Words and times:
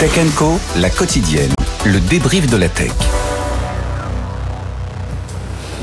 Tech 0.00 0.18
Co, 0.34 0.58
la 0.76 0.88
quotidienne, 0.88 1.52
le 1.84 2.00
débrief 2.00 2.46
de 2.46 2.56
la 2.56 2.70
tech. 2.70 2.90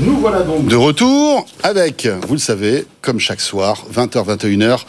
Nous 0.00 0.16
voilà 0.18 0.42
donc 0.42 0.66
de 0.66 0.76
retour 0.76 1.44
avec, 1.64 2.08
vous 2.28 2.34
le 2.34 2.38
savez, 2.38 2.86
comme 3.02 3.18
chaque 3.18 3.40
soir, 3.40 3.84
20h, 3.92 4.36
21h, 4.36 4.82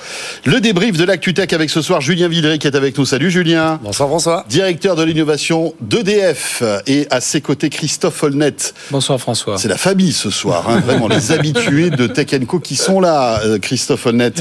le 0.45 0.61
débrief 0.61 0.97
de 0.97 1.03
l'ActuTech 1.03 1.51
avec 1.51 1.71
ce 1.71 1.81
soir 1.81 1.99
Julien 1.99 2.27
Villeray 2.27 2.59
qui 2.59 2.67
est 2.67 2.75
avec 2.75 2.95
nous. 2.95 3.05
Salut 3.05 3.31
Julien. 3.31 3.79
Bonsoir 3.81 4.07
François. 4.07 4.45
Directeur 4.49 4.95
de 4.95 5.01
l'innovation 5.01 5.73
d'EDF 5.81 6.61
et 6.85 7.07
à 7.09 7.21
ses 7.21 7.41
côtés 7.41 7.71
Christophe 7.71 8.21
Holnet. 8.21 8.53
Bonsoir 8.91 9.19
François. 9.19 9.57
C'est 9.57 9.67
la 9.67 9.77
famille 9.77 10.13
ce 10.13 10.29
soir, 10.29 10.69
hein, 10.69 10.79
vraiment 10.81 11.07
les 11.07 11.31
habitués 11.31 11.89
de 11.89 12.05
Tech 12.05 12.27
Co 12.45 12.59
qui 12.59 12.75
sont 12.75 12.99
là. 12.99 13.41
Euh, 13.43 13.57
Christophe 13.57 14.05
Holnet, 14.05 14.33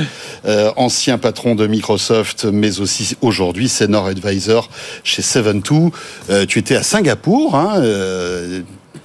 euh, 0.44 0.70
ancien 0.76 1.16
patron 1.16 1.54
de 1.54 1.66
Microsoft, 1.66 2.44
mais 2.44 2.80
aussi 2.80 3.16
aujourd'hui 3.22 3.70
senior 3.70 4.04
advisor 4.04 4.68
chez 5.02 5.22
Seven2. 5.22 5.90
Euh, 6.28 6.44
tu 6.44 6.58
étais 6.58 6.76
à 6.76 6.82
Singapour. 6.82 7.56
Hein, 7.56 7.82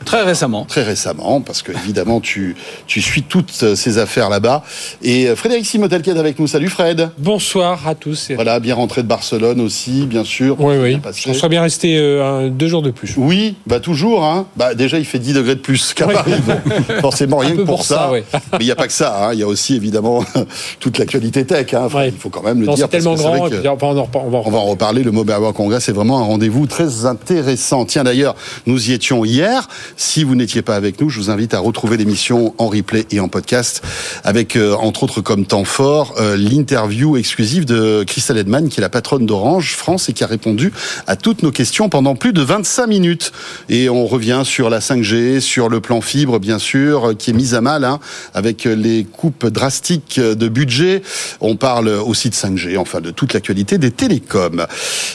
Très 0.06 0.24
récemment. 0.24 0.66
Très 0.66 0.84
récemment, 0.84 1.42
parce 1.42 1.62
que 1.62 1.72
évidemment 1.72 2.20
tu, 2.20 2.56
tu 2.88 3.02
suis 3.02 3.24
toutes 3.24 3.76
ces 3.76 3.98
affaires 3.98 4.30
là-bas. 4.30 4.64
Et 5.02 5.28
euh, 5.28 5.36
Frédéric 5.36 5.66
Simotel 5.66 6.02
qui 6.02 6.10
est 6.10 6.18
avec 6.18 6.40
nous. 6.40 6.48
Salut 6.48 6.70
Fred. 6.70 7.10
Bonsoir 7.18 7.88
à 7.88 7.96
tous. 7.96 8.32
Voilà, 8.36 8.60
bien 8.60 8.76
rentré 8.76 9.04
de 9.04 9.08
Barcelone 9.08 9.60
aussi, 9.62 10.06
bien 10.06 10.24
sûr. 10.24 10.60
Oui, 10.60 10.76
oui. 10.78 11.00
On 11.28 11.34
serait 11.34 11.50
bien 11.50 11.62
resté 11.62 11.98
euh, 11.98 12.50
deux 12.50 12.68
jours 12.68 12.82
de 12.82 12.92
plus. 12.92 13.16
Oui, 13.18 13.56
bah 13.66 13.80
toujours. 13.80 14.24
Hein. 14.24 14.48
Bah, 14.56 14.76
déjà, 14.76 15.00
il 15.00 15.06
fait 15.06 15.20
10 15.20 15.34
degrés 15.34 15.56
de 15.56 15.60
plus 15.60 15.94
qu'à 15.94 16.08
Paris. 16.08 16.34
Forcément, 17.02 17.38
rien 17.38 17.56
que 17.56 17.62
pour, 17.62 17.84
ça. 17.84 18.10
Mais 18.12 18.24
il 18.60 18.66
n'y 18.66 18.72
a 18.72 18.76
pas 18.76 18.88
que 18.88 18.94
ça. 18.94 19.28
Hein. 19.28 19.34
Il 19.34 19.40
y 19.40 19.44
a 19.44 19.48
aussi 19.48 19.76
évidemment 19.76 20.24
toute 20.80 20.98
l'actualité 20.98 21.46
tech. 21.46 21.74
Hein. 21.74 21.88
Il 22.06 22.12
faut 22.14 22.30
quand 22.30 22.44
même 22.44 22.60
le 22.62 22.68
dire. 22.68 22.76
C'est 22.78 22.88
tellement 22.88 23.16
grand. 23.16 23.34
on, 23.34 23.94
va 23.94 24.02
en, 24.02 24.10
on 24.14 24.52
va 24.52 24.58
en 24.58 24.66
reparler. 24.66 25.04
Le 25.04 25.12
Mobile 25.12 25.36
World 25.36 25.56
Congress, 25.56 25.86
c'est 25.86 25.92
vraiment 25.92 26.20
un 26.20 26.24
rendez-vous 26.24 26.68
très 26.68 27.06
intéressant. 27.06 27.86
Tiens, 27.86 28.04
d'ailleurs, 28.04 28.36
nous 28.66 28.90
y 28.90 28.94
étions 28.94 29.26
hier. 29.26 29.67
Si 29.95 30.23
vous 30.23 30.36
n'étiez 30.36 30.61
pas 30.61 30.75
avec 30.75 30.99
nous, 30.99 31.09
je 31.09 31.19
vous 31.19 31.30
invite 31.30 31.53
à 31.53 31.59
retrouver 31.59 31.97
l'émission 31.97 32.55
en 32.58 32.67
replay 32.67 33.05
et 33.11 33.19
en 33.19 33.27
podcast 33.27 33.83
avec, 34.23 34.55
euh, 34.55 34.73
entre 34.73 35.03
autres, 35.03 35.22
comme 35.22 35.45
temps 35.45 35.66
fort, 35.66 36.16
euh, 36.19 36.36
l'interview 36.36 37.17
exclusive 37.17 37.66
de 37.66 38.03
Christelle 38.05 38.38
Edman, 38.38 38.69
qui 38.69 38.80
est 38.80 38.81
la 38.81 38.89
patronne 38.89 39.25
d'Orange 39.25 39.75
France 39.75 40.09
et 40.09 40.14
qui 40.14 40.23
a 40.23 40.27
répondu 40.27 40.71
à 41.08 41.16
toutes 41.16 41.44
nos 41.44 41.52
questions 41.52 41.89
pendant 41.89 42.16
plus 42.16 42.33
de 42.33 42.41
25 42.41 42.88
minutes. 42.88 43.31
Et 43.69 43.89
on 43.89 44.05
revient 44.05 44.41
sur 44.45 44.69
la 44.69 44.80
5G, 44.80 45.39
sur 45.39 45.69
le 45.69 45.80
plan 45.80 46.02
fibre, 46.02 46.39
bien 46.39 46.59
sûr, 46.59 47.16
qui 47.17 47.31
est 47.31 47.33
mis 47.33 47.55
à 47.55 47.61
mal 47.61 47.83
hein, 47.83 47.99
avec 48.33 48.64
les 48.66 49.03
coupes 49.03 49.47
drastiques 49.47 50.19
de 50.19 50.47
budget. 50.47 51.02
On 51.39 51.55
parle 51.55 51.89
aussi 51.89 52.30
de 52.30 52.36
5G, 52.36 52.77
enfin 52.77 53.02
de 53.02 53.11
toute 53.11 53.33
l'actualité 53.33 53.77
des 53.77 53.91
télécoms. 53.91 54.66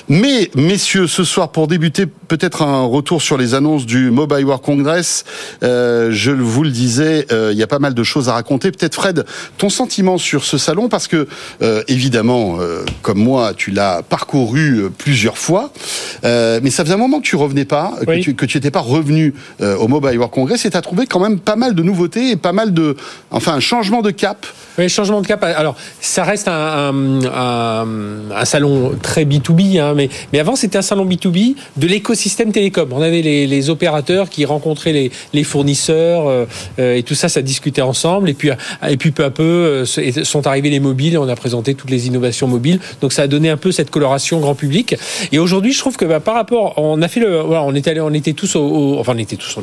Mais, 0.08 0.50
messieurs, 0.54 1.06
ce 1.06 1.24
soir, 1.24 1.50
pour 1.50 1.66
débuter, 1.66 2.06
peut-être 2.06 2.62
un 2.62 2.84
retour 2.84 3.22
sur 3.22 3.36
les 3.36 3.54
annonces 3.54 3.86
du 3.86 4.10
Mobile 4.10 4.44
World 4.44 4.62
Congress. 4.69 5.24
Euh, 5.62 6.11
je 6.12 6.30
vous 6.30 6.62
le 6.62 6.70
disais, 6.70 7.27
euh, 7.33 7.52
il 7.52 7.58
y 7.58 7.62
a 7.62 7.66
pas 7.66 7.78
mal 7.78 7.94
de 7.94 8.02
choses 8.02 8.28
à 8.28 8.34
raconter. 8.34 8.70
Peut-être 8.70 8.97
Fred, 8.97 9.24
ton 9.56 9.70
sentiment 9.70 10.19
sur 10.19 10.44
ce 10.44 10.58
salon, 10.58 10.91
parce 10.91 11.08
que 11.08 11.27
euh, 11.62 11.83
évidemment, 11.88 12.58
comme 13.00 13.19
moi, 13.19 13.55
tu 13.56 13.70
l'as 13.70 14.02
parcouru 14.02 14.91
plusieurs 14.98 15.39
fois, 15.39 15.72
mais 16.22 16.69
ça 16.69 16.84
faisait 16.84 16.94
un 16.94 16.98
moment 16.98 17.20
que 17.20 17.24
tu 17.24 17.36
revenais 17.36 17.64
pas, 17.64 17.94
que 18.06 18.44
tu 18.44 18.56
n'étais 18.58 18.70
pas 18.70 18.80
revenu 18.80 19.33
au 19.61 19.89
Mobile 19.89 20.19
World 20.19 20.34
Congress, 20.34 20.66
et 20.66 20.70
tu 20.70 20.77
as 20.77 20.83
trouvé 20.83 21.06
quand 21.06 21.20
même 21.20 21.39
pas 21.39 21.56
mal 21.56 21.74
de 21.74 21.83
nouveautés 21.83 22.33
et 22.33 22.36
pas 22.36 22.52
mal 22.52 22.74
de, 22.74 22.94
enfin, 23.30 23.55
un 23.55 23.61
changement 23.61 24.02
de 24.02 24.11
cap. 24.11 24.44
Oui, 24.78 24.89
changement 24.89 25.22
de 25.22 25.27
cap. 25.27 25.42
Alors, 25.42 25.77
ça 26.00 26.24
reste 26.24 26.46
un, 26.46 26.92
un, 27.24 28.44
salon 28.44 28.92
très 29.02 29.24
B2B, 29.24 29.80
hein, 29.80 29.94
mais, 29.96 30.08
mais 30.33 30.39
avant, 30.39 30.56
c'était 30.56 30.78
un 30.78 30.83
salon 30.83 31.06
B2B 31.06 31.56
de 31.77 31.86
l'écosystème 31.86 32.52
télécom. 32.52 32.89
On 32.92 33.02
avait 33.02 33.22
les, 33.22 33.46
les 33.46 33.70
opérateurs 33.70 34.28
qui 34.28 34.44
rencontraient 34.48 35.10
les, 35.32 35.44
fournisseurs 35.44 36.28
euh, 36.28 36.46
euh, 36.78 36.96
et 36.96 37.02
tout 37.02 37.14
ça, 37.14 37.28
ça 37.28 37.42
discutait 37.42 37.83
ensemble. 37.83 38.28
Et 38.28 38.34
puis, 38.34 38.50
et 38.89 38.96
puis 38.96 39.11
peu 39.11 39.24
à 39.24 39.30
peu, 39.30 39.42
euh, 39.42 39.84
sont 40.24 40.46
arrivés 40.46 40.70
les 40.70 40.80
mobiles 40.80 41.14
et 41.14 41.18
on 41.18 41.28
a 41.28 41.36
présenté 41.36 41.74
toutes 41.74 41.90
les 41.90 42.06
innovations 42.06 42.48
mobiles. 42.48 42.80
Donc, 43.00 43.12
ça 43.12 43.23
a 43.23 43.27
donné 43.27 43.50
un 43.50 43.56
peu 43.56 43.73
cette 43.73 43.90
coloration 43.90 44.40
grand 44.40 44.55
public. 44.55 44.96
Et 45.33 45.39
aujourd'hui, 45.39 45.73
je 45.73 45.78
trouve 45.78 45.96
que 45.96 46.05
bah, 46.05 46.20
par 46.20 46.34
rapport, 46.34 46.74
on 46.77 47.00
a 47.02 47.08
fait 47.08 47.20
le, 47.20 47.42
on 47.45 47.74
était 47.74 47.90
allé, 47.90 48.00
on 48.00 48.12
était 48.12 48.33
tous 48.33 48.56
au, 48.56 48.98
enfin, 48.98 49.12
on 49.14 49.18
était 49.18 49.36
tous, 49.36 49.56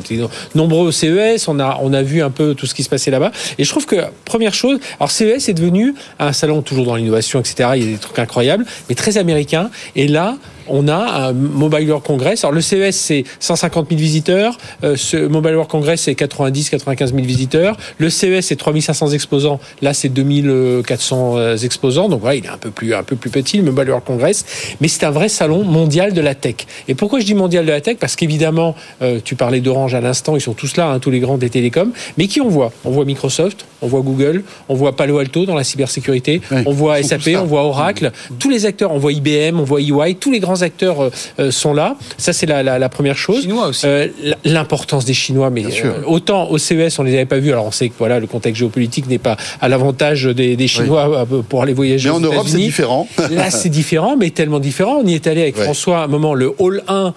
nombreux 0.54 0.86
au 0.86 0.92
CES. 0.92 1.48
On 1.48 1.60
a, 1.60 1.78
on 1.82 1.92
a 1.92 2.02
vu 2.02 2.22
un 2.22 2.30
peu 2.30 2.54
tout 2.54 2.66
ce 2.66 2.74
qui 2.74 2.82
se 2.82 2.88
passait 2.88 3.10
là-bas. 3.10 3.32
Et 3.58 3.64
je 3.64 3.70
trouve 3.70 3.86
que 3.86 3.96
première 4.24 4.54
chose, 4.54 4.78
alors 4.98 5.10
CES 5.10 5.48
est 5.48 5.54
devenu 5.54 5.94
un 6.18 6.32
salon 6.32 6.62
toujours 6.62 6.86
dans 6.86 6.96
l'innovation, 6.96 7.40
etc. 7.40 7.70
Il 7.76 7.84
y 7.84 7.88
a 7.88 7.92
des 7.92 7.98
trucs 7.98 8.18
incroyables, 8.18 8.64
mais 8.88 8.94
très 8.94 9.18
américain. 9.18 9.70
Et 9.94 10.08
là, 10.08 10.36
on 10.68 10.88
a 10.88 11.28
un 11.28 11.32
Mobile 11.32 11.88
World 11.88 12.04
Congress. 12.04 12.44
Alors 12.44 12.54
le 12.54 12.60
CES 12.60 12.96
c'est 12.96 13.24
150 13.40 13.88
000 13.90 14.00
visiteurs, 14.00 14.58
euh, 14.84 14.96
ce 14.96 15.16
Mobile 15.16 15.54
World 15.54 15.70
Congress 15.70 16.02
c'est 16.02 16.14
90 16.14 16.70
95 16.70 17.14
000 17.14 17.26
visiteurs. 17.26 17.76
Le 17.98 18.10
CES 18.10 18.46
c'est 18.46 18.56
3500 18.56 19.10
exposants, 19.10 19.60
là 19.82 19.94
c'est 19.94 20.08
2400 20.08 21.36
euh, 21.36 21.56
exposants. 21.56 22.08
Donc 22.08 22.20
voilà, 22.20 22.36
il 22.36 22.44
est 22.44 22.48
un 22.50 22.58
peu 22.58 22.70
plus 22.70 22.94
un 22.94 23.02
peu 23.02 23.16
plus 23.16 23.30
petit 23.30 23.58
le 23.58 23.64
Mobile 23.64 23.88
World 23.88 24.04
Congress, 24.04 24.44
mais 24.80 24.88
c'est 24.88 25.04
un 25.04 25.10
vrai 25.10 25.28
salon 25.28 25.64
mondial 25.64 26.12
de 26.12 26.20
la 26.20 26.34
tech. 26.34 26.56
Et 26.88 26.94
pourquoi 26.94 27.20
je 27.20 27.24
dis 27.24 27.34
mondial 27.34 27.64
de 27.66 27.70
la 27.70 27.80
tech? 27.80 27.96
Parce 27.98 28.16
qu'évidemment, 28.16 28.74
euh, 29.02 29.20
tu 29.22 29.36
parlais 29.36 29.60
d'Orange 29.60 29.94
à 29.94 30.00
l'instant, 30.00 30.36
ils 30.36 30.40
sont 30.40 30.54
tous 30.54 30.76
là, 30.76 30.88
hein, 30.88 30.98
tous 30.98 31.10
les 31.10 31.20
grands 31.20 31.38
des 31.38 31.50
télécoms. 31.50 31.92
Mais 32.18 32.26
qui 32.26 32.40
on 32.40 32.48
voit? 32.48 32.72
On 32.84 32.90
voit 32.90 33.04
Microsoft, 33.04 33.66
on 33.82 33.86
voit 33.86 34.00
Google, 34.00 34.42
on 34.68 34.74
voit 34.74 34.96
Palo 34.96 35.18
Alto 35.18 35.46
dans 35.46 35.54
la 35.54 35.64
cybersécurité, 35.64 36.40
on 36.64 36.72
voit 36.72 37.02
SAP, 37.02 37.36
on 37.38 37.44
voit 37.44 37.62
Oracle, 37.62 38.12
tous 38.38 38.50
les 38.50 38.66
acteurs, 38.66 38.92
on 38.92 38.98
voit 38.98 39.12
IBM, 39.12 39.58
on 39.60 39.64
voit 39.64 39.80
EY, 39.80 40.14
tous 40.14 40.30
les 40.30 40.40
grands 40.40 40.55
acteurs 40.62 41.02
euh, 41.02 41.10
euh, 41.38 41.50
sont 41.50 41.74
là. 41.74 41.96
Ça, 42.18 42.32
c'est 42.32 42.46
la, 42.46 42.88
première 42.88 43.16
chose. 43.16 43.42
Chinois 43.42 43.68
aussi. 43.68 43.86
Euh, 43.86 44.08
l'importance 44.44 45.04
des 45.04 45.14
Chinois, 45.14 45.50
mais 45.50 45.64
autant 46.06 46.50
au 46.50 46.58
CES, 46.58 46.98
on 46.98 47.02
les 47.02 47.14
avait 47.14 47.26
pas 47.26 47.38
vus. 47.38 47.52
Alors, 47.52 47.66
on 47.66 47.70
sait 47.70 47.88
que 47.88 47.94
voilà, 47.98 48.20
le 48.20 48.26
contexte 48.26 48.58
géopolitique 48.58 49.08
n'est 49.08 49.18
pas 49.18 49.36
à 49.60 49.68
l'avantage 49.68 50.24
des, 50.24 50.68
Chinois 50.68 51.26
pour 51.48 51.62
aller 51.62 51.72
voyager. 51.72 52.08
Mais 52.08 52.14
en 52.14 52.20
Europe, 52.20 52.46
c'est 52.48 52.58
différent. 52.58 53.08
Là, 53.30 53.50
c'est 53.50 53.68
différent, 53.68 54.16
mais 54.16 54.30
tellement 54.30 54.60
différent. 54.60 55.00
On 55.02 55.06
y 55.06 55.14
est 55.14 55.26
allé 55.26 55.42
avec 55.42 55.56
François 55.56 56.00
à 56.00 56.04
un 56.04 56.08
moment, 56.08 56.34
le 56.34 56.54
Hall 56.58 56.82
1, 56.88 57.14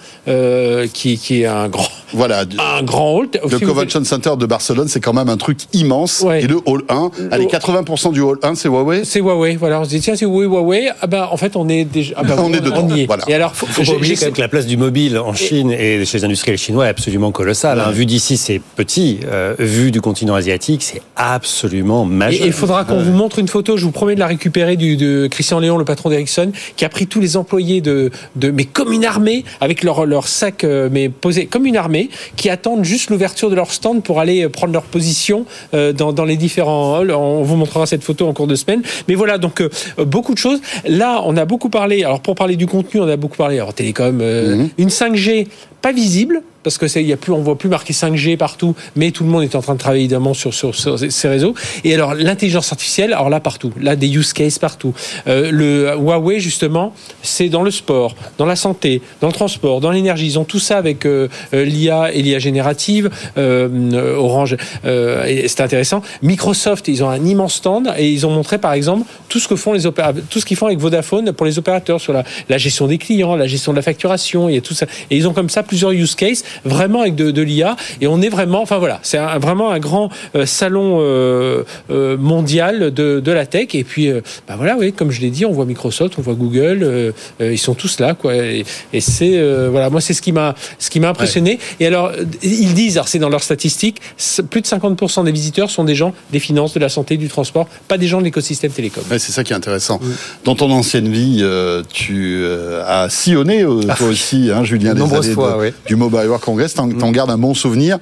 qui, 0.94 1.18
qui 1.18 1.42
est 1.42 1.46
un 1.46 1.68
grand, 1.68 1.88
voilà, 2.14 2.46
un 2.58 2.84
grand 2.84 3.14
hall. 3.14 3.30
Le 3.50 3.60
Convention 3.60 4.04
Center 4.04 4.32
de 4.38 4.46
Barcelone, 4.46 4.88
c'est 4.88 5.00
quand 5.00 5.14
même 5.14 5.30
un 5.30 5.38
truc 5.38 5.60
immense. 5.74 6.26
Et 6.40 6.48
le 6.48 6.60
Hall 6.66 6.84
1, 6.90 7.12
allez, 7.32 7.46
80% 7.46 8.14
du 8.14 8.22
Hall 8.22 8.40
1, 8.42 8.56
c'est 8.56 8.68
Huawei. 8.68 9.02
C'est 9.04 9.20
Huawei. 9.20 9.56
Voilà, 9.56 9.82
on 9.82 9.84
se 9.84 9.90
dit 9.90 10.00
tiens, 10.00 10.16
c'est 10.16 10.26
Huawei, 10.26 10.46
Huawei. 10.46 10.90
Ah 11.02 11.08
ben, 11.08 11.28
en 11.32 11.38
fait, 11.38 11.56
on 11.56 11.68
est 11.70 11.86
déjà. 11.86 12.16
Ah 12.18 12.24
ben, 12.24 12.36
on, 12.40 12.54
est 12.54 12.62
dedans. 12.62 12.88
y 12.90 13.02
est. 13.02 13.06
Voilà. 13.06 13.24
Et 13.30 13.34
alors, 13.36 13.56
faut, 13.56 13.68
faut 13.68 13.84
pas 13.84 13.92
oublier 13.92 14.16
que 14.16 14.42
la 14.42 14.48
place 14.48 14.66
du 14.66 14.76
mobile 14.76 15.20
en 15.20 15.36
Chine 15.36 15.72
et, 15.72 16.04
chez 16.04 16.18
les 16.18 16.26
industriels 16.26 16.58
chinois 16.58 16.88
est 16.88 16.90
absolument 16.90 17.32
colossale. 17.32 17.80
Hein. 17.80 17.92
Vu 17.92 18.08
d'ici, 18.08 18.38
c'est 18.38 18.60
petit. 18.76 19.20
Euh, 19.24 19.54
vu 19.60 19.92
du 19.92 20.02
continent 20.02 20.34
asiatique, 20.34 20.82
c'est 20.82 21.04
absolument 21.16 22.06
majeur. 22.06 22.42
Et 22.42 22.48
il 22.48 22.54
faudra 22.54 22.86
qu'on 22.86 23.00
vous 23.00 23.12
montre 23.12 23.38
une 23.38 23.48
photo. 23.48 23.78
Je 23.78 23.86
vous 23.86 23.92
promets 23.92 24.16
de 24.16 24.20
la 24.20 24.26
récupérer 24.26 24.78
du, 24.78 24.98
de 24.98 25.28
Christian 25.28 25.60
Léon, 25.60 25.78
le 25.78 25.86
patron 25.86 26.10
d'Ericsson, 26.10 26.52
qui 26.76 26.86
a 26.86 26.90
pris 26.90 27.06
tous 27.06 27.20
les 27.20 27.38
employés 27.38 27.82
de, 27.82 28.10
de 28.36 28.50
mais 28.50 28.66
comme 28.66 28.94
une 28.94 29.06
armée, 29.06 29.46
avec 29.62 29.84
leur, 29.84 30.08
leur 30.08 30.28
sac, 30.28 30.64
euh, 30.64 30.90
mais 30.92 31.10
posé 31.10 31.46
comme 31.46 31.68
une 31.68 31.78
armée, 31.78 32.10
qui 32.36 32.50
attendent 32.50 32.84
juste 32.84 33.12
l'ouverture 33.12 33.52
de 33.52 33.56
leur 33.56 33.72
stand 33.72 34.02
pour 34.02 34.20
aller 34.20 34.46
euh, 34.46 34.50
prendre 34.50 34.74
leur 34.74 34.86
position 34.86 35.46
dans, 35.72 36.14
dans 36.14 36.26
les 36.26 36.36
différents 36.36 36.96
halls. 36.96 37.12
On 37.12 37.44
vous 37.44 37.56
montrera 37.58 37.86
cette 37.86 38.04
photo 38.04 38.28
en 38.28 38.34
cours 38.34 38.48
de 38.48 38.56
semaine. 38.56 38.82
Mais 39.08 39.14
voilà, 39.14 39.38
donc 39.38 39.62
beaucoup 40.00 40.34
de 40.34 40.40
choses. 40.40 40.62
Là, 40.88 41.22
on 41.26 41.38
a 41.38 41.46
beaucoup 41.46 41.70
parlé. 41.70 42.04
Alors 42.04 42.22
pour 42.22 42.34
parler 42.34 42.56
du 42.56 42.66
contenu, 42.66 43.02
on 43.02 43.08
a 43.08 43.19
beaucoup 43.20 43.38
parlé. 43.38 43.58
Alors 43.58 43.74
télécom, 43.74 44.16
mhm. 44.18 44.70
une 44.78 44.90
5G 44.90 45.48
pas 45.82 45.92
visible, 45.92 46.44
parce 46.64 46.78
que 46.78 46.88
c'est, 46.88 47.04
y 47.04 47.14
a 47.14 47.18
plus, 47.18 47.32
on 47.32 47.42
voit 47.42 47.58
plus 47.58 47.70
marqué 47.70 47.94
5G 47.94 48.38
partout, 48.38 48.76
mais 48.96 49.12
tout 49.12 49.24
le 49.24 49.30
monde 49.30 49.44
est 49.44 49.56
en 49.56 49.62
train 49.62 49.76
de 49.76 49.80
travailler 49.80 50.04
évidemment 50.04 50.34
sur, 50.34 50.54
ces 50.54 51.28
réseaux. 51.28 51.54
Et 51.84 51.94
alors 51.94 52.16
l'intelligence 52.16 52.72
artificielle, 52.72 53.14
alors 53.14 53.30
là 53.30 53.40
partout, 53.40 53.72
là 53.80 53.96
des 53.96 54.08
use 54.10 54.34
cases 54.34 54.60
partout. 54.60 54.94
Euh, 55.28 55.52
le 55.52 55.96
Huawei 55.96 56.40
justement, 56.40 56.94
c'est 57.22 57.50
dans 57.50 57.64
le 57.64 57.72
sport, 57.72 58.16
dans 58.38 58.46
la 58.46 58.56
santé, 58.56 59.02
dans 59.22 59.28
le 59.28 59.34
transport, 59.34 59.80
dans 59.80 59.92
l'énergie. 59.92 60.26
Ils 60.26 60.40
ont 60.40 60.44
tout 60.44 60.60
ça 60.60 60.78
avec 60.78 61.06
euh, 61.06 61.28
euh, 61.54 61.64
l'IA 61.64 62.12
et 62.14 62.22
l'IA 62.22 62.40
générative. 62.40 63.10
Orange, 63.38 64.58
c'est 64.84 65.62
intéressant. 65.62 66.02
Microsoft, 66.22 66.88
ils 66.88 67.04
ont 67.04 67.10
un 67.10 67.24
immense 67.26 67.56
stand 67.56 67.94
et 67.98 68.10
ils 68.10 68.26
ont 68.26 68.32
montré 68.32 68.58
par 68.58 68.74
exemple 68.74 69.06
tout 69.28 69.40
ce 69.40 69.48
que 69.48 69.56
font 69.56 69.74
les 69.74 69.84
tout 70.30 70.40
ce 70.40 70.46
qu'ils 70.46 70.58
font 70.58 70.68
avec 70.68 70.80
Vodafone 70.80 71.32
pour 71.32 71.46
les 71.46 71.58
opérateurs 71.58 72.02
sur 72.02 72.14
la, 72.14 72.58
gestion 72.58 72.88
des 72.88 72.98
clients, 72.98 73.36
la 73.36 73.48
gestion 73.48 73.72
de 73.72 73.78
la 73.78 73.82
facturation 73.82 74.50
et 74.50 74.62
tout 74.62 74.74
ça. 74.74 74.86
Et 75.10 75.18
ils 75.18 75.28
ont 75.28 75.34
comme 75.34 75.50
ça 75.50 75.64
plusieurs 75.70 75.92
use 75.92 76.16
cases, 76.16 76.44
vraiment 76.66 77.02
avec 77.02 77.16
de, 77.16 77.32
de 77.32 77.42
l'IA. 77.42 77.76
Et 78.02 78.08
on 78.08 78.22
est 78.22 78.30
vraiment, 78.30 78.62
enfin 78.62 78.78
voilà, 78.80 79.00
c'est 79.04 79.18
un- 79.18 79.38
vraiment 79.40 79.70
un 79.72 79.80
grand 79.80 80.10
euh, 80.36 80.46
salon 80.46 80.98
euh, 81.00 81.64
euh, 81.92 82.18
mondial 82.18 82.92
de, 82.94 83.20
de 83.20 83.32
la 83.32 83.46
tech. 83.46 83.68
Et 83.74 83.84
puis, 83.84 84.10
euh, 84.10 84.22
bah 84.48 84.56
voilà, 84.58 84.76
oui, 84.78 84.92
comme 84.92 85.12
je 85.12 85.22
l'ai 85.22 85.30
dit, 85.30 85.46
on 85.46 85.52
voit 85.52 85.66
Microsoft, 85.66 86.16
on 86.18 86.22
voit 86.22 86.34
Google, 86.34 86.80
euh, 86.84 87.12
euh, 87.42 87.54
ils 87.54 87.58
sont 87.58 87.76
tous 87.76 88.00
là, 88.00 88.16
quoi. 88.16 88.36
Et, 88.36 88.66
et 88.94 89.02
c'est, 89.02 89.38
euh, 89.38 89.70
voilà, 89.72 89.90
moi, 89.90 90.02
c'est 90.02 90.14
ce 90.14 90.22
qui 90.22 90.32
m'a, 90.32 90.56
ce 90.80 90.90
qui 90.90 91.00
m'a 91.00 91.10
impressionné. 91.10 91.60
Et 91.80 91.86
alors, 91.88 92.12
ils 92.42 92.74
disent, 92.74 92.98
alors 92.98 93.08
c'est 93.08 93.20
dans 93.20 93.30
leurs 93.30 93.44
statistiques, 93.44 94.02
plus 94.50 94.62
de 94.62 94.66
50% 94.68 95.24
des 95.24 95.32
visiteurs 95.32 95.70
sont 95.70 95.84
des 95.84 95.96
gens 95.96 96.14
des 96.32 96.40
finances, 96.40 96.74
de 96.74 96.80
la 96.80 96.90
santé, 96.90 97.18
du 97.18 97.28
transport, 97.28 97.68
pas 97.88 97.98
des 97.98 98.08
gens 98.08 98.20
de 98.20 98.24
l'écosystème 98.24 98.72
télécom. 98.72 99.04
Ouais, 99.12 99.20
c'est 99.20 99.32
ça 99.32 99.44
qui 99.44 99.54
est 99.54 99.56
intéressant. 99.56 100.00
Dans 100.46 100.56
ton 100.56 100.72
ancienne 100.72 101.10
vie, 101.10 101.40
euh, 101.42 101.84
tu 101.92 102.40
euh, 102.42 102.82
as 102.88 103.10
sillonné, 103.10 103.62
euh, 103.64 103.82
toi 103.98 104.08
aussi, 104.08 104.50
hein, 104.54 104.64
Julien, 104.64 104.94
des 104.94 105.00
Nombreuses 105.00 105.26
années 105.28 105.34
fois, 105.36 105.52
de- 105.54 105.59
oui. 105.60 105.74
du 105.86 105.96
Mobile 105.96 106.28
World 106.28 106.44
Congress. 106.44 106.74
T'en 106.74 106.90
t'en 106.90 107.12
gardes 107.12 107.32
un 107.32 107.38
bon 107.38 107.54
souvenir 107.54 108.00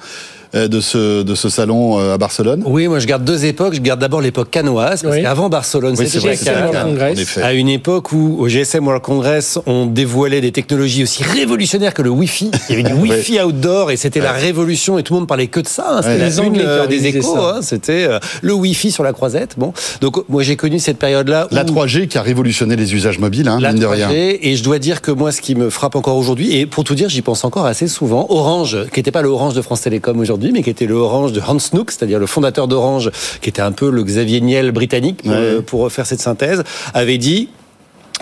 de 0.54 0.80
ce, 0.82 1.24
de 1.24 1.36
ce 1.36 1.50
salon 1.50 2.00
euh, 2.00 2.14
à 2.14 2.18
Barcelone 2.18 2.64
Oui, 2.66 2.88
moi 2.88 3.00
je 3.00 3.08
garde 3.08 3.24
deux 3.24 3.46
époques. 3.46 3.74
Je 3.76 3.82
garde 3.82 4.00
d'abord 4.00 4.22
l'époque 4.22 4.50
canoise, 4.52 5.02
parce 5.04 5.16
Oui. 5.16 5.22
qu'avant 5.24 5.50
Barcelone, 5.50 5.96
Oui, 5.98 6.08
c'était 6.08 6.34
effet. 6.34 7.42
À 7.42 7.54
une 7.54 7.70
époque 7.70 8.12
où 8.12 8.38
au 8.40 8.48
GSM 8.48 8.86
World 8.86 9.04
Congress, 9.04 9.60
on 9.66 9.86
dévoilait 9.86 10.42
des 10.42 10.52
technologies 10.52 11.04
aussi 11.04 11.24
révolutionnaires 11.24 11.94
que 11.94 12.02
le 12.02 12.10
Wi-Fi. 12.10 12.52
Il 12.70 12.76
y 12.78 12.80
avait 12.80 12.90
du 12.90 12.94
Wi-Fi 13.02 13.42
outdoor 13.42 13.92
et 13.92 13.98
c'était 13.98 14.20
la 14.20 14.32
révolution 14.32 14.98
et 14.98 15.04
tout 15.04 15.14
le 15.14 15.20
monde 15.20 15.28
parlait 15.28 15.48
que 15.48 15.60
de 15.60 15.68
ça. 15.68 15.86
hein. 15.90 16.02
C'était 16.02 16.14
Ouais. 16.14 16.20
la 16.20 16.50
qui 16.60 16.66
euh, 16.66 16.88
des 16.88 17.06
échos. 17.08 17.38
hein. 17.38 17.60
C'était 17.62 18.06
euh, 18.08 18.20
le 18.42 18.54
Wi-Fi 18.54 18.92
sur 18.92 19.04
la 19.04 19.14
croisette. 19.14 19.56
Bon, 19.58 19.74
donc 20.02 20.24
moi 20.30 20.44
j'ai 20.44 20.56
connu 20.56 20.80
cette 20.80 20.98
période-là. 21.00 21.48
La 21.52 21.64
où- 21.64 21.68
3G 21.68 22.08
qui 22.08 22.18
a 22.18 22.22
révolutionné 22.22 22.76
les 22.76 22.94
usages 22.96 23.20
mobiles, 23.20 23.48
hein, 23.48 23.60
la 23.60 23.72
mine 23.74 23.82
de 23.82 23.88
3G, 23.88 23.96
rien. 24.08 24.10
et 24.42 24.56
je 24.56 24.64
dois 24.64 24.80
dire 24.80 25.02
que 25.02 25.12
moi, 25.12 25.32
ce 25.32 25.42
qui 25.42 25.56
me 25.56 25.70
frappe 25.70 25.96
encore 25.96 26.18
aujourd'hui, 26.18 26.56
et 26.58 26.66
pour 26.66 26.84
tout 26.84 26.96
dire, 26.96 27.10
j'y 27.10 27.22
pense 27.22 27.44
encore 27.44 27.66
assez 27.66 27.88
souvent, 27.88 28.26
Orange, 28.30 28.78
qui 28.94 29.00
n'était 29.00 29.12
pas 29.12 29.22
le 29.22 29.30
Orange 29.30 29.54
de 29.54 29.62
France 29.62 29.82
Télécom 29.82 30.20
aujourd'hui, 30.20 30.37
mais 30.54 30.64
qui 30.64 30.70
était 30.70 30.86
le 30.86 30.96
Orange 30.96 31.32
de 31.34 31.42
Hans 31.42 31.58
Nook, 31.74 31.92
c'est-à-dire 31.92 32.20
le 32.20 32.28
fondateur 32.28 32.68
d'Orange, 32.68 33.12
qui 33.42 33.50
était 33.50 33.62
un 33.62 33.72
peu 33.72 33.90
le 33.90 34.04
Xavier 34.04 34.42
Niel 34.42 34.72
britannique, 34.72 35.22
pour, 35.24 35.32
Ouais. 35.32 35.38
euh, 35.38 35.62
pour 35.62 35.92
faire 35.92 36.06
cette 36.06 36.22
synthèse, 36.22 36.64
avait 36.94 37.18
dit 37.18 37.50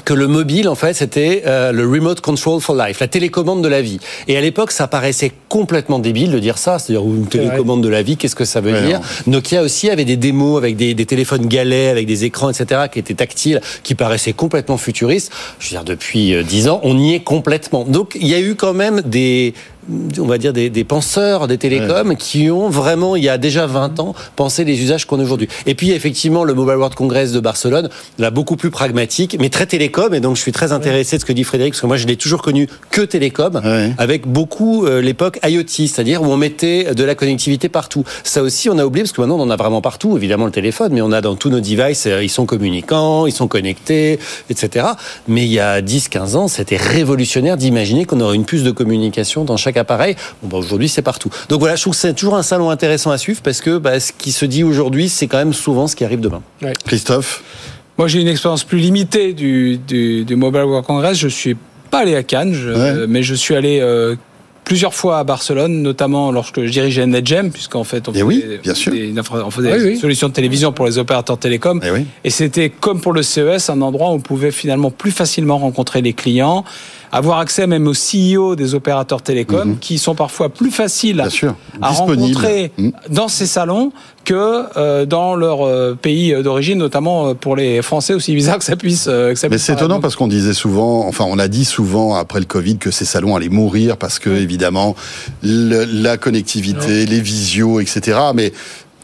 que 0.04 0.14
le 0.14 0.28
mobile, 0.28 0.68
en 0.68 0.76
fait, 0.76 0.94
c'était 0.94 1.44
euh, 1.48 1.72
le 1.72 1.88
remote 1.88 2.20
control 2.20 2.60
for 2.60 2.76
life, 2.76 3.00
la 3.00 3.08
télécommande 3.08 3.64
de 3.64 3.70
la 3.70 3.82
vie. 3.82 4.00
Et 4.28 4.36
à 4.38 4.42
l'époque, 4.42 4.72
ça 4.72 4.88
paraissait 4.88 5.32
complètement 5.48 6.00
débile 6.00 6.32
de 6.32 6.38
dire 6.40 6.58
ça, 6.58 6.80
c'est-à-dire 6.80 7.06
une 7.08 7.28
télécommande 7.28 7.82
de 7.82 7.88
la 7.88 8.02
vie, 8.02 8.18
qu'est-ce 8.18 8.36
que 8.36 8.44
ça 8.44 8.60
veut 8.60 8.74
Ouais, 8.74 8.82
dire 8.86 9.00
non. 9.26 9.34
Nokia 9.38 9.64
aussi 9.64 9.90
avait 9.90 10.04
des 10.04 10.18
démos 10.18 10.58
avec 10.58 10.76
des, 10.76 10.94
des 10.96 11.06
téléphones 11.06 11.48
galets, 11.48 11.90
avec 11.92 12.08
des 12.08 12.26
écrans, 12.26 12.50
etc., 12.50 12.82
qui 12.92 13.00
étaient 13.00 13.14
tactiles, 13.14 13.62
qui 13.84 13.96
paraissaient 13.96 14.34
complètement 14.34 14.76
futuristes. 14.78 15.32
Je 15.60 15.68
veux 15.68 15.72
dire, 15.78 15.86
depuis 15.86 16.34
euh, 16.36 16.44
dix 16.44 16.68
ans, 16.68 16.82
on 16.84 17.00
y 17.00 17.14
est 17.14 17.22
complètement. 17.22 17.86
Donc, 17.86 18.18
il 18.20 18.28
y 18.28 18.34
a 18.36 18.40
eu 18.42 18.56
quand 18.56 18.74
même 18.74 19.02
des, 19.02 19.54
on 20.20 20.26
va 20.26 20.38
dire, 20.38 20.54
des, 20.54 20.70
des 20.70 20.84
penseurs 20.84 21.48
des 21.48 21.58
télécoms 21.58 22.16
qui 22.16 22.50
ont 22.50 22.70
vraiment, 22.70 23.16
il 23.16 23.24
y 23.24 23.30
a 23.30 23.38
déjà 23.38 23.68
20 23.68 24.00
ans, 24.00 24.16
pensé 24.36 24.64
les 24.64 24.82
usages 24.82 25.06
qu'on 25.06 25.20
a 25.20 25.24
aujourd'hui. 25.24 25.48
Et 25.66 25.76
puis, 25.76 25.92
effectivement, 25.92 26.44
le 26.44 26.54
Mobile 26.54 26.76
World 26.76 26.96
Congress 26.96 27.32
de 27.32 27.40
Barcelone, 27.40 27.90
là, 28.18 28.32
beaucoup 28.32 28.56
plus 28.56 28.72
pragmatique, 28.72 29.38
mais 29.40 29.50
très 29.50 29.66
télécom. 29.66 30.14
Et 30.14 30.20
donc, 30.20 30.36
je 30.36 30.42
suis 30.42 30.52
très 30.52 30.72
intéressé 30.72 31.18
de 31.18 31.22
ce 31.22 31.26
que 31.26 31.34
dit 31.34 31.44
Frédéric, 31.44 31.74
parce 31.74 31.82
que 31.82 31.88
moi, 31.88 31.98
je 31.98 32.08
l'ai 32.08 32.16
toujours 32.16 32.42
connu 32.42 32.68
que 32.92 33.02
télécom, 33.02 33.62
Ouais. 33.64 33.92
avec 33.98 34.28
beaucoup 34.28 34.86
euh, 34.86 35.02
l'époque 35.02 35.40
IoT, 35.48 35.64
c'est-à-dire 35.68 36.22
où 36.22 36.26
on 36.26 36.38
mettait 36.38 36.94
de 36.96 37.04
la 37.04 37.16
connectivité 37.16 37.70
partout. 37.70 38.04
Ça 38.24 38.42
aussi, 38.42 38.70
on 38.70 38.78
a 38.78 38.86
oublié, 38.86 39.04
parce 39.04 39.12
que 39.14 39.22
maintenant, 39.22 39.38
on 39.38 39.44
en 39.44 39.50
a 39.50 39.56
vraiment 39.56 39.82
partout, 39.82 40.18
évidemment 40.18 40.46
le 40.46 40.52
téléphone, 40.52 40.92
mais 40.94 41.02
on 41.02 41.12
a 41.12 41.22
dans 41.22 41.36
tous 41.36 41.50
nos 41.50 41.60
devices, 41.60 42.08
euh, 42.08 42.24
ils 42.24 42.30
sont 42.30 42.46
communicants, 42.46 43.26
ils 43.28 43.32
sont 43.34 43.48
connectés, 43.48 44.20
etc. 44.50 44.86
Mais 45.28 45.44
il 45.46 45.52
y 45.52 45.60
a 45.60 45.82
10-15 45.82 46.36
ans, 46.36 46.48
c'était 46.48 46.78
révolutionnaire 46.78 47.58
d'imaginer 47.58 48.06
qu'on 48.06 48.20
aurait 48.22 48.36
une 48.36 48.46
puce 48.46 48.64
de 48.64 48.72
communication 48.72 49.44
dans 49.44 49.58
chaque 49.58 49.75
appareil. 49.78 50.16
Bon, 50.42 50.48
bah, 50.50 50.58
aujourd'hui, 50.58 50.90
c'est 50.90 51.02
partout. 51.02 51.30
Donc 51.50 51.60
voilà, 51.60 51.76
je 51.76 51.82
trouve 51.82 51.94
que 51.94 52.00
c'est 52.00 52.14
toujours 52.14 52.36
un 52.36 52.44
salon 52.44 52.70
intéressant 52.70 53.12
à 53.12 53.18
suivre, 53.18 53.42
parce 53.44 53.62
que 53.62 53.78
bah, 53.78 54.00
ce 54.00 54.12
qui 54.12 54.32
se 54.32 54.46
dit 54.46 54.64
aujourd'hui, 54.64 55.10
c'est 55.10 55.28
quand 55.28 55.38
même 55.38 55.54
souvent 55.54 55.88
ce 55.88 55.96
qui 55.96 56.04
arrive 56.06 56.20
demain. 56.20 56.42
Christophe? 56.86 57.44
Moi, 57.98 58.08
j'ai 58.08 58.20
une 58.22 58.28
expérience 58.28 58.64
plus 58.64 58.80
limitée 58.80 59.34
du, 59.34 59.78
du, 59.78 60.26
du 60.26 60.36
Mobile 60.36 60.64
World 60.64 60.86
Congress. 60.86 61.18
Je 61.18 61.28
suis 61.30 61.56
pas 61.92 62.00
allé 62.00 62.16
à 62.16 62.24
Cannes, 62.24 62.54
je- 62.54 62.70
Ouais. 62.72 63.08
mais 63.08 63.24
je 63.24 63.34
suis 63.36 63.56
allé 63.56 63.80
euh, 63.80 64.16
plusieurs 64.66 64.94
fois 64.94 65.20
à 65.20 65.24
Barcelone, 65.24 65.82
notamment 65.82 66.32
lorsque 66.32 66.62
je 66.66 66.70
dirigeais 66.72 67.06
NetGem, 67.06 67.52
puisqu'en 67.52 67.84
fait, 67.86 68.10
on 68.10 68.12
faisait, 68.12 68.24
oui, 68.24 68.44
des- 68.46 68.58
bien 68.58 68.74
sûr. 68.74 68.92
des, 68.92 69.14
on 69.32 69.50
faisait 69.52 69.72
Oui, 69.72 69.80
des 69.80 69.86
oui. 69.92 69.98
solutions 69.98 70.28
de 70.28 70.34
télévision 70.34 70.74
pour 70.74 70.86
les 70.88 70.98
opérateurs 70.98 71.38
télécoms. 71.38 71.80
Eh 71.84 71.92
oui. 71.92 72.06
Et 72.26 72.32
c'était 72.32 72.70
comme 72.70 73.00
pour 73.00 73.14
le 73.14 73.22
CES, 73.24 73.70
un 73.70 73.80
endroit 73.82 74.10
où 74.10 74.14
on 74.16 74.20
pouvait 74.20 74.52
finalement 74.52 74.92
plus 74.92 75.12
facilement 75.12 75.58
rencontrer 75.58 76.02
les 76.02 76.14
clients, 76.14 76.66
avoir 77.12 77.40
accès 77.40 77.68
même 77.68 77.88
aux 77.88 77.94
CEO 77.94 78.56
des 78.56 78.76
opérateurs 78.76 79.22
télécoms, 79.22 79.78
qui 79.80 79.98
sont 79.98 80.16
parfois 80.16 80.50
plus 80.50 80.72
faciles 80.72 81.24
Mhm. 81.26 81.54
À 81.82 81.90
rencontrer 81.90 82.72
Mm. 82.78 82.90
dans 83.10 83.28
ces 83.28 83.46
salons 83.46 83.92
que 84.24 84.64
euh, 84.78 85.06
dans 85.06 85.36
leur 85.36 85.66
euh, 85.66 85.94
pays 86.00 86.34
d'origine, 86.42 86.78
notamment 86.80 87.28
euh, 87.30 87.34
pour 87.34 87.56
les 87.56 87.82
Français, 87.82 88.14
aussi 88.14 88.34
bizarre 88.34 88.58
que 88.58 88.64
ça 88.64 88.76
puisse. 88.76 89.06
que 89.06 89.36
ça 89.36 89.50
Mais 89.50 89.58
c'est 89.58 89.74
étonnant 89.74 90.00
parce 90.00 90.16
qu'on 90.16 90.28
disait 90.28 90.54
souvent, 90.54 91.06
enfin 91.08 91.26
on 91.28 91.38
a 91.40 91.48
dit 91.48 91.66
souvent 91.66 92.16
après 92.16 92.40
le 92.40 92.46
Covid 92.46 92.78
que 92.78 92.92
ces 92.92 93.06
salons 93.06 93.36
allaient 93.36 93.50
mourir 93.50 93.98
parce 93.98 94.18
que 94.20 94.30
évidemment 94.30 94.96
le- 95.44 95.86
la 95.86 96.18
connectivité, 96.18 97.06
les 97.06 97.20
visios, 97.22 97.80
etc. 97.80 98.18
Mais 98.34 98.52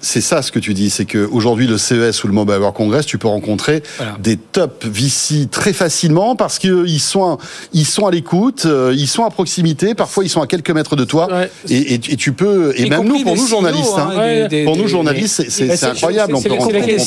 c'est 0.01 0.21
ça 0.21 0.41
ce 0.41 0.51
que 0.51 0.59
tu 0.59 0.73
dis, 0.73 0.89
c'est 0.89 1.05
que 1.05 1.27
aujourd'hui 1.31 1.67
le 1.67 1.77
CES 1.77 2.23
ou 2.23 2.27
le 2.27 2.33
Mobile 2.33 2.55
World 2.57 2.75
Congress, 2.75 3.05
tu 3.05 3.17
peux 3.17 3.27
rencontrer 3.27 3.83
Voilà. 3.97 4.17
des 4.19 4.37
top 4.37 4.83
VC 4.85 5.47
très 5.49 5.73
facilement 5.73 6.35
parce 6.35 6.59
que 6.59 6.85
ils 6.87 6.99
sont 6.99 7.37
ils 7.73 7.85
sont 7.85 8.05
à 8.07 8.11
l'écoute, 8.11 8.63
euh, 8.65 8.93
ils 8.95 9.07
sont 9.07 9.23
à 9.25 9.29
proximité, 9.29 9.93
parfois 9.95 10.23
ils 10.23 10.29
sont 10.29 10.41
à 10.41 10.47
quelques 10.47 10.71
mètres 10.71 10.95
de 10.95 11.03
toi 11.05 11.27
Ouais. 11.31 11.49
et, 11.69 11.93
et, 11.93 11.95
et 11.95 12.15
tu 12.17 12.31
peux 12.33 12.73
et 12.75 12.83
Y 12.85 12.89
même 12.89 13.03
nous 13.03 13.21
pour 13.23 13.35
nous 13.35 13.47
journalistes, 13.47 13.93
hein, 13.97 14.09
hein, 14.15 14.25
des- 14.43 14.47
des- 14.47 14.63
pour 14.63 14.75
nous 14.77 14.87
journalistes 14.87 15.35
c'est- 15.43 15.49
c'est 15.49 15.67
Bah, 15.67 15.77
c'est 15.77 15.85
incroyable, 15.87 16.33
c'est 16.37 16.49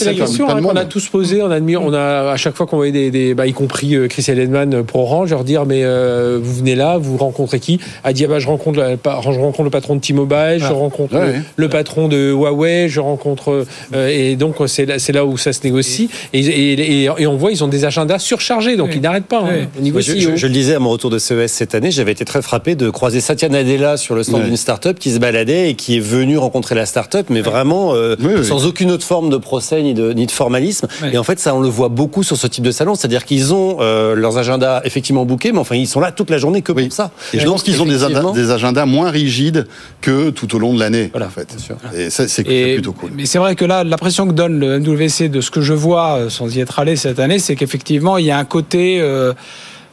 la- 0.05 0.15
question 0.15 0.49
hein, 0.49 0.63
qu'on 0.63 0.77
a 0.77 0.85
tous 0.85 1.09
posé. 1.09 1.43
On 1.43 1.51
a 1.51 1.57
admis, 1.57 1.77
on 1.77 1.93
a 1.93 2.31
à 2.31 2.37
chaque 2.37 2.55
fois 2.57 2.67
qu'on 2.67 2.77
voyait 2.77 2.93
des, 2.93 3.11
des 3.11 3.35
bah, 3.35 3.47
y 3.47 3.53
compris 3.53 3.95
euh, 3.97 4.09
Chris 4.09 4.25
Ellenman 4.29 4.83
pour 4.85 5.01
Orange, 5.03 5.31
leur 5.31 5.45
dire 5.45 5.67
mais 5.67 5.83
euh, 5.85 6.39
vous 6.43 6.55
venez 6.55 6.75
là, 6.75 6.97
vous 6.99 7.17
rencontrez 7.17 7.61
qui? 7.61 7.81
A 8.05 8.13
dit 8.13 8.25
ah 8.25 8.29
bah 8.29 8.39
je 8.39 8.47
rencontre 8.47 8.79
je 8.79 9.39
rencontre 9.39 9.63
le 9.65 9.71
patron 9.71 9.97
de 9.97 10.01
T-Mobile, 10.01 10.57
je 10.59 10.65
Ah. 10.65 10.71
rencontre 10.71 11.17
le 11.57 11.69
patron 11.69 12.09
de 12.09 12.31
Huawei, 12.31 12.84
je 12.89 13.01
rencontre 13.01 13.65
euh, 13.95 14.09
et 14.09 14.37
donc 14.37 14.57
c'est 14.67 14.87
là, 14.87 14.99
c'est 14.99 15.13
là 15.13 15.25
où 15.25 15.37
ça 15.39 15.53
se 15.53 15.61
négocie 15.65 16.09
et, 16.33 16.41
et, 16.41 17.03
et- 17.05 17.11
et 17.19 17.27
on 17.27 17.37
voit 17.37 17.51
ils 17.53 17.63
ont 17.65 17.69
des 17.69 17.85
agendas 17.85 18.19
surchargés 18.19 18.77
donc 18.77 18.89
Oui. 18.91 18.95
ils 18.97 19.01
n'arrêtent 19.03 19.27
pas 19.27 19.41
hein, 19.41 19.49
Oui. 19.51 19.67
au 19.79 19.83
niveau 19.83 19.95
Moi, 19.95 20.01
je, 20.03 20.13
CEO. 20.13 20.19
je- 20.33 20.37
je 20.37 20.47
le 20.47 20.53
disais 20.53 20.75
à 20.75 20.79
mon 20.79 20.91
retour 20.91 21.11
de 21.11 21.19
CES 21.19 21.51
cette 21.53 21.75
année, 21.75 21.91
j'avais 21.91 22.13
été 22.13 22.25
très 22.25 22.43
frappé 22.43 22.75
de 22.75 22.91
croiser 22.91 23.21
Satya 23.21 23.49
Nadella 23.49 23.97
sur 23.97 24.15
le 24.15 24.23
stand 24.23 24.45
d'une 24.45 24.57
start-up 24.57 24.99
qui 24.99 25.11
se 25.11 25.19
baladait 25.19 25.71
et 25.71 25.75
qui 25.75 25.97
est 25.97 26.01
venu 26.01 26.39
rencontrer 26.39 26.75
la 26.75 26.87
start-up, 26.87 27.27
mais 27.31 27.41
vraiment 27.41 27.95
euh, 27.95 28.17
Oui, 28.21 28.33
oui. 28.39 28.45
sans 28.45 28.67
aucune 28.67 28.91
autre 28.91 29.05
forme 29.05 29.31
de 29.31 29.37
procès 29.37 29.83
ni 29.83 29.95
de, 29.95 30.13
ni 30.13 30.27
de 30.27 30.31
formalisme. 30.31 30.87
Et 31.13 31.19
en 31.19 31.23
fait, 31.25 31.39
ça, 31.39 31.55
on 31.55 31.61
le 31.61 31.69
voit 31.69 31.89
beaucoup 31.89 32.23
sur 32.23 32.37
ce 32.37 32.47
type 32.47 32.65
de 32.65 32.71
salon, 32.71 32.95
c'est-à-dire 32.95 33.25
qu'ils 33.25 33.53
ont 33.55 33.79
euh, 33.81 34.15
leurs 34.15 34.39
agendas 34.39 34.81
effectivement 34.85 35.25
bookés, 35.25 35.53
mais 35.53 35.59
enfin, 35.59 35.77
ils 35.77 35.87
sont 35.87 36.01
là 36.01 36.13
toute 36.13 36.31
la 36.31 36.39
journée 36.39 36.63
que 36.63 36.73
Oui. 36.73 36.85
pour 36.85 36.93
ça. 36.93 37.11
Et 37.33 37.39
je 37.39 37.47
pense 37.47 37.63
qu'ils 37.63 37.81
ont 37.83 37.87
des, 37.87 38.51
agendas 38.51 38.87
moins 38.87 39.11
rigides 39.11 39.67
que 40.01 40.31
tout 40.31 40.55
au 40.55 40.59
long 40.59 40.75
de 40.75 40.81
l'année, 40.81 41.11
Voilà, 41.13 41.27
en 41.27 41.31
fait. 41.31 41.49
bien 41.49 41.59
sûr. 41.59 41.77
Et 41.97 42.11
ça, 42.11 42.29
c'est 42.29 42.43
Et- 42.75 42.77
plutôt 42.77 42.93
cool. 42.93 43.11
Mais 43.15 43.27
c'est 43.27 43.39
vrai 43.39 43.55
que 43.57 43.65
là, 43.65 43.85
l'impression 43.85 44.27
que 44.27 44.33
donne 44.33 44.59
le 44.59 44.79
MWC 44.79 45.29
de 45.29 45.41
ce 45.41 45.51
que 45.51 45.61
je 45.61 45.73
vois, 45.73 46.17
euh, 46.19 46.29
sans 46.31 46.55
y 46.55 46.61
être 46.61 46.79
allé 46.79 46.97
cette 46.97 47.19
année, 47.19 47.39
c'est 47.39 47.57
qu'effectivement, 47.57 48.19
il 48.19 48.27
y 48.27 48.31
a 48.31 48.39
un 48.39 48.45
côté, 48.45 49.01
euh, 49.01 49.33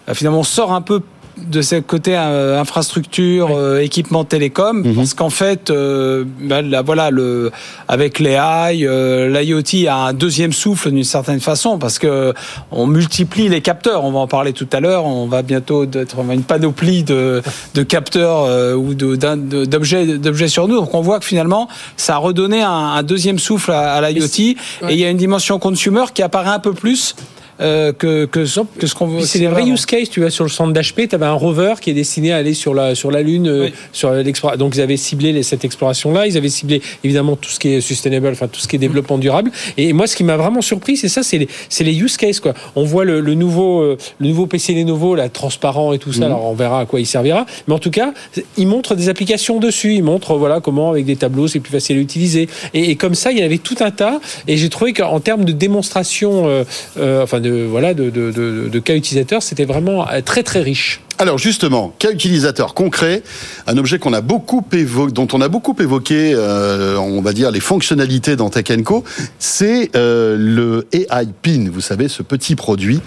euh, 0.10 0.14
finalement, 0.14 0.40
on 0.40 0.44
sort 0.44 0.74
un 0.74 0.82
peu 0.82 1.02
de 1.38 1.62
ce 1.62 1.76
côté 1.80 2.16
euh, 2.18 2.60
infrastructure, 2.60 3.50
euh, 3.56 3.80
équipement 3.80 4.24
télécom, 4.24 4.82
Mhm. 4.82 4.96
parce 4.96 5.14
qu'en 5.14 5.30
fait, 5.30 5.70
euh, 5.70 6.24
ben, 6.42 6.70
là, 6.70 6.82
voilà, 6.82 7.10
le, 7.10 7.52
avec 7.88 8.20
les 8.20 8.32
AI, 8.32 8.86
euh, 8.86 9.28
l'IoT 9.30 9.88
a 9.90 9.96
un 10.08 10.14
deuxième 10.14 10.54
souffle 10.54 10.92
d'une 10.92 11.04
certaine 11.04 11.40
façon, 11.40 11.78
parce 11.80 12.00
que 12.00 12.34
on 12.72 12.88
multiplie 12.88 13.50
les 13.50 13.62
capteurs. 13.62 14.04
On 14.04 14.12
va 14.12 14.20
en 14.20 14.28
parler 14.28 14.54
tout 14.54 14.68
à 14.72 14.80
l'heure. 14.80 15.06
On 15.06 15.28
va 15.28 15.42
bientôt 15.42 15.84
être 15.86 16.18
une 16.32 16.44
panoplie 16.44 17.04
de, 17.04 17.42
de 17.76 17.84
capteurs 17.84 18.44
euh, 18.46 18.74
ou 18.76 18.94
d'objets 18.94 20.18
d'objets 20.18 20.48
sur 20.48 20.68
nous. 20.68 20.76
Donc 20.76 20.94
on 20.94 21.02
voit 21.02 21.20
que 21.20 21.26
finalement, 21.26 21.68
ça 21.98 22.16
a 22.16 22.18
redonné 22.18 22.62
un, 22.62 22.70
un 22.70 23.04
deuxième 23.04 23.40
souffle 23.40 23.72
à, 23.72 23.94
à 23.94 24.10
l'IoT. 24.12 24.26
Et 24.42 24.56
il 24.90 24.98
y 25.00 25.06
a 25.06 25.10
une 25.10 25.18
dimension 25.18 25.60
consumer 25.60 26.06
qui 26.14 26.22
apparaît 26.22 26.50
un 26.50 26.60
peu 26.60 26.74
plus 26.74 27.16
euh, 27.62 27.94
que, 27.94 28.26
que, 28.26 28.46
ce- 28.46 28.60
que 28.80 28.88
ce 28.88 28.96
qu'on 28.96 29.08
veut. 29.08 29.22
C'est 29.22 29.40
des 29.40 29.48
vrais 29.48 29.66
use 29.68 29.86
case, 29.86 30.10
tu 30.10 30.20
vois, 30.22 30.30
sur 30.30 30.44
le 30.44 30.50
centre 30.50 30.74
d'HP, 30.74 31.08
tu 31.10 31.16
avais 31.16 31.26
un 31.26 31.34
rover 31.34 31.74
qui 31.82 31.90
est 31.90 31.94
destiné 31.94 32.32
à 32.32 32.38
aller 32.38 32.54
sur 32.54 32.74
la, 32.74 32.96
sur 32.96 33.12
la 33.12 33.22
Lune, 33.22 33.48
euh, 33.48 33.66
Oui. 33.66 33.74
sur 33.92 34.12
l'exploration. 34.12 34.60
Donc 34.60 34.76
ils 34.76 34.82
avaient 34.82 34.98
ciblé 34.98 35.32
les- 35.32 35.44
cette 35.44 35.64
exploration-là, 35.66 36.28
ils 36.28 36.38
avaient 36.38 36.50
ciblé 36.50 36.82
évidemment 37.04 37.36
tout 37.36 37.50
ce 37.50 37.60
qui 37.60 37.70
est 37.70 37.82
sustainable, 37.82 38.28
enfin 38.32 38.48
tout 38.48 38.60
ce 38.60 38.68
qui 38.68 38.76
est 38.76 38.80
développement 38.80 39.18
durable. 39.18 39.52
Et 39.78 39.94
moi, 39.94 40.08
ce 40.08 40.16
qui 40.16 40.24
m'a 40.24 40.38
vraiment 40.38 40.62
surpris, 40.62 40.98
c'est 40.98 41.08
ça, 41.10 41.22
c'est 41.24 41.38
les, 41.84 41.94
use 42.00 42.18
cases, 42.18 42.40
quoi. 42.40 42.54
On 42.76 42.84
voit 42.84 43.06
le, 43.06 43.20
le 43.20 43.34
nouveau, 43.36 43.82
euh, 43.82 43.98
le 44.20 44.28
nouveau 44.28 44.48
PC 44.48 44.74
Lenovo, 44.74 45.16
là, 45.16 45.30
transparent 45.30 45.94
et 45.94 46.00
tout 46.00 46.14
ça, 46.14 46.26
alors 46.26 46.46
on 46.46 46.54
verra 46.54 46.82
à 46.82 46.86
quoi 46.86 47.00
il 47.00 47.06
servira. 47.06 47.46
Mais 47.68 47.74
en 47.74 47.80
tout 47.80 47.92
cas, 47.92 48.14
il 48.58 48.68
montre 48.68 48.96
des 48.96 49.10
applications 49.10 49.60
dessus, 49.60 49.94
il 49.94 50.04
montre, 50.04 50.36
voilà, 50.36 50.60
comment 50.62 50.90
avec 50.92 51.06
des 51.06 51.16
tableaux, 51.16 51.48
c'est 51.48 51.60
plus 51.60 51.72
facile 51.72 51.98
à 51.98 52.00
utiliser. 52.00 52.48
Et, 52.74 52.92
et 52.92 52.96
comme 52.96 53.16
ça, 53.16 53.32
il 53.32 53.38
y 53.40 53.42
en 53.42 53.46
avait 53.46 53.58
tout 53.58 53.76
un 53.82 53.92
tas. 53.92 54.20
Et 54.48 54.58
j'ai 54.58 54.70
trouvé 54.70 54.94
qu'en 54.94 55.20
termes 55.20 55.46
de 55.46 55.52
démonstration, 55.52 56.48
euh, 56.48 56.64
euh, 56.98 57.24
enfin 57.24 57.40
de, 57.40 57.51
de 57.52 57.66
voilà 57.66 57.94
de, 57.94 58.80
cas 58.80 58.96
utilisateurs, 58.96 59.44
c'était 59.44 59.66
vraiment 59.66 60.08
très 60.26 60.44
très 60.44 60.62
riche. 60.62 61.02
Alors 61.18 61.38
justement, 61.38 61.94
cas 62.00 62.12
utilisateur 62.12 62.74
concret, 62.74 63.22
un 63.68 63.78
objet 63.78 64.00
qu'on 64.00 64.14
a 64.14 64.22
beaucoup 64.22 64.66
évoqué, 64.72 65.14
dont 65.14 65.28
on 65.34 65.42
a 65.42 65.50
beaucoup 65.50 65.76
évoqué, 65.80 66.34
euh, 66.34 66.98
on 66.98 67.22
va 67.22 67.34
dire 67.34 67.52
les 67.52 67.60
fonctionnalités 67.60 68.36
dans 68.36 68.50
Tech 68.50 68.66
Co, 68.84 69.04
c'est 69.38 69.92
euh, 69.96 70.36
le 70.38 70.88
AI 70.94 71.28
Pin. 71.42 71.70
Vous 71.72 71.82
savez, 71.82 72.08
ce 72.08 72.24
petit 72.24 72.56
produit 72.56 73.02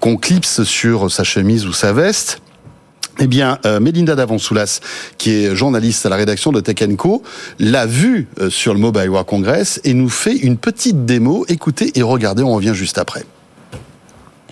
qu'on 0.00 0.16
clipse 0.16 0.64
sur 0.64 1.10
sa 1.10 1.24
chemise 1.24 1.66
ou 1.66 1.72
sa 1.72 1.92
veste. 1.92 2.40
Eh 3.20 3.26
bien, 3.26 3.58
euh, 3.66 3.78
Mélinda 3.78 4.14
Davonsoulas, 4.14 4.80
qui 5.18 5.30
est 5.30 5.54
journaliste 5.54 6.06
à 6.06 6.08
la 6.08 6.16
rédaction 6.16 6.50
de 6.50 6.60
Tech 6.60 6.76
Co, 6.96 7.22
l'a 7.58 7.86
vu 7.86 8.26
euh, 8.40 8.48
sur 8.48 8.72
le 8.72 8.80
Mobile 8.80 9.08
World 9.10 9.28
Congress 9.28 9.80
et 9.84 9.92
nous 9.92 10.08
fait 10.08 10.34
une 10.34 10.56
petite 10.56 11.04
démo. 11.04 11.44
Écoutez 11.48 11.92
et 11.94 12.02
regardez, 12.02 12.42
on 12.42 12.54
revient 12.54 12.72
juste 12.74 12.98
après. 12.98 13.24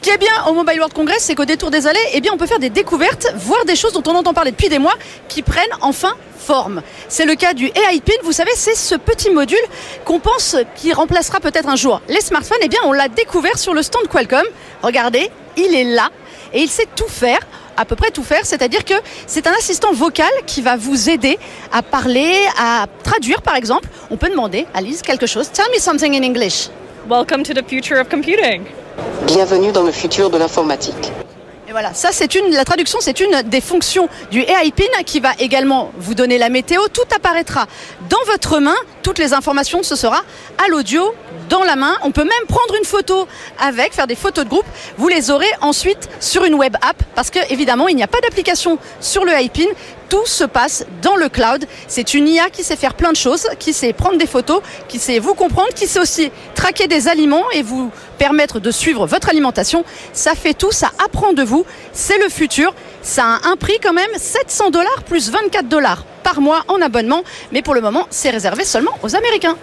Ce 0.02 0.09
qui 0.09 0.14
est 0.14 0.19
bien 0.19 0.47
au 0.49 0.54
Mobile 0.54 0.78
World 0.78 0.95
Congress, 0.95 1.25
c'est 1.25 1.35
qu'au 1.35 1.45
détour 1.45 1.71
des 1.71 1.87
allées, 1.87 2.00
eh 2.14 2.23
bien, 2.23 2.33
on 2.33 2.38
peut 2.38 2.47
faire 2.47 2.59
des 2.59 2.71
découvertes, 2.71 3.35
voir 3.37 3.66
des 3.66 3.76
choses 3.76 3.92
dont 3.92 4.02
on 4.07 4.14
entend 4.14 4.33
parler 4.33 4.50
depuis 4.50 4.71
des 4.71 4.78
mois, 4.78 4.95
qui 5.28 5.42
prennent 5.42 5.69
enfin 5.83 6.14
forme. 6.38 6.80
C'est 7.11 7.26
le 7.26 7.35
cas 7.35 7.52
du 7.52 7.66
AI 7.66 8.00
Pin. 8.02 8.14
Vous 8.23 8.33
savez, 8.33 8.52
c'est 8.54 8.75
ce 8.75 8.95
petit 8.95 9.28
module 9.28 9.59
qu'on 10.07 10.19
pense 10.19 10.57
qui 10.75 10.95
remplacera 10.95 11.38
peut-être 11.40 11.69
un 11.69 11.76
jour 11.76 12.00
les 12.09 12.23
smartphones. 12.23 12.61
Eh 12.62 12.69
bien, 12.69 12.80
on 12.85 12.92
l'a 12.92 13.09
découvert 13.09 13.59
sur 13.59 13.75
le 13.75 13.83
stand 13.83 14.09
Qualcomm. 14.09 14.47
Regardez, 14.80 15.30
il 15.59 15.75
est 15.75 15.85
là 15.85 16.09
et 16.54 16.62
il 16.62 16.71
sait 16.71 16.88
tout 16.97 17.07
faire 17.07 17.40
à 17.76 17.85
peu 17.85 17.95
près 17.95 18.11
tout 18.11 18.25
faire, 18.25 18.47
c'est-à-dire 18.47 18.87
que 18.87 18.95
c'est 19.26 19.47
un 19.47 19.52
assistant 19.52 19.92
vocal 19.92 20.30
qui 20.47 20.62
va 20.62 20.76
vous 20.76 21.11
aider 21.11 21.38
à 21.73 21.83
parler, 21.83 22.35
à 22.59 22.87
traduire 23.04 23.42
par 23.42 23.54
exemple. 23.57 23.90
On 24.11 24.16
peut 24.16 24.30
demander 24.30 24.66
à 24.73 24.80
Lise 24.80 25.02
quelque 25.02 25.26
chose. 25.26 25.50
Tell 25.52 25.66
me 25.75 25.78
something 25.78 26.14
in 26.14 26.23
English. 26.26 26.71
Welcome 27.07 27.42
to 27.42 27.52
the 27.52 27.69
future 27.69 28.00
of 28.00 28.09
computing. 28.09 28.64
Bienvenue 29.26 29.73
dans 29.73 29.83
le 29.83 29.92
futur 29.92 30.30
de 30.30 30.38
l'informatique. 30.38 31.12
Et 31.69 31.73
voilà, 31.73 31.95
ça 31.95 32.09
c'est 32.11 32.35
une, 32.35 32.52
la 32.52 32.64
traduction 32.64 32.99
c'est 33.00 33.21
une 33.21 33.42
des 33.42 33.61
fonctions 33.61 34.09
du 34.33 34.40
AI 34.40 34.73
Pin 34.76 35.02
qui 35.07 35.21
va 35.21 35.30
également 35.38 35.92
vous 35.99 36.14
donner 36.14 36.37
la 36.37 36.49
météo. 36.49 36.80
Tout 36.92 37.14
apparaîtra 37.14 37.66
dans 38.09 38.19
votre 38.26 38.59
main, 38.59 38.75
toutes 39.04 39.19
les 39.19 39.35
informations 39.35 39.85
ce 39.85 39.95
sera 39.95 40.23
à 40.59 40.69
l'audio 40.69 41.14
dans 41.49 41.62
la 41.62 41.76
main. 41.76 41.97
On 42.02 42.11
peut 42.11 42.25
même 42.25 42.47
prendre 42.49 42.75
une 42.76 42.85
photo 42.85 43.28
avec, 43.61 43.92
faire 43.92 44.09
des 44.09 44.16
photos 44.16 44.45
de 44.45 44.50
groupe. 44.50 44.66
Vous 44.99 45.07
les 45.07 45.30
aurez 45.30 45.50
ensuite 45.61 46.09
sur 46.19 46.45
une 46.45 46.54
web 46.54 46.75
app 46.83 47.00
parce 47.14 47.30
que 47.30 47.38
évidemment 47.52 47.87
il 47.87 47.95
n'y 47.95 48.02
a 48.02 48.09
pas 48.09 48.21
d'application 48.21 48.78
sur 49.00 49.25
le 49.25 49.30
AI 49.30 49.49
Pin. 49.49 49.69
Tout 50.11 50.26
se 50.26 50.45
passe 50.45 50.85
dans 51.00 51.17
le 51.17 51.29
cloud. 51.29 51.64
C'est 51.88 52.14
une 52.14 52.29
IA 52.29 52.50
qui 52.50 52.64
sait 52.64 52.76
faire 52.76 52.95
plein 52.95 53.12
de 53.12 53.17
choses, 53.17 53.49
qui 53.59 53.73
sait 53.73 53.93
prendre 53.93 54.19
des 54.19 54.26
photos, 54.26 54.61
qui 54.88 54.99
sait 54.99 55.21
vous 55.21 55.35
comprendre, 55.35 55.69
qui 55.75 55.87
sait 55.87 56.00
aussi 56.00 56.31
traquer 56.55 56.88
des 56.88 57.09
aliments 57.09 57.49
et 57.52 57.62
vous 57.62 57.90
permettre 58.19 58.61
de 58.61 58.71
suivre 58.71 59.07
votre 59.07 59.29
alimentation. 59.29 59.85
Ça 60.12 60.35
fait 60.35 60.52
tout, 60.52 60.73
ça 60.73 60.90
apprend 61.02 61.33
de 61.33 61.43
vous. 61.43 61.64
C'est 61.93 62.19
le 62.19 62.29
futur. 62.29 62.75
Ça 63.02 63.25
a 63.25 63.49
un 63.49 63.57
prix 63.57 63.79
quand 63.83 63.95
même 63.95 64.11
700 64.17 64.71
dollars 64.71 65.02
plus 65.07 65.31
24 65.31 65.69
dollars 65.69 66.05
par 66.23 66.40
mois 66.40 66.64
en 66.69 66.83
abonnement. 66.83 67.23
Mais 67.52 67.62
pour 67.62 67.75
le 67.75 67.81
moment, 67.81 68.07
c'est 68.11 68.31
réservé 68.31 68.64
seulement 68.64 68.99
aux 69.02 69.14
Américains. 69.14 69.57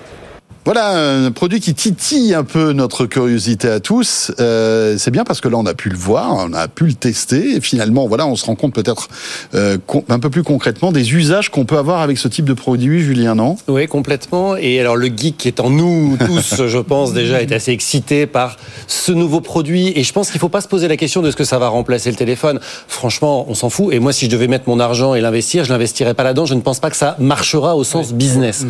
Voilà 0.67 0.97
un 0.97 1.31
produit 1.31 1.61
qui 1.61 1.73
titille 1.73 2.33
un 2.33 2.43
peu 2.43 2.73
notre 2.73 3.05
curiosité 3.05 3.69
à 3.69 3.79
tous. 3.79 4.33
Euh, 4.41 4.97
c'est 4.97 5.11
bien 5.11 5.23
parce 5.23 5.39
que 5.39 5.47
là 5.47 5.55
on 5.55 5.65
a 5.65 5.73
pu 5.73 5.87
le 5.87 5.95
voir, 5.95 6.45
on 6.45 6.51
a 6.51 6.67
pu 6.67 6.87
le 6.87 6.93
tester 6.93 7.55
et 7.55 7.61
finalement 7.61 8.05
voilà 8.05 8.27
on 8.27 8.35
se 8.35 8.43
rend 8.43 8.55
compte 8.55 8.73
peut-être 8.73 9.07
euh, 9.55 9.77
un 10.09 10.19
peu 10.19 10.29
plus 10.29 10.43
concrètement 10.43 10.91
des 10.91 11.13
usages 11.13 11.49
qu'on 11.51 11.63
peut 11.63 11.77
avoir 11.77 12.01
avec 12.01 12.17
ce 12.17 12.27
type 12.27 12.43
de 12.43 12.53
produit, 12.53 12.99
Julien, 12.99 13.33
non? 13.33 13.55
Oui, 13.69 13.87
complètement. 13.87 14.57
Et 14.57 14.77
alors 14.81 14.97
le 14.97 15.07
geek 15.07 15.37
qui 15.37 15.47
est 15.47 15.61
en 15.61 15.69
nous 15.69 16.17
tous, 16.25 16.67
je 16.67 16.79
pense 16.79 17.13
déjà, 17.13 17.41
est 17.41 17.53
assez 17.53 17.71
excité 17.71 18.25
par 18.25 18.57
ce 18.87 19.13
nouveau 19.13 19.39
produit 19.39 19.93
et 19.95 20.03
je 20.03 20.11
pense 20.11 20.31
qu'il 20.31 20.39
faut 20.41 20.49
pas 20.49 20.59
se 20.59 20.67
poser 20.67 20.89
la 20.89 20.97
question 20.97 21.21
de 21.21 21.31
ce 21.31 21.37
que 21.37 21.45
ça 21.45 21.59
va 21.59 21.69
remplacer 21.69 22.09
le 22.09 22.17
téléphone. 22.17 22.59
Franchement, 22.89 23.45
on 23.47 23.53
s'en 23.53 23.69
fout. 23.69 23.93
Et 23.93 23.99
moi, 23.99 24.11
si 24.11 24.25
je 24.25 24.31
devais 24.31 24.47
mettre 24.47 24.67
mon 24.67 24.81
argent 24.81 25.15
et 25.15 25.21
l'investir, 25.21 25.63
je 25.63 25.71
l'investirais 25.71 26.13
pas 26.13 26.23
là-dedans. 26.23 26.45
Je 26.45 26.55
ne 26.55 26.61
pense 26.61 26.81
pas 26.81 26.89
que 26.89 26.97
ça 26.97 27.15
marchera 27.19 27.77
au 27.77 27.85
sens 27.85 28.11
business. 28.11 28.65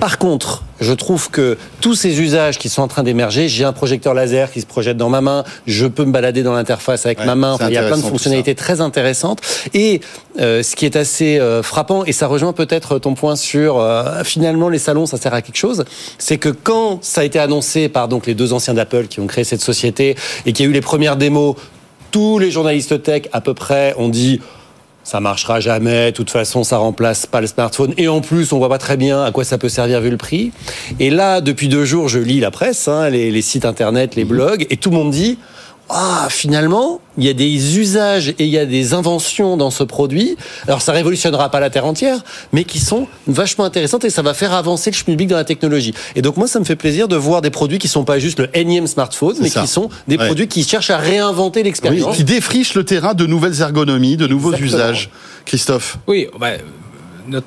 Par 0.00 0.18
contre, 0.18 0.62
je 0.80 0.92
trouve 0.92 1.28
que 1.28 1.58
tous 1.80 1.96
ces 1.96 2.20
usages 2.20 2.56
qui 2.58 2.68
sont 2.68 2.82
en 2.82 2.88
train 2.88 3.02
d'émerger, 3.02 3.48
j'ai 3.48 3.64
un 3.64 3.72
projecteur 3.72 4.14
laser 4.14 4.52
qui 4.52 4.60
se 4.60 4.66
projette 4.66 4.96
dans 4.96 5.08
ma 5.08 5.20
main, 5.20 5.42
je 5.66 5.86
peux 5.86 6.04
me 6.04 6.12
balader 6.12 6.44
dans 6.44 6.52
l'interface 6.52 7.04
avec 7.04 7.18
Ouais, 7.18 7.26
ma 7.26 7.34
main, 7.34 7.54
Enfin, 7.54 7.66
il 7.68 7.74
y 7.74 7.78
a 7.78 7.82
plein 7.82 7.96
de 7.96 8.02
fonctionnalités 8.02 8.54
très 8.54 8.80
intéressantes. 8.80 9.40
Et 9.74 10.00
euh, 10.38 10.62
ce 10.62 10.76
qui 10.76 10.84
est 10.84 10.94
assez 10.94 11.40
euh, 11.40 11.64
frappant, 11.64 12.04
et 12.04 12.12
ça 12.12 12.28
rejoint 12.28 12.52
peut-être 12.52 13.00
ton 13.00 13.14
point 13.14 13.34
sur 13.34 13.80
euh, 13.80 14.22
finalement 14.22 14.68
les 14.68 14.78
salons, 14.78 15.06
ça 15.06 15.16
sert 15.16 15.34
à 15.34 15.42
quelque 15.42 15.56
chose, 15.56 15.84
c'est 16.16 16.38
que 16.38 16.50
quand 16.50 17.00
ça 17.02 17.22
a 17.22 17.24
été 17.24 17.40
annoncé 17.40 17.88
par 17.88 18.06
donc 18.06 18.26
les 18.26 18.34
deux 18.34 18.52
anciens 18.52 18.74
d'Apple 18.74 19.08
qui 19.08 19.18
ont 19.18 19.26
créé 19.26 19.42
cette 19.42 19.62
société 19.62 20.14
et 20.46 20.52
qu'il 20.52 20.64
y 20.64 20.68
a 20.68 20.70
eu 20.70 20.74
les 20.74 20.80
premières 20.80 21.16
démos, 21.16 21.56
tous 22.12 22.38
les 22.38 22.52
journalistes 22.52 23.02
tech 23.02 23.22
à 23.32 23.40
peu 23.40 23.52
près 23.52 23.94
ont 23.98 24.08
dit 24.08 24.40
ça 25.08 25.20
marchera 25.20 25.58
jamais, 25.58 26.10
de 26.10 26.16
toute 26.16 26.28
façon 26.28 26.64
ça 26.64 26.76
remplace 26.76 27.24
pas 27.24 27.40
le 27.40 27.46
smartphone. 27.46 27.94
Et 27.96 28.08
en 28.08 28.20
plus 28.20 28.52
on 28.52 28.58
voit 28.58 28.68
pas 28.68 28.76
très 28.76 28.98
bien 28.98 29.24
à 29.24 29.32
quoi 29.32 29.42
ça 29.42 29.56
peut 29.56 29.70
servir 29.70 30.02
vu 30.02 30.10
le 30.10 30.18
prix. 30.18 30.52
Et 31.00 31.08
là 31.08 31.40
depuis 31.40 31.68
deux 31.68 31.86
jours 31.86 32.08
je 32.08 32.18
lis 32.18 32.40
la 32.40 32.50
presse, 32.50 32.88
hein, 32.88 33.08
les, 33.08 33.30
les 33.30 33.40
sites 33.40 33.64
internet, 33.64 34.16
les 34.16 34.26
blogs 34.26 34.66
et 34.68 34.76
tout 34.76 34.90
le 34.90 34.96
monde 34.96 35.10
dit 35.10 35.38
ah, 35.90 36.28
finalement, 36.30 37.00
il 37.16 37.24
y 37.24 37.28
a 37.28 37.32
des 37.32 37.78
usages 37.78 38.28
et 38.28 38.34
il 38.44 38.48
y 38.50 38.58
a 38.58 38.66
des 38.66 38.92
inventions 38.94 39.56
dans 39.56 39.70
ce 39.70 39.82
produit. 39.84 40.36
Alors, 40.66 40.82
ça 40.82 40.92
révolutionnera 40.92 41.50
pas 41.50 41.60
la 41.60 41.70
Terre 41.70 41.86
entière, 41.86 42.18
mais 42.52 42.64
qui 42.64 42.78
sont 42.78 43.06
vachement 43.26 43.64
intéressantes 43.64 44.04
et 44.04 44.10
ça 44.10 44.20
va 44.22 44.34
faire 44.34 44.52
avancer 44.52 44.90
le 44.90 44.96
schmilblick 44.96 45.28
dans 45.28 45.36
la 45.36 45.44
technologie. 45.44 45.94
Et 46.14 46.20
donc, 46.22 46.36
moi, 46.36 46.46
ça 46.46 46.60
me 46.60 46.64
fait 46.64 46.76
plaisir 46.76 47.08
de 47.08 47.16
voir 47.16 47.40
des 47.40 47.50
produits 47.50 47.78
qui 47.78 47.88
sont 47.88 48.04
pas 48.04 48.18
juste 48.18 48.38
le 48.40 48.48
énième 48.56 48.86
smartphone, 48.86 49.36
mais 49.40 49.48
ça. 49.48 49.62
qui 49.62 49.66
sont 49.66 49.88
des 50.06 50.18
Ouais. 50.18 50.26
produits 50.26 50.46
qui 50.48 50.62
cherchent 50.64 50.90
à 50.90 50.98
réinventer 50.98 51.60
Oui, 51.60 51.64
l'expérience. 51.64 52.16
qui 52.16 52.24
défriche 52.24 52.74
le 52.74 52.84
terrain 52.84 53.14
de 53.14 53.24
nouvelles 53.26 53.60
ergonomies, 53.62 54.16
de 54.16 54.26
nouveaux 54.26 54.52
Exactement. 54.52 54.76
usages. 54.90 55.10
Christophe 55.46 55.96
Oui, 56.06 56.26
bah, 56.38 56.50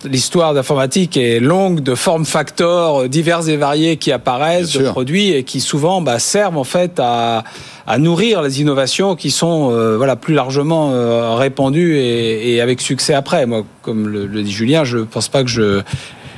l'histoire 0.05 0.53
d'informatique 0.53 1.17
est 1.17 1.39
longue 1.39 1.81
de 1.81 1.95
formes 1.95 2.25
facteurs 2.25 3.07
divers 3.09 3.47
et 3.49 3.57
variés 3.57 3.97
qui 3.97 4.11
apparaissent, 4.11 4.71
Bien 4.71 4.79
de 4.81 4.85
sûr. 4.85 4.91
produits 4.91 5.31
et 5.31 5.43
qui 5.43 5.59
souvent 5.61 6.01
bah, 6.01 6.19
servent 6.19 6.57
en 6.57 6.63
fait 6.63 6.99
à, 6.99 7.43
à 7.87 7.97
nourrir 7.97 8.41
les 8.41 8.61
innovations 8.61 9.15
qui 9.15 9.31
sont 9.31 9.71
euh, 9.71 9.97
voilà 9.97 10.15
plus 10.15 10.33
largement 10.33 10.91
euh, 10.91 11.35
répandues 11.35 11.97
et, 11.97 12.53
et 12.55 12.61
avec 12.61 12.81
succès 12.81 13.13
après. 13.13 13.45
Moi, 13.45 13.63
comme 13.81 14.07
le, 14.07 14.25
le 14.25 14.43
dit 14.43 14.51
Julien, 14.51 14.83
je 14.83 14.99
pense 14.99 15.27
pas 15.27 15.43
que 15.43 15.49
je 15.49 15.81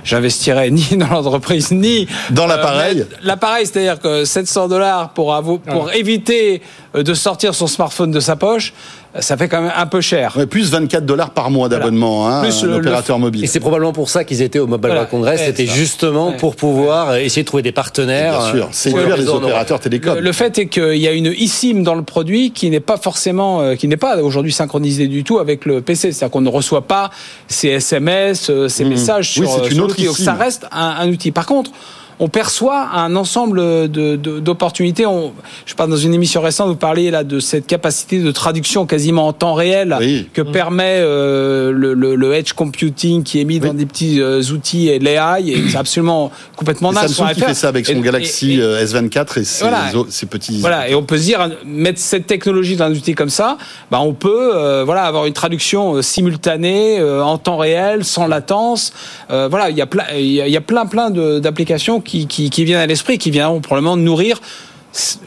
j'investirais 0.03 0.69
ni 0.69 0.85
dans 0.97 1.07
l'entreprise 1.07 1.71
ni 1.71 2.07
Dans 2.29 2.45
l'appareil. 2.45 3.05
mais 3.09 3.17
L'appareil, 3.23 3.65
c'est-à-dire 3.65 3.99
que 3.99 4.25
700 4.25 4.67
dollars 4.67 5.09
pour 5.13 5.33
pour 5.71 5.93
éviter 5.93 6.61
euh, 6.95 7.03
de 7.03 7.13
sortir 7.13 7.55
son 7.55 7.67
smartphone 7.67 8.11
de 8.11 8.19
sa 8.19 8.35
poche, 8.35 8.73
euh, 8.73 9.02
ça 9.19 9.37
fait 9.37 9.47
quand 9.47 9.61
même 9.61 9.71
un 9.75 9.85
peu 9.85 10.01
cher. 10.01 10.33
Ouais, 10.37 10.45
plus 10.47 10.71
24 10.71 11.05
dollars 11.05 11.29
par 11.31 11.51
mois 11.51 11.69
d'abonnement, 11.69 12.27
hein, 12.27 12.41
Plus 12.41 12.63
un 12.63 12.67
le- 12.67 12.73
opérateur 12.77 13.19
mobile. 13.19 13.43
Et 13.43 13.47
c'est 13.47 13.59
probablement 13.59 13.93
pour 13.93 14.09
ça 14.09 14.23
qu'ils 14.23 14.41
étaient 14.41 14.59
au 14.59 14.65
Mobile 14.67 14.89
Voilà. 14.91 15.05
Congress. 15.05 15.39
Ouais, 15.39 15.45
C'était 15.47 15.67
justement 15.67 16.29
Ouais. 16.29 16.37
pour 16.37 16.55
pouvoir 16.55 17.15
essayer 17.17 17.43
de 17.43 17.47
trouver 17.47 17.63
des 17.63 17.71
partenaires. 17.71 18.39
Bien 18.39 18.51
sûr, 18.51 18.63
euh, 18.65 18.69
c'est 18.71 18.91
le 18.91 19.15
les 19.15 19.27
opérateurs 19.29 19.79
télécoms. 19.79 20.15
Le, 20.15 20.21
le 20.21 20.31
fait 20.31 20.57
est 20.57 20.67
qu'il 20.67 20.97
y 20.97 21.07
a 21.07 21.11
une 21.11 21.27
eSIM 21.27 21.83
dans 21.83 21.95
le 21.95 22.03
produit 22.03 22.51
qui 22.51 22.69
n'est 22.69 22.79
pas 22.79 22.97
forcément, 22.97 23.61
euh, 23.61 23.75
qui 23.75 23.87
n'est 23.87 23.97
pas 23.97 24.17
aujourd'hui 24.21 24.51
synchronisée 24.51 25.07
du 25.07 25.23
tout 25.23 25.37
avec 25.39 25.65
le 25.65 25.81
PC. 25.81 26.11
C'est-à-dire 26.11 26.31
qu'on 26.31 26.41
ne 26.41 26.49
reçoit 26.49 26.87
pas 26.87 27.11
ces 27.47 27.69
SMS, 27.69 28.49
euh, 28.49 28.67
ces 28.67 28.83
messages 28.85 29.37
Mmh. 29.37 29.41
Oui, 29.41 29.47
sur, 29.47 29.55
c'est 29.55 29.61
euh, 29.61 29.65
une 29.69 29.73
sur 29.75 29.83
autre. 29.85 29.95
Donc 29.97 30.15
eSIM. 30.15 30.23
ça 30.25 30.33
reste 30.33 30.65
un, 30.71 30.95
un 30.99 31.09
outil. 31.09 31.31
Par 31.31 31.45
contre, 31.45 31.71
on 32.19 32.27
perçoit 32.27 32.89
un 32.93 33.15
ensemble 33.15 33.59
de- 33.89 34.15
de- 34.15 34.39
d'opportunités. 34.39 35.05
On- 35.05 35.33
je 35.65 35.73
parle 35.75 35.89
dans 35.89 35.97
une 35.97 36.13
émission 36.13 36.41
récente, 36.41 36.67
vous 36.69 36.75
parliez 36.75 37.11
là 37.11 37.23
de 37.23 37.39
cette 37.39 37.67
capacité 37.67 38.19
de 38.19 38.31
traduction 38.31 38.85
quasiment 38.85 39.27
en 39.27 39.33
temps 39.33 39.53
réel 39.53 39.95
Oui. 39.99 40.27
que 40.33 40.41
permet 40.41 40.97
euh, 40.99 41.71
le, 41.71 41.93
le- 41.93 42.15
le 42.15 42.33
edge 42.33 42.53
computing 42.53 43.23
qui 43.23 43.39
est 43.41 43.45
mis 43.45 43.59
dans 43.59 43.73
des 43.73 43.85
petits 43.85 44.21
euh, 44.21 44.41
outils 44.51 44.89
et 44.89 44.99
l'AI. 44.99 45.49
Et 45.49 45.69
c'est 45.69 45.77
absolument 45.77 46.31
complètement 46.55 46.91
naze. 46.91 47.13
Samsung 47.13 47.33
qui 47.33 47.41
fait 47.41 47.53
ça 47.53 47.67
avec 47.69 47.85
son 47.85 47.93
Et- 47.93 48.01
Galaxy 48.01 48.53
et- 48.53 48.55
et- 48.57 48.61
euh, 48.61 48.83
S24 48.85 49.37
et 49.39 49.43
ses, 49.43 49.63
Voilà. 49.63 49.91
ses 50.09 50.25
petits. 50.25 50.59
voilà, 50.59 50.89
et 50.89 50.95
on 50.95 51.03
peut 51.03 51.17
se 51.17 51.23
dire, 51.23 51.49
mettre 51.65 51.99
cette 51.99 52.27
technologie 52.27 52.75
dans 52.75 52.85
un 52.85 52.91
outil 52.91 53.13
comme 53.15 53.29
ça, 53.29 53.57
bah 53.91 53.99
on 54.01 54.13
peut 54.13 54.51
euh, 54.55 54.83
voilà, 54.85 55.03
avoir 55.03 55.25
une 55.25 55.33
traduction 55.33 56.01
simultanée, 56.01 56.99
euh, 56.99 57.23
en 57.23 57.37
temps 57.37 57.57
réel, 57.57 58.03
sans 58.03 58.27
latence. 58.27 58.93
Euh, 59.31 59.47
voilà, 59.49 59.69
il 59.69 59.77
y 59.77 59.81
a 59.81 59.85
plein, 59.85 60.03
il 60.17 60.25
y 60.31 60.41
a, 60.41 60.47
il 60.47 60.53
y 60.53 60.57
a 60.57 60.61
plein, 60.61 60.85
plein 60.85 61.09
de- 61.09 61.39
d'applications 61.39 61.99
qui, 62.03 62.27
qui, 62.27 62.49
qui 62.49 62.63
viennent 62.65 62.79
à 62.79 62.87
l'esprit, 62.87 63.17
qui 63.17 63.31
viendront 63.31 63.61
probablement 63.61 63.97
nourrir, 63.97 64.39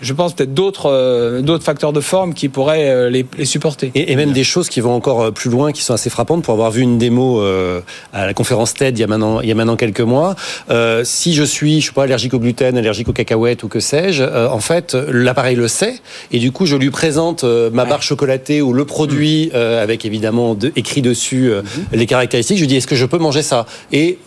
je 0.01 0.13
pense, 0.13 0.33
peut-être 0.33 0.55
d'autres 0.55 0.87
euh, 0.93 1.43
d'autres 1.43 1.65
facteurs 1.65 1.93
de 1.93 2.01
forme 2.01 2.35
qui 2.35 2.49
pourraient 2.49 2.89
euh, 2.89 3.11
les, 3.11 3.27
les 3.37 3.45
supporter. 3.45 3.91
Et, 3.97 4.13
et 4.13 4.15
même 4.15 4.31
des 4.33 4.45
choses 4.45 4.69
qui 4.69 4.81
vont 4.81 4.95
encore 4.95 5.23
euh, 5.23 5.31
plus 5.33 5.51
loin, 5.51 5.73
qui 5.73 5.83
sont 5.83 5.93
assez 5.93 6.09
frappantes. 6.09 6.45
Pour 6.45 6.55
avoir 6.55 6.71
vu 6.71 6.83
une 6.83 6.99
démo 6.99 7.41
euh, 7.41 7.81
à 8.13 8.27
la 8.27 8.33
conférence 8.33 8.75
TED 8.75 8.97
il 8.97 9.01
y 9.01 9.03
a 9.03 9.09
maintenant, 9.09 9.41
il 9.41 9.49
y 9.49 9.51
a 9.51 9.57
maintenant 9.57 9.75
quelques 9.75 10.03
mois, 10.03 10.37
si 11.03 11.35
je 11.35 11.43
suis, 11.43 11.81
je 11.81 11.87
sais 11.87 11.93
pas, 11.93 12.05
allergique 12.05 12.33
au 12.35 12.39
gluten, 12.39 12.79
allergique 12.79 13.09
aux 13.09 13.13
cacahuètes 13.13 13.65
ou 13.65 13.69
que 13.69 13.81
sais-je, 13.81 14.23
en 14.23 14.61
fait, 14.61 14.95
l'appareil 14.95 15.57
le 15.57 15.67
sait 15.67 15.97
et 16.31 16.39
du 16.39 16.53
coup, 16.53 16.67
je 16.67 16.77
lui 16.77 16.91
présente 16.91 17.43
ma 17.43 17.87
barre 17.87 18.05
chocolatée 18.05 18.63
ou 18.63 18.73
le 18.73 18.85
produit 18.85 19.51
euh, 19.55 19.83
avec 19.83 20.05
évidemment 20.05 20.55
de- 20.55 20.71
écrit 20.77 21.03
dessus 21.03 21.51
euh, 21.51 21.63
les 21.93 22.07
caractéristiques. 22.07 22.59
Je 22.59 22.63
lui 22.63 22.69
dis, 22.69 22.77
est-ce 22.77 22.87
que 22.87 22.95
je 22.95 23.05
peux 23.05 23.19
manger 23.19 23.43
ça? 23.43 23.67
Et 23.91 24.19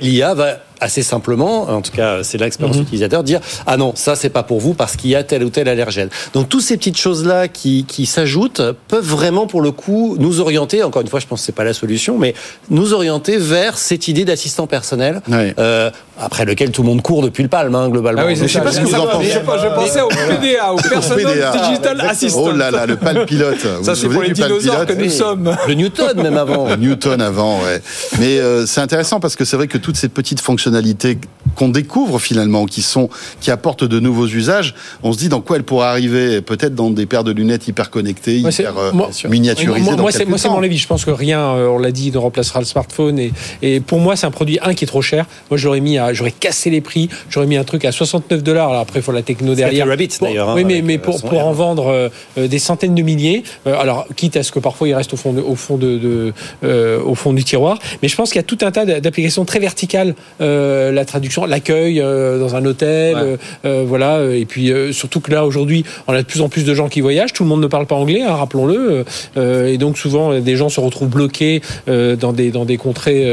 l'IA 0.00 0.32
va 0.32 0.60
assez 0.80 1.02
simplement, 1.02 1.62
en 1.70 1.82
tout 1.82 1.92
cas 1.92 2.22
c'est 2.22 2.38
l'expérience 2.38 2.76
Mhm. 2.76 2.82
utilisateur, 2.82 3.22
dire 3.24 3.40
ah 3.66 3.76
non 3.76 3.92
ça 3.94 4.14
c'est 4.16 4.28
pas 4.30 4.42
pour 4.42 4.60
vous 4.60 4.74
parce 4.74 4.96
qu'il 4.96 5.10
y 5.10 5.14
a 5.16 5.22
tel 5.24 5.42
ou 5.44 5.50
tel 5.50 5.68
allergène. 5.68 6.08
Donc 6.34 6.48
toutes 6.48 6.62
ces 6.62 6.76
petites 6.76 6.96
choses 6.98 7.24
là 7.24 7.48
qui, 7.48 7.84
qui 7.86 8.06
s'ajoutent 8.06 8.62
peuvent 8.88 9.04
vraiment 9.06 9.46
pour 9.46 9.60
le 9.60 9.70
coup 9.72 10.16
nous 10.18 10.40
orienter. 10.40 10.82
Encore 10.82 11.02
une 11.02 11.08
fois, 11.08 11.20
je 11.20 11.26
pense 11.26 11.40
que 11.40 11.46
c'est 11.46 11.52
pas 11.52 11.64
la 11.64 11.72
solution, 11.74 12.18
mais 12.18 12.34
nous 12.70 12.92
orienter 12.92 13.36
vers 13.38 13.78
cette 13.78 14.08
idée 14.08 14.24
d'assistant 14.24 14.66
personnel 14.66 15.20
euh, 15.58 15.90
après 16.20 16.44
lequel 16.44 16.70
tout 16.70 16.82
le 16.82 16.88
monde 16.88 17.02
court 17.02 17.22
depuis 17.22 17.42
le 17.42 17.48
palme 17.48 17.74
hein, 17.74 17.88
globalement. 17.88 18.22
Ah 18.24 18.26
oui, 18.26 18.36
c'est 18.36 18.48
sais 18.48 18.60
pas 18.60 18.72
ce 18.72 18.80
que 18.80 18.86
vous 18.86 18.94
en 18.94 19.06
pensez. 19.06 19.30
Je, 19.30 19.38
je 19.38 19.74
pensais 19.74 20.00
au 20.00 20.08
PDA, 20.08 20.72
au 20.72 20.76
Personal 20.76 21.24
PDA. 21.24 21.52
Digital 21.68 22.00
Assistant. 22.00 22.42
Oh 22.46 22.52
là 22.52 22.70
là, 22.70 22.86
le 22.86 22.96
pal 22.96 23.24
pilote. 23.26 23.64
Vous 23.78 23.84
Ça, 23.84 23.94
c'est 23.94 24.08
pour 24.08 24.22
les 24.22 24.30
dinosaures 24.30 24.86
que 24.86 24.92
nous 24.94 25.10
sommes. 25.10 25.56
Le 25.66 25.74
Newton 25.74 26.22
même 26.22 26.36
avant. 26.36 26.76
Newton 26.76 27.20
avant, 27.20 27.58
ouais. 27.62 27.80
Mais 28.18 28.38
euh, 28.38 28.66
c'est 28.66 28.80
intéressant 28.80 29.20
parce 29.20 29.36
que 29.36 29.44
c'est 29.44 29.56
vrai 29.56 29.68
que 29.68 29.78
toutes 29.78 29.96
ces 29.96 30.08
petites 30.08 30.40
fonctionnalités 30.72 31.18
qu'on 31.54 31.70
découvre 31.70 32.18
finalement, 32.20 32.66
qui 32.66 32.82
sont, 32.82 33.08
qui 33.40 33.50
apportent 33.50 33.82
de 33.84 33.98
nouveaux 34.00 34.26
usages, 34.26 34.74
on 35.02 35.12
se 35.12 35.18
dit 35.18 35.28
dans 35.28 35.40
quoi 35.40 35.56
elles 35.56 35.64
pourraient 35.64 35.88
arriver 35.88 36.40
Peut-être 36.42 36.74
dans 36.74 36.90
des 36.90 37.06
paires 37.06 37.24
de 37.24 37.32
lunettes 37.32 37.66
hyper 37.66 37.90
connectées, 37.90 38.40
Moi, 38.40 38.52
c'est- 38.52 38.62
hyper 38.64 38.78
euh, 38.78 38.92
moi- 38.92 39.08
miniaturisées. 39.28 39.80
Moi, 39.80 39.96
moi, 39.96 40.12
c'est 40.12 40.48
mon 40.48 40.62
avis. 40.62 40.76
Je 40.76 40.86
pense 40.86 41.04
que 41.04 41.10
rien, 41.10 41.40
euh, 41.40 41.68
on 41.68 41.78
l'a 41.78 41.90
dit, 41.90 42.12
ne 42.12 42.18
remplacera 42.18 42.60
le 42.60 42.66
smartphone. 42.66 43.18
Et, 43.18 43.32
et 43.62 43.80
pour 43.80 43.98
moi, 43.98 44.14
c'est 44.14 44.26
un 44.26 44.30
produit 44.30 44.58
un 44.62 44.74
qui 44.74 44.84
est 44.84 44.86
trop 44.86 45.02
cher. 45.02 45.24
Moi, 45.50 45.56
j'aurais 45.58 45.80
mis, 45.80 45.96
j'aurais 46.12 46.32
cassé 46.32 46.70
les 46.70 46.80
prix. 46.82 47.08
J'aurais 47.30 47.46
mis 47.46 47.56
un 47.56 47.64
truc 47.64 47.84
à 47.86 47.92
69 47.92 48.42
dollars. 48.42 48.68
Alors 48.68 48.82
après, 48.82 49.00
il 49.00 49.02
faut 49.02 49.12
la 49.12 49.22
techno 49.22 49.54
derrière. 49.54 49.86
Rabbit, 49.88 50.10
d'ailleurs, 50.20 50.50
hein, 50.50 50.54
oui, 50.54 50.64
mais, 50.64 50.96
euh, 50.96 50.98
pour, 50.98 51.38
en 51.44 51.52
vendre 51.52 51.86
euh, 51.88 52.08
euh, 52.36 52.46
des 52.46 52.58
centaines 52.58 52.94
de 52.94 53.02
milliers. 53.02 53.42
euh, 53.66 53.74
alors, 53.78 54.06
quitte 54.16 54.36
à 54.36 54.42
ce 54.42 54.52
que 54.52 54.58
parfois 54.58 54.86
il 54.86 54.94
reste 54.94 55.14
au 55.14 55.16
fond, 55.16 55.32
de- 55.32 55.40
au 55.40 55.54
fond 55.56 55.76
de, 55.78 55.96
de, 55.98 56.32
euh, 56.62 57.00
au 57.02 57.14
fond 57.14 57.32
du 57.32 57.42
tiroir. 57.42 57.78
Mais 58.02 58.08
je 58.08 58.14
pense 58.16 58.28
qu'il 58.30 58.36
y 58.36 58.40
a 58.40 58.42
tout 58.44 58.58
un 58.62 58.70
tas 58.70 58.84
d'applications 58.84 59.44
très 59.46 59.58
verticales. 59.58 60.14
Euh, 60.58 60.92
la 60.92 61.04
traduction, 61.04 61.44
l'accueil 61.46 62.00
euh, 62.00 62.38
dans 62.40 62.56
un 62.56 62.64
hôtel, 62.64 63.14
Ouais. 63.16 63.36
euh, 63.64 63.84
voilà. 63.86 64.22
Et 64.34 64.44
puis 64.44 64.72
surtout 64.92 65.20
que 65.20 65.30
là 65.30 65.44
aujourd'hui, 65.46 65.84
on 66.06 66.12
a 66.12 66.18
de 66.22 66.26
plus 66.26 66.40
en 66.42 66.48
plus 66.48 66.64
de 66.64 66.74
gens 66.74 66.88
qui 66.88 67.00
voyagent. 67.00 67.32
Tout 67.32 67.44
le 67.44 67.48
monde 67.48 67.60
ne 67.62 67.66
parle 67.66 67.86
pas 67.86 67.94
anglais, 67.94 68.22
hein, 68.22 68.34
rappelons-le. 68.34 69.04
Et 69.36 69.78
donc 69.78 69.98
souvent, 69.98 70.38
des 70.40 70.56
gens 70.56 70.68
se 70.68 70.80
retrouvent 70.80 71.08
bloqués 71.08 71.62
dans 71.86 72.32
des 72.32 72.50
dans 72.50 72.64
des 72.64 72.76
contrées 72.76 73.26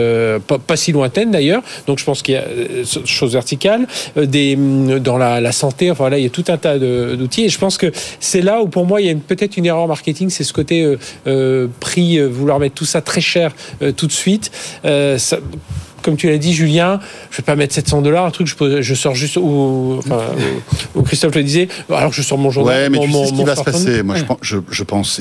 pas, 0.48 0.58
pas 0.60 0.76
si 0.76 0.92
lointaines 0.92 1.32
d'ailleurs. 1.32 1.62
Donc 1.88 2.00
je 2.00 2.06
pense 2.06 2.22
qu'il 2.22 2.36
y 2.36 2.38
a 2.38 2.44
choses 3.06 3.34
verticales, 3.34 3.88
des 4.16 4.56
hum, 4.56 5.00
dans 5.00 5.18
la, 5.18 5.42
la 5.42 5.52
santé. 5.52 5.92
Enfin 5.92 6.10
là, 6.10 6.18
il 6.18 6.24
y 6.24 6.28
a 6.28 6.30
tout 6.30 6.46
un 6.48 6.58
tas 6.58 6.78
d'outils. 6.78 7.46
Et 7.46 7.50
je 7.50 7.58
pense 7.60 7.78
que 7.78 7.92
c'est 8.20 8.42
là 8.42 8.62
où 8.62 8.68
pour 8.68 8.86
moi 8.86 9.02
il 9.02 9.08
y 9.08 9.10
a 9.10 9.16
peut-être 9.16 9.58
une 9.58 9.66
erreur 9.66 9.88
marketing, 9.88 10.30
c'est 10.30 10.44
ce 10.44 10.54
côté 10.54 10.96
prix, 11.80 12.20
vouloir 12.28 12.60
mettre 12.60 12.76
tout 12.76 12.86
ça 12.86 13.02
très 13.02 13.22
cher 13.22 13.52
tout 13.98 14.08
de 14.08 14.12
suite. 14.12 14.52
Ça- 14.84 15.40
comme 16.06 16.16
tu 16.18 16.28
l'as 16.30 16.38
dit, 16.38 16.54
Julien, 16.54 17.00
je 17.32 17.38
vais 17.38 17.44
pas 17.44 17.56
mettre 17.56 17.74
700 17.74 18.02
dollars, 18.02 18.26
un 18.26 18.32
truc, 18.32 18.46
je, 18.48 18.56
pose- 18.56 18.82
je 18.82 18.94
sors 18.96 19.16
juste 19.16 19.38
où, 19.38 19.96
enfin, 20.00 20.20
où- 20.96 21.02
Christophe 21.02 21.36
le 21.36 21.44
disait, 21.44 21.68
alors 21.92 22.12
que 22.12 22.16
je 22.16 22.22
sors 22.22 22.38
mon 22.38 22.52
journal. 22.52 22.76
Ouais, 22.84 22.90
mais 22.90 22.98
mon- 23.00 23.04
tu 23.06 23.10
mon- 23.10 23.22
sais 23.24 23.28
ce 23.30 23.32
qui 23.34 23.38
mon 23.40 23.44
va 23.46 23.56
se 23.56 23.64
passer. 23.64 24.04
Moi, 24.04 24.16
je 24.42 24.58
je, 24.70 24.84
pense, 24.84 25.20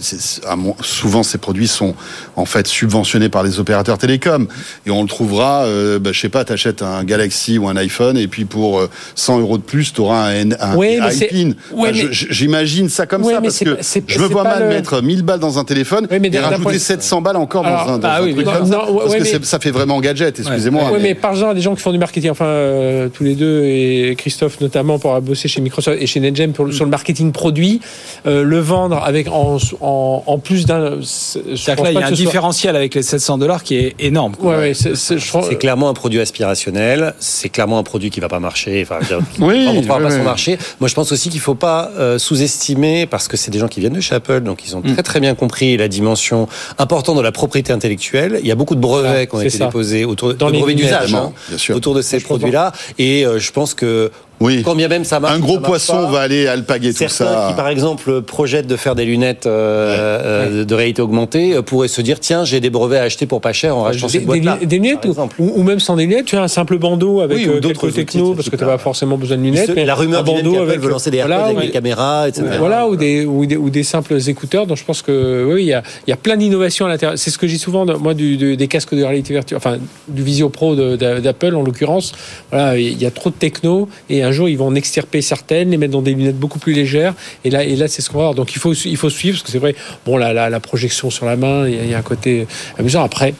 c'est- 0.00 0.40
mon- 0.56 0.76
souvent 0.82 1.22
ces 1.22 1.38
produits 1.38 1.66
sont 1.68 1.94
en 2.36 2.44
fait 2.44 2.66
subventionnés 2.66 3.28
par 3.30 3.42
les 3.42 3.58
opérateurs 3.58 3.96
télécoms, 3.98 4.46
et 4.86 4.90
on 4.90 5.02
le 5.02 5.08
trouvera. 5.08 5.64
Euh, 5.64 5.98
bah, 5.98 6.10
je 6.12 6.20
sais 6.20 6.28
pas, 6.28 6.44
t'achètes 6.44 6.82
un 6.82 7.02
Galaxy 7.04 7.58
ou 7.58 7.68
un 7.68 7.76
iPhone, 7.76 8.16
et 8.18 8.28
puis 8.28 8.44
pour 8.44 8.78
euh, 8.78 8.90
100 9.14 9.40
euros 9.40 9.56
de 9.58 9.62
plus, 9.62 9.92
t'auras 9.92 10.28
un, 10.30 10.50
un 10.60 10.76
Ouais, 10.76 10.98
mais 11.00 11.10
c'est- 11.10 11.28
iPin. 11.32 11.52
ouais, 11.72 11.94
je- 11.94 12.08
J'imagine 12.30 12.88
ça 12.88 13.06
comme 13.06 13.24
Ouais, 13.24 13.32
ça 13.34 13.40
parce 13.40 13.58
que 13.58 13.76
je 14.06 14.18
me 14.18 14.26
vois 14.26 14.44
mal 14.44 14.62
le- 14.64 14.68
mettre 14.68 15.00
1000 15.02 15.22
balles 15.22 15.40
dans 15.40 15.58
un 15.58 15.64
téléphone 15.64 16.06
mais 16.10 16.28
et 16.32 16.38
rajouter 16.38 16.62
point 16.62 16.72
de- 16.72 16.78
700 16.78 17.22
balles 17.22 17.36
encore 17.36 17.64
Alors, 17.66 17.86
dans 17.86 17.92
un, 17.94 17.98
dans 17.98 18.08
bah 18.08 18.16
un 18.18 18.22
oui, 18.24 18.34
truc 18.34 18.46
non, 18.46 18.52
comme 18.52 18.66
ça, 18.66 18.76
non, 18.86 18.98
parce 18.98 19.14
que 19.16 19.44
ça 19.44 19.58
fait 19.58 19.70
vraiment 19.70 20.00
gadget. 20.18 20.38
Excusez-moi. 20.40 20.90
Oui, 20.92 20.98
mais 21.02 21.14
parle-en 21.14 21.50
à 21.50 21.54
des 21.54 21.60
gens 21.60 21.74
qui 21.74 21.82
font 21.82 21.92
du 21.92 21.98
marketing. 21.98 22.30
Enfin, 22.30 22.44
euh, 22.46 23.08
tous 23.08 23.24
les 23.24 23.34
deux, 23.34 23.64
et 23.64 24.14
Christophe 24.18 24.60
notamment, 24.60 24.98
pour 24.98 25.10
avoir 25.10 25.22
bossé 25.22 25.48
chez 25.48 25.60
Microsoft 25.60 26.00
et 26.00 26.06
chez 26.06 26.20
NetGem 26.20 26.52
pour, 26.52 26.72
sur 26.72 26.84
le 26.84 26.90
marketing 26.90 27.32
produit, 27.32 27.80
euh, 28.26 28.42
le 28.42 28.58
vendre 28.58 29.02
avec 29.04 29.28
en, 29.28 29.58
en, 29.80 30.22
en 30.26 30.38
plus 30.38 30.66
d'un. 30.66 30.98
C'est-à-dire 31.02 31.84
là, 31.84 31.90
il 31.92 31.98
y 31.98 32.02
a 32.02 32.06
un 32.06 32.10
différentiel 32.10 32.76
avec 32.76 32.94
les 32.94 33.02
700 33.02 33.38
dollars 33.38 33.62
qui 33.62 33.76
est 33.76 33.94
énorme. 33.98 34.34
quoi. 34.36 34.52
Ouais, 34.54 34.58
ouais, 34.58 34.74
c'est- 34.74 34.94
c'est- 34.96 35.18
je 35.18 35.30
C'est 35.48 35.56
clairement 35.56 35.88
un 35.88 35.94
produit 35.94 36.20
aspirationnel. 36.20 37.14
C'est 37.18 37.48
clairement 37.48 37.78
un 37.78 37.82
produit 37.82 38.10
qui 38.10 38.20
va 38.20 38.28
pas 38.28 38.40
marcher. 38.40 38.82
Enfin, 38.82 38.98
Oui, 39.40 39.66
on 39.68 39.74
ne 39.74 39.86
va 39.86 39.96
oui, 39.96 40.02
pas 40.02 40.08
oui. 40.08 40.12
son 40.16 40.22
marché. 40.24 40.58
Moi, 40.80 40.88
je 40.88 40.94
pense 40.94 41.12
aussi 41.12 41.28
qu'il 41.28 41.40
faut 41.40 41.54
pas 41.54 41.90
euh, 41.98 42.18
sous-estimer 42.18 43.06
parce 43.06 43.28
que 43.28 43.36
c'est 43.36 43.50
des 43.50 43.58
gens 43.58 43.68
qui 43.68 43.80
viennent 43.80 43.92
de 43.92 44.00
chez 44.00 44.14
Apple, 44.14 44.40
donc 44.40 44.64
ils 44.66 44.76
ont 44.76 44.80
Mm. 44.80 44.94
très 44.94 45.02
très 45.02 45.20
bien 45.20 45.34
compris 45.34 45.76
la 45.76 45.88
dimension 45.88 46.48
importante 46.78 47.16
de 47.16 47.22
la 47.22 47.32
propriété 47.32 47.72
intellectuelle. 47.72 48.38
Il 48.42 48.46
y 48.48 48.52
a 48.52 48.54
beaucoup 48.54 48.74
de 48.74 48.80
brevets 48.80 49.10
Ah, 49.22 49.26
qui 49.26 49.34
ont 49.34 49.38
c'est 49.40 49.46
été 49.48 49.58
ça. 49.58 49.66
déposés 49.66 49.97
autour 50.04 50.34
Dans 50.34 50.50
de 50.50 50.58
brevets 50.58 50.74
d'usage 50.76 51.14
hein, 51.14 51.32
autour 51.70 51.94
de 51.94 52.02
ces 52.02 52.18
Je 52.18 52.24
comprends. 52.24 52.38
produits-là. 52.38 52.72
Et 52.98 53.24
euh, 53.26 53.38
je 53.38 53.52
pense 53.52 53.74
que 53.74 54.10
Oui. 54.40 54.62
quand 54.62 54.74
bien 54.76 54.88
même 54.88 55.04
ça 55.04 55.18
marche, 55.20 55.34
Un 55.34 55.40
gros 55.40 55.58
poisson 55.58 55.94
pas, 56.04 56.10
va 56.12 56.20
aller 56.20 56.46
alpaguer 56.46 56.90
tout 56.92 56.98
Certains 56.98 57.24
ça. 57.24 57.46
qui, 57.48 57.54
par 57.56 57.68
exemple, 57.68 58.22
projettent 58.22 58.66
de 58.68 58.76
faire 58.76 58.94
des 58.94 59.04
lunettes 59.04 59.46
euh, 59.46 60.60
euh, 60.60 60.64
de 60.64 60.74
réalité 60.74 61.02
augmentée 61.02 61.54
euh, 61.56 61.62
pourraient 61.62 61.88
se 61.88 62.00
dire 62.00 62.20
tiens, 62.20 62.44
j'ai 62.44 62.60
des 62.60 62.70
brevets 62.70 63.00
à 63.00 63.02
acheter 63.02 63.26
pour 63.26 63.40
pas 63.40 63.52
cher 63.52 63.76
en 63.76 63.82
rachetant 63.82 64.06
Des, 64.06 64.12
cette 64.12 64.20
des, 64.22 64.26
boîte-là. 64.26 64.58
des 64.64 64.76
lunettes 64.76 65.00
par 65.00 65.06
ou, 65.06 65.12
exemple. 65.12 65.36
ou, 65.40 65.62
même 65.64 65.80
sans 65.80 65.96
des 65.96 66.04
lunettes, 66.06 66.26
tu 66.26 66.36
as 66.36 66.42
un 66.42 66.48
simple 66.48 66.78
bandeau 66.78 67.20
avec 67.20 67.36
Oui, 67.38 67.48
ou 67.48 67.58
d'autres 67.60 67.90
techno 67.90 68.34
parce 68.34 68.46
ce 68.46 68.50
que 68.50 68.56
tu 68.56 68.62
n'as 68.64 68.70
pas 68.70 68.78
forcément 68.78 69.16
besoin 69.18 69.36
de 69.38 69.42
lunettes. 69.42 69.72
mais 69.74 69.84
la 69.84 69.94
rumeur 69.96 70.20
un 70.20 70.22
bandeau 70.22 70.58
avec 70.60 70.78
veut 70.80 70.88
lancer 70.90 71.10
des 71.10 71.18
AirPods 71.18 71.32
voilà, 71.34 71.44
avec 71.46 71.58
ouais. 71.58 71.66
des 71.66 71.72
caméras, 71.72 72.28
etc. 72.28 72.46
Voilà, 72.58 72.86
ou 72.86 72.94
des, 72.96 73.24
ou, 73.24 73.44
des, 73.44 73.56
ou 73.56 73.70
des 73.70 73.82
simples 73.82 74.16
écouteurs. 74.28 74.66
Donc 74.66 74.76
je 74.76 74.84
pense 74.84 75.02
que 75.02 75.44
oui, 75.52 75.62
il 75.62 75.66
y 75.68 75.72
a, 75.74 75.82
il 76.06 76.10
y 76.10 76.12
a 76.12 76.16
plein 76.16 76.36
d'innovations 76.36 76.86
à 76.86 76.88
l'intérieur. 76.88 77.18
C'est 77.18 77.30
ce 77.30 77.38
que 77.38 77.46
je 77.48 77.54
dis 77.54 77.58
souvent, 77.58 77.84
moi, 77.98 78.14
du, 78.14 78.36
de- 78.36 78.54
des 78.54 78.68
casques 78.68 78.94
de 78.94 79.02
réalité 79.02 79.32
virtuelle, 79.34 79.56
enfin, 79.58 79.78
du 80.06 80.22
Visio 80.22 80.48
Pro 80.48 80.76
d'Apple 80.76 81.54
en 81.56 81.62
l'occurrence. 81.62 82.12
Voilà, 82.52 82.78
il 82.78 83.02
y 83.02 83.06
a 83.06 83.10
trop 83.10 83.30
de 83.30 83.34
techno 83.34 83.88
et 84.08 84.22
un 84.28 84.32
jour 84.32 84.48
ils 84.48 84.56
vont 84.58 84.66
en 84.66 84.74
extirper 84.74 85.20
certaines, 85.22 85.70
les 85.70 85.76
mettre 85.76 85.92
dans 85.92 86.02
des 86.02 86.14
lunettes 86.14 86.38
beaucoup 86.38 86.58
plus 86.58 86.72
légères. 86.74 87.14
Et 87.44 87.50
là, 87.50 87.64
et 87.64 87.76
là 87.76 87.88
c'est 87.88 88.02
ce 88.02 88.10
qu'on 88.10 88.18
va 88.18 88.24
voir. 88.24 88.34
Donc 88.34 88.52
il 88.54 88.58
faut, 88.58 88.72
il 88.74 88.96
faut 88.96 89.10
suivre 89.10 89.36
parce 89.36 89.44
que 89.44 89.50
c'est 89.50 89.58
vrai, 89.58 89.74
bon, 90.06 90.16
la, 90.16 90.32
la, 90.32 90.50
la 90.50 90.60
projection 90.60 91.10
sur 91.10 91.26
la 91.26 91.36
main, 91.36 91.66
il 91.68 91.74
y 91.74 91.78
a, 91.78 91.84
il 91.84 91.90
y 91.90 91.94
a 91.94 91.98
un 91.98 92.02
côté 92.02 92.46
amusant. 92.78 93.02
Après, 93.02 93.34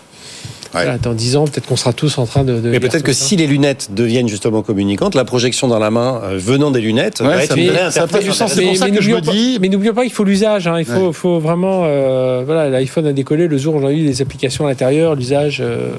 voilà, 0.72 0.98
dans 0.98 1.14
10 1.14 1.36
ans, 1.36 1.44
peut-être 1.46 1.66
qu'on 1.66 1.76
sera 1.76 1.94
tous 1.94 2.18
en 2.18 2.26
train 2.26 2.44
de. 2.44 2.60
de 2.60 2.68
Mais 2.68 2.78
peut-être 2.78 3.02
que 3.02 3.14
ça. 3.14 3.24
si 3.24 3.36
les 3.36 3.46
lunettes 3.46 3.88
deviennent 3.94 4.28
justement 4.28 4.60
communicantes, 4.60 5.14
la 5.14 5.24
projection 5.24 5.66
dans 5.66 5.78
la 5.78 5.90
main 5.90 6.20
euh, 6.24 6.36
venant 6.36 6.70
des 6.70 6.82
lunettes 6.82 7.20
Ouais, 7.20 7.26
va 7.28 7.36
ça 7.38 7.44
être 7.44 7.56
me- 7.56 7.62
une 7.62 7.70
vraie 7.70 7.90
ça 7.90 8.06
fait 8.06 8.22
du 8.22 8.32
sens. 8.32 8.52
C'est 8.52 8.60
pour 8.62 8.70
interprétation. 8.72 8.74
ça 8.74 8.90
que 8.90 9.02
je 9.02 9.10
n'oublions 9.10 9.16
me 9.16 9.24
pas- 9.24 9.32
dis- 9.32 9.58
mais 9.62 9.68
n'oublions 9.70 9.94
pas 9.94 10.02
qu'il 10.02 10.12
faut 10.12 10.24
l'usage. 10.24 10.66
hein. 10.68 10.78
Il 10.78 10.84
faut, 10.84 11.06
Ouais. 11.06 11.12
faut 11.14 11.38
vraiment. 11.38 11.84
euh, 11.86 12.42
voilà, 12.44 12.68
l'iPhone 12.68 13.06
a 13.06 13.12
décollé 13.14 13.48
le 13.48 13.56
jour 13.56 13.76
où 13.76 13.78
on 13.82 13.86
a 13.86 13.92
eu 13.92 14.04
les 14.04 14.20
applications 14.20 14.66
à 14.66 14.68
l'intérieur, 14.68 15.14
l'usage. 15.14 15.60
euh, 15.64 15.92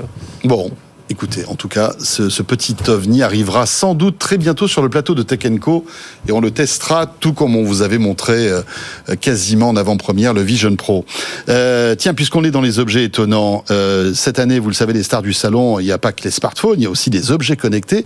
Bon, 0.44 0.70
écoutez, 1.10 1.46
en 1.46 1.56
tout 1.56 1.68
cas, 1.68 1.94
ce, 2.00 2.30
ce 2.30 2.44
petit 2.44 2.76
ovni 2.88 3.24
arrivera 3.24 3.66
sans 3.66 3.96
doute 3.96 4.20
très 4.20 4.38
bientôt 4.38 4.68
sur 4.68 4.82
le 4.82 4.90
plateau 4.90 5.16
de 5.16 5.24
Tech 5.24 5.40
Co 5.60 5.86
et 6.28 6.32
on 6.32 6.40
le 6.40 6.52
testera 6.52 7.08
tout 7.08 7.34
comme 7.34 7.56
on 7.56 7.64
vous 7.64 7.82
avait 7.82 7.98
montré 7.98 8.48
euh, 8.48 8.62
euh, 9.10 9.16
quasiment 9.16 9.70
en 9.70 9.76
avant-première 9.76 10.34
le 10.34 10.42
Vision 10.42 10.76
Pro. 10.76 11.06
Euh, 11.50 11.96
tiens, 11.96 12.14
puisqu'on 12.14 12.44
est 12.44 12.52
dans 12.52 12.62
les 12.62 12.80
objets 12.80 13.04
étonnants, 13.04 13.64
euh, 13.72 14.14
cette 14.14 14.40
année, 14.40 14.60
vous 14.60 14.70
le 14.70 14.74
savez, 14.74 14.94
les 14.94 15.04
stars 15.04 15.22
du 15.22 15.34
salon, 15.34 15.80
il 15.80 15.86
n'y 15.86 15.92
a 15.92 15.98
pas 15.98 16.12
que 16.12 16.24
les 16.24 16.32
smartphones, 16.32 16.80
il 16.80 16.84
y 16.84 16.88
a 16.88 16.92
aussi 16.92 17.10
des 17.10 17.32
objets 17.32 17.56
connectés 17.56 18.06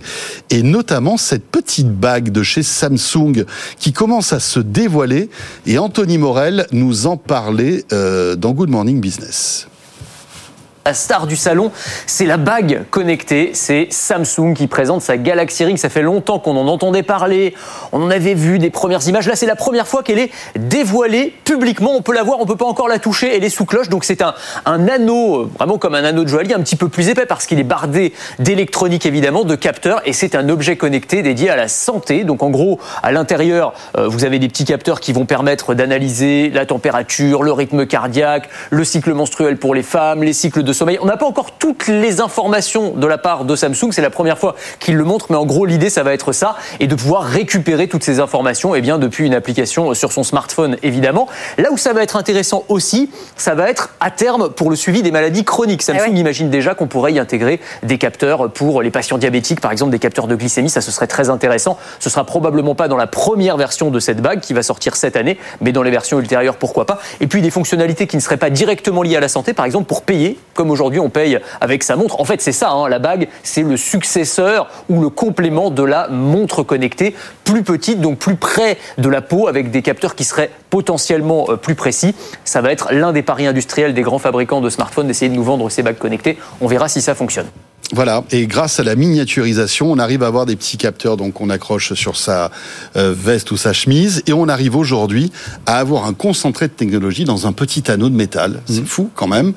et 0.50 0.62
notamment 0.62 1.16
cette 1.16 1.44
petite 1.44 1.90
bague 1.90 2.30
de 2.30 2.42
chez 2.42 2.62
Samsung 2.62 3.44
qui 3.78 3.92
commence 3.92 4.32
à 4.32 4.40
se 4.40 4.60
dévoiler 4.60 5.28
et 5.66 5.78
Anthony 5.78 6.18
Morel 6.18 6.66
nous 6.72 7.06
en 7.06 7.16
parlait 7.16 7.84
euh, 7.92 8.34
dans 8.34 8.52
Good 8.52 8.70
Morning 8.70 9.00
Business. 9.00 9.68
La 10.86 10.92
star 10.92 11.26
du 11.26 11.34
salon, 11.34 11.72
c'est 12.06 12.26
la 12.26 12.36
bague 12.36 12.84
connectée. 12.90 13.52
C'est 13.54 13.88
Samsung 13.88 14.52
qui 14.54 14.66
présente 14.66 15.00
sa 15.00 15.16
Galaxy 15.16 15.64
Ring. 15.64 15.78
Ça 15.78 15.88
fait 15.88 16.02
longtemps 16.02 16.38
qu'on 16.38 16.58
en 16.58 16.68
entendait 16.68 17.02
parler. 17.02 17.54
On 17.92 18.02
en 18.02 18.10
avait 18.10 18.34
vu 18.34 18.58
des 18.58 18.68
premières 18.68 19.08
images. 19.08 19.26
Là, 19.26 19.34
c'est 19.34 19.46
la 19.46 19.56
première 19.56 19.88
fois 19.88 20.02
qu'elle 20.02 20.18
est 20.18 20.30
dévoilée 20.56 21.32
publiquement. 21.44 21.92
On 21.96 22.02
peut 22.02 22.12
la 22.12 22.22
voir, 22.22 22.38
on 22.38 22.44
peut 22.44 22.56
pas 22.56 22.66
encore 22.66 22.88
la 22.88 22.98
toucher. 22.98 23.34
Elle 23.34 23.44
est 23.44 23.48
sous 23.48 23.64
cloche. 23.64 23.88
Donc, 23.88 24.04
c'est 24.04 24.20
un, 24.20 24.34
un 24.66 24.86
anneau, 24.86 25.44
euh, 25.44 25.50
vraiment 25.58 25.78
comme 25.78 25.94
un 25.94 26.04
anneau 26.04 26.22
de 26.22 26.28
joaillier, 26.28 26.52
un 26.52 26.60
petit 26.60 26.76
peu 26.76 26.90
plus 26.90 27.08
épais 27.08 27.24
parce 27.24 27.46
qu'il 27.46 27.58
est 27.58 27.64
bardé 27.64 28.12
d'électronique, 28.38 29.06
évidemment, 29.06 29.44
de 29.44 29.54
capteurs. 29.54 30.02
Et 30.04 30.12
c'est 30.12 30.34
un 30.34 30.50
objet 30.50 30.76
connecté 30.76 31.22
dédié 31.22 31.48
à 31.48 31.56
la 31.56 31.68
santé. 31.68 32.24
Donc, 32.24 32.42
en 32.42 32.50
gros, 32.50 32.78
à 33.02 33.10
l'intérieur, 33.10 33.72
euh, 33.96 34.06
vous 34.06 34.26
avez 34.26 34.38
des 34.38 34.48
petits 34.48 34.66
capteurs 34.66 35.00
qui 35.00 35.14
vont 35.14 35.24
permettre 35.24 35.72
d'analyser 35.72 36.50
la 36.50 36.66
température, 36.66 37.42
le 37.42 37.52
rythme 37.52 37.86
cardiaque, 37.86 38.50
le 38.68 38.84
cycle 38.84 39.14
menstruel 39.14 39.56
pour 39.56 39.74
les 39.74 39.82
femmes, 39.82 40.22
les 40.22 40.34
cycles 40.34 40.62
de 40.62 40.73
sommeil. 40.74 40.98
On 41.00 41.06
n'a 41.06 41.16
pas 41.16 41.26
encore 41.26 41.52
toutes 41.52 41.86
les 41.86 42.20
informations 42.20 42.90
de 42.90 43.06
la 43.06 43.16
part 43.16 43.44
de 43.44 43.56
Samsung. 43.56 43.92
C'est 43.92 44.02
la 44.02 44.10
première 44.10 44.38
fois 44.38 44.54
qu'ils 44.80 44.96
le 44.96 45.04
montrent, 45.04 45.26
mais 45.30 45.36
en 45.36 45.46
gros, 45.46 45.64
l'idée, 45.64 45.88
ça 45.88 46.02
va 46.02 46.12
être 46.12 46.32
ça, 46.32 46.56
et 46.80 46.86
de 46.86 46.94
pouvoir 46.94 47.22
récupérer 47.22 47.88
toutes 47.88 48.04
ces 48.04 48.20
informations, 48.20 48.74
eh 48.74 48.80
bien, 48.80 48.98
depuis 48.98 49.26
une 49.26 49.34
application 49.34 49.94
sur 49.94 50.12
son 50.12 50.22
smartphone, 50.22 50.76
évidemment. 50.82 51.28
Là 51.56 51.70
où 51.72 51.78
ça 51.78 51.92
va 51.92 52.02
être 52.02 52.16
intéressant 52.16 52.64
aussi, 52.68 53.10
ça 53.36 53.54
va 53.54 53.70
être 53.70 53.94
à 54.00 54.10
terme 54.10 54.50
pour 54.50 54.70
le 54.70 54.76
suivi 54.76 55.02
des 55.02 55.10
maladies 55.10 55.44
chroniques. 55.44 55.82
Samsung 55.82 56.16
imagine 56.16 56.50
déjà 56.50 56.74
qu'on 56.74 56.86
pourrait 56.86 57.12
y 57.12 57.18
intégrer 57.18 57.60
des 57.82 57.98
capteurs 57.98 58.50
pour 58.50 58.82
les 58.82 58.90
patients 58.90 59.18
diabétiques, 59.18 59.60
par 59.60 59.72
exemple, 59.72 59.92
des 59.92 59.98
capteurs 59.98 60.26
de 60.26 60.34
glycémie. 60.34 60.70
Ça, 60.70 60.80
ce 60.80 60.90
serait 60.90 61.06
très 61.06 61.30
intéressant. 61.30 61.78
Ce 62.00 62.10
sera 62.10 62.24
probablement 62.24 62.74
pas 62.74 62.88
dans 62.88 62.96
la 62.96 63.06
première 63.06 63.56
version 63.56 63.90
de 63.90 64.00
cette 64.00 64.20
bague 64.20 64.40
qui 64.40 64.52
va 64.52 64.62
sortir 64.62 64.96
cette 64.96 65.16
année, 65.16 65.38
mais 65.60 65.72
dans 65.72 65.82
les 65.82 65.90
versions 65.90 66.18
ultérieures, 66.18 66.56
pourquoi 66.56 66.86
pas. 66.86 66.98
Et 67.20 67.26
puis 67.26 67.42
des 67.42 67.50
fonctionnalités 67.50 68.06
qui 68.06 68.16
ne 68.16 68.22
seraient 68.22 68.36
pas 68.36 68.50
directement 68.50 69.02
liées 69.02 69.16
à 69.16 69.20
la 69.20 69.28
santé, 69.28 69.52
par 69.52 69.64
exemple, 69.64 69.86
pour 69.86 70.02
payer, 70.02 70.38
comme 70.54 70.63
aujourd'hui 70.70 71.00
on 71.00 71.10
paye 71.10 71.38
avec 71.60 71.82
sa 71.82 71.96
montre. 71.96 72.20
En 72.20 72.24
fait, 72.24 72.40
c'est 72.40 72.52
ça, 72.52 72.70
hein, 72.70 72.88
la 72.88 72.98
bague, 72.98 73.28
c'est 73.42 73.62
le 73.62 73.76
successeur 73.76 74.68
ou 74.88 75.00
le 75.00 75.08
complément 75.08 75.70
de 75.70 75.82
la 75.82 76.08
montre 76.08 76.62
connectée, 76.62 77.14
plus 77.44 77.62
petite, 77.62 78.00
donc 78.00 78.18
plus 78.18 78.36
près 78.36 78.78
de 78.98 79.08
la 79.08 79.20
peau, 79.20 79.48
avec 79.48 79.70
des 79.70 79.82
capteurs 79.82 80.14
qui 80.14 80.24
seraient 80.24 80.50
potentiellement 80.70 81.46
euh, 81.48 81.56
plus 81.56 81.74
précis. 81.74 82.14
Ça 82.44 82.60
va 82.60 82.72
être 82.72 82.92
l'un 82.92 83.12
des 83.12 83.22
paris 83.22 83.46
industriels 83.46 83.94
des 83.94 84.02
grands 84.02 84.18
fabricants 84.18 84.60
de 84.60 84.70
smartphones 84.70 85.06
d'essayer 85.06 85.30
de 85.30 85.36
nous 85.36 85.44
vendre 85.44 85.68
ces 85.70 85.82
bagues 85.82 85.98
connectées. 85.98 86.38
On 86.60 86.66
verra 86.66 86.88
si 86.88 87.00
ça 87.00 87.14
fonctionne. 87.14 87.46
Voilà, 87.92 88.24
et 88.30 88.46
grâce 88.46 88.80
à 88.80 88.82
la 88.82 88.94
miniaturisation, 88.96 89.92
on 89.92 89.98
arrive 89.98 90.22
à 90.22 90.26
avoir 90.26 90.46
des 90.46 90.56
petits 90.56 90.78
capteurs 90.78 91.16
donc 91.18 91.40
on 91.42 91.50
accroche 91.50 91.92
sur 91.92 92.16
sa 92.16 92.50
euh, 92.96 93.14
veste 93.16 93.50
ou 93.50 93.56
sa 93.58 93.74
chemise, 93.74 94.22
et 94.26 94.32
on 94.32 94.48
arrive 94.48 94.74
aujourd'hui 94.74 95.30
à 95.66 95.78
avoir 95.78 96.06
un 96.06 96.14
concentré 96.14 96.66
de 96.66 96.72
technologie 96.72 97.24
dans 97.24 97.46
un 97.46 97.52
petit 97.52 97.90
anneau 97.90 98.08
de 98.08 98.14
métal. 98.16 98.62
C'est 98.66 98.80
Mhm. 98.80 98.86
fou 98.86 99.10
quand 99.14 99.26
même. 99.28 99.52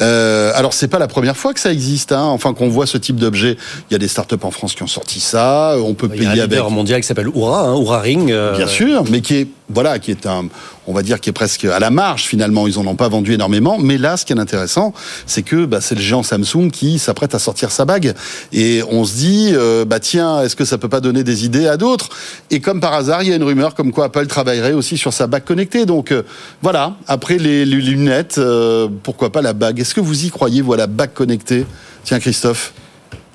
Euh, 0.00 0.52
alors 0.54 0.72
c'est 0.74 0.86
pas 0.88 1.00
la 1.00 1.08
première 1.08 1.36
fois 1.36 1.52
que 1.52 1.60
ça 1.60 1.72
existe, 1.72 2.12
hein. 2.12 2.22
enfin 2.24 2.54
qu'on 2.54 2.68
voit 2.68 2.86
ce 2.86 2.98
type 2.98 3.16
d'objet. 3.16 3.56
Il 3.90 3.92
y 3.92 3.96
a 3.96 3.98
des 3.98 4.08
startups 4.08 4.36
en 4.42 4.52
France 4.52 4.74
qui 4.74 4.84
ont 4.84 4.86
sorti 4.88 5.18
ça. 5.18 5.74
On 5.84 5.94
peut 5.94 6.08
Il 6.14 6.22
y 6.22 6.26
a 6.26 6.28
un 6.28 6.32
payer 6.32 6.42
avec. 6.42 6.70
mondial 6.70 7.00
qui 7.00 7.06
s'appelle 7.08 7.28
Oura, 7.28 7.62
hein, 7.68 7.74
Oura 7.74 8.00
Ring. 8.00 8.30
euh, 8.30 8.56
Bien 8.56 8.68
sûr, 8.68 9.04
mais 9.10 9.20
qui 9.20 9.34
est 9.36 9.48
voilà, 9.74 9.98
qui 9.98 10.10
est 10.10 10.26
un, 10.26 10.44
on 10.86 10.92
va 10.92 11.02
dire, 11.02 11.20
qui 11.20 11.30
est 11.30 11.32
presque 11.32 11.64
à 11.64 11.78
la 11.78 11.90
marge 11.90 12.24
finalement. 12.24 12.66
Ils 12.66 12.78
en 12.78 12.86
ont 12.86 12.96
pas 12.96 13.08
vendu 13.08 13.34
énormément, 13.34 13.78
mais 13.78 13.98
là, 13.98 14.16
ce 14.16 14.24
qui 14.24 14.32
est 14.32 14.38
intéressant, 14.38 14.92
c'est 15.26 15.42
que 15.42 15.64
bah, 15.64 15.80
c'est 15.80 15.94
le 15.94 16.00
géant 16.00 16.22
Samsung 16.22 16.70
qui 16.72 16.98
s'apprête 16.98 17.34
à 17.34 17.38
sortir 17.38 17.70
sa 17.70 17.84
bague, 17.84 18.14
et 18.52 18.82
on 18.90 19.04
se 19.04 19.14
dit, 19.14 19.50
euh, 19.52 19.84
bah 19.84 20.00
tiens, 20.00 20.42
est-ce 20.42 20.56
que 20.56 20.64
ça 20.64 20.78
peut 20.78 20.88
pas 20.88 21.00
donner 21.00 21.24
des 21.24 21.44
idées 21.44 21.66
à 21.66 21.76
d'autres? 21.76 22.08
Et 22.50 22.60
comme 22.60 22.80
par 22.80 22.92
hasard, 22.94 23.22
il 23.22 23.28
y 23.28 23.32
a 23.32 23.36
une 23.36 23.44
rumeur 23.44 23.74
comme 23.74 23.92
quoi 23.92 24.06
Apple 24.06 24.26
travaillerait 24.26 24.72
aussi 24.72 24.98
sur 24.98 25.12
sa 25.12 25.26
bague 25.26 25.44
connectée. 25.44 25.86
Donc 25.86 26.10
euh, 26.10 26.22
voilà, 26.62 26.96
après 27.08 27.38
les, 27.38 27.64
les 27.64 27.80
lunettes, 27.80 28.38
euh, 28.38 28.88
pourquoi 29.02 29.30
pas 29.30 29.42
la 29.42 29.52
bague? 29.52 29.80
Est-ce 29.80 29.94
que 29.94 30.00
vous 30.00 30.24
y 30.24 30.30
croyez, 30.30 30.62
voilà, 30.62 30.86
bague 30.86 31.12
connectée? 31.14 31.66
Tiens, 32.04 32.18
Christophe. 32.18 32.72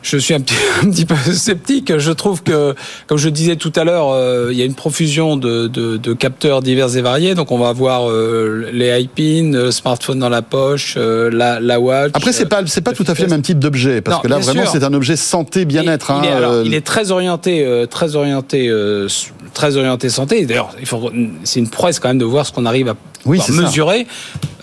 Je 0.03 0.17
suis 0.17 0.33
un 0.33 0.41
petit, 0.41 0.55
un 0.83 0.89
petit 0.89 1.05
peu 1.05 1.15
sceptique. 1.15 1.97
Je 1.97 2.11
trouve 2.11 2.43
que, 2.43 2.75
comme 3.07 3.17
je 3.17 3.29
disais 3.29 3.55
tout 3.55 3.73
à 3.75 3.83
l'heure, 3.83 4.11
euh, 4.11 4.49
il 4.51 4.57
y 4.57 4.61
a 4.61 4.65
une 4.65 4.75
profusion 4.75 5.37
de, 5.37 5.67
de, 5.67 5.97
de 5.97 6.13
capteurs 6.13 6.61
divers 6.61 6.95
et 6.95 7.01
variés. 7.01 7.35
Donc, 7.35 7.51
on 7.51 7.57
va 7.57 7.69
avoir 7.69 8.09
euh, 8.09 8.69
les 8.71 9.01
iPins, 9.01 9.51
le 9.57 9.71
smartphone 9.71 10.19
dans 10.19 10.29
la 10.29 10.41
poche, 10.41 10.95
euh, 10.97 11.29
la, 11.31 11.59
la 11.59 11.79
watch. 11.79 12.11
Après, 12.13 12.31
c'est 12.31 12.45
pas, 12.45 12.61
c'est 12.67 12.81
pas 12.81 12.93
tout 12.93 13.05
à 13.07 13.15
fait 13.15 13.23
le 13.23 13.29
même 13.29 13.41
type 13.41 13.59
d'objet, 13.59 14.01
parce 14.01 14.17
Non, 14.17 14.21
que 14.21 14.27
là, 14.27 14.37
vraiment, 14.37 14.65
c'est 14.71 14.83
un 14.83 14.93
objet 14.93 15.15
santé, 15.15 15.65
bien-être. 15.65 16.11
Il, 16.21 16.25
il 16.25 16.29
est, 16.29 16.31
hein, 16.33 16.41
euh, 16.41 16.63
il 16.65 16.73
est 16.73 16.85
très 16.85 17.11
orienté, 17.11 17.65
euh, 17.65 17.85
très 17.85 18.15
orienté, 18.15 18.69
euh, 18.69 19.07
très 19.53 19.77
orienté 19.77 20.09
santé. 20.09 20.45
D'ailleurs, 20.45 20.71
il 20.79 20.85
faut, 20.85 21.11
c'est 21.43 21.59
une 21.59 21.69
prouesse 21.69 21.99
quand 21.99 22.09
même 22.09 22.19
de 22.19 22.25
voir 22.25 22.45
ce 22.45 22.51
qu'on 22.51 22.65
arrive 22.65 22.89
à 22.89 22.95
Oui, 23.27 23.39
c'est 23.45 23.51
ça. 23.51 23.61
mesurer. 23.61 24.07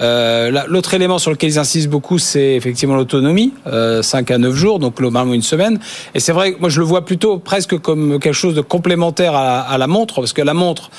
Euh, 0.00 0.50
L'autre 0.68 0.94
élément 0.94 1.18
sur 1.18 1.30
lequel 1.30 1.50
ils 1.50 1.58
insistent 1.58 1.88
beaucoup, 1.90 2.18
c'est 2.18 2.54
effectivement 2.54 2.96
l'autonomie, 2.96 3.52
euh, 3.66 4.02
5 4.02 4.30
à 4.30 4.38
9 4.38 4.54
jours, 4.54 4.78
donc 4.78 4.96
globalement 4.96 5.34
une 5.34 5.42
semaine. 5.42 5.78
Et 6.14 6.20
c'est 6.20 6.32
vrai 6.32 6.52
que 6.54 6.60
moi 6.60 6.68
je 6.68 6.80
le 6.80 6.86
vois 6.86 7.04
plutôt 7.04 7.38
presque 7.38 7.78
comme 7.78 8.18
quelque 8.18 8.32
chose 8.34 8.54
de 8.54 8.60
complémentaire 8.60 9.34
à, 9.34 9.60
à 9.60 9.78
la 9.78 9.86
montre, 9.86 10.16
parce 10.16 10.32
que 10.32 10.42
la 10.42 10.54
montre. 10.54 10.90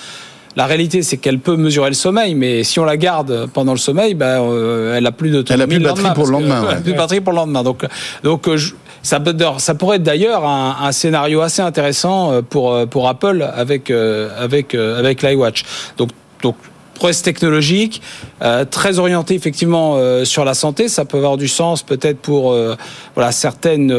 La 0.58 0.67
réalité, 0.67 1.01
c'est 1.01 1.17
qu'elle 1.17 1.39
peut 1.39 1.58
mesurer 1.58 1.89
le 1.89 1.95
sommeil, 1.95 2.34
mais 2.34 2.63
si 2.63 2.80
on 2.80 2.86
la 2.86 2.95
garde 2.95 3.49
pendant 3.54 3.73
le 3.73 3.78
sommeil, 3.78 4.13
ben, 4.13 4.41
euh, 4.41 4.95
elle 4.95 5.06
a 5.06 5.12
plus 5.12 5.30
d'autonomie. 5.30 5.75
Elle 5.75 5.86
a 5.86 5.93
plus 5.93 5.99
de 5.99 6.04
batterie 6.04 6.13
pour 6.15 6.23
le 6.23 6.30
que- 6.30 6.32
lendemain, 6.43 6.63
ouais. 6.69 6.82
plus 6.82 6.93
de 6.93 6.97
batterie 6.97 7.19
pour 7.19 7.34
le 7.34 7.38
lendemain. 7.39 7.62
Donc, 7.63 7.86
donc 8.23 8.47
euh, 8.47 8.56
je- 8.56 8.73
ça, 9.04 9.19
peut, 9.19 9.36
ça 9.58 9.75
pourrait 9.75 9.97
être 9.97 10.04
d'ailleurs 10.04 10.45
un, 10.45 10.78
un 10.82 10.91
scénario 10.93 11.41
assez 11.41 11.62
intéressant 11.62 12.41
pour, 12.49 12.88
pour 12.88 13.10
Apple 13.10 13.45
avec, 13.54 13.91
avec, 13.91 14.73
avec 14.75 15.21
l'iWatch. 15.21 15.63
Donc, 15.97 16.10
donc 16.41 16.56
prouesse 16.95 17.21
technologique, 17.21 18.01
euh, 18.41 18.65
très 18.65 18.97
orienté 18.97 19.36
effectivement 19.36 19.95
euh, 19.97 20.25
sur 20.25 20.43
la 20.45 20.55
santé. 20.55 20.88
Ça 20.88 21.05
peut 21.05 21.17
avoir 21.17 21.38
du 21.38 21.47
sens 21.47 21.84
peut-être 21.84 22.17
pour 22.17 22.51
euh, 22.51 22.75
voilà 23.13 23.31
certaines 23.31 23.93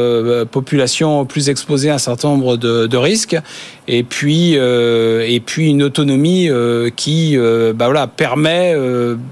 populations 0.51 1.25
plus 1.25 1.49
exposées 1.49 1.89
à 1.89 1.95
un 1.95 1.99
certain 1.99 2.27
nombre 2.27 2.57
de, 2.57 2.87
de 2.87 2.97
risques. 2.97 3.37
Et 3.87 4.03
puis 4.03 4.55
et 4.55 5.41
puis 5.45 5.69
une 5.69 5.83
autonomie 5.83 6.49
qui 6.97 7.37
bah 7.37 7.85
voilà 7.85 8.07
permet 8.07 8.75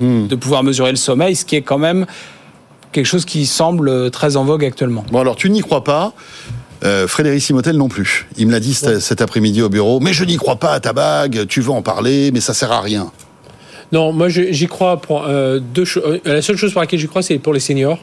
Hmm. 0.06 0.28
de 0.28 0.36
pouvoir 0.36 0.64
mesurer 0.64 0.92
le 0.92 0.98
sommeil, 0.98 1.36
ce 1.36 1.46
qui 1.46 1.56
est 1.56 1.62
quand 1.62 1.78
même 1.80 2.06
quelque 2.92 3.06
chose 3.06 3.26
qui 3.26 3.46
semble 3.46 4.12
très 4.12 4.38
en 4.38 4.46
vogue 4.46 4.64
actuellement. 4.64 5.04
Bon, 5.12 5.20
alors, 5.20 5.36
tu 5.36 5.50
n'y 5.50 5.62
crois 5.62 5.84
pas. 5.84 6.14
Euh, 6.84 7.08
Frédéric 7.08 7.42
Simotel 7.42 7.76
non 7.78 7.90
plus. 7.90 8.28
Il 8.38 8.48
me 8.48 8.52
l'a 8.52 8.60
dit 8.60 8.74
cet, 8.74 9.00
cet 9.00 9.22
après-midi 9.22 9.62
au 9.62 9.70
bureau. 9.70 10.00
Mais 10.00 10.14
je 10.14 10.24
n'y 10.24 10.38
crois 10.38 10.58
pas 10.58 10.72
à 10.74 10.80
ta 10.80 10.94
bague. 10.94 11.48
Tu 11.48 11.62
veux 11.62 11.72
en 11.72 11.82
parler, 11.82 12.32
mais 12.32 12.42
ça 12.42 12.54
sert 12.54 12.72
à 12.72 12.82
rien. 12.82 13.12
Non, 13.92 14.12
moi 14.12 14.30
j'y 14.30 14.68
crois 14.68 15.00
pour 15.02 15.26
euh, 15.26 15.60
deux 15.60 15.86
choses. 15.86 16.04
Euh, 16.06 16.20
La 16.26 16.42
seule 16.42 16.58
chose 16.58 16.72
pour 16.74 16.82
laquelle 16.82 17.00
j'y 17.00 17.08
crois, 17.08 17.22
c'est 17.22 17.38
pour 17.38 17.54
les 17.54 17.60
seniors. 17.60 18.00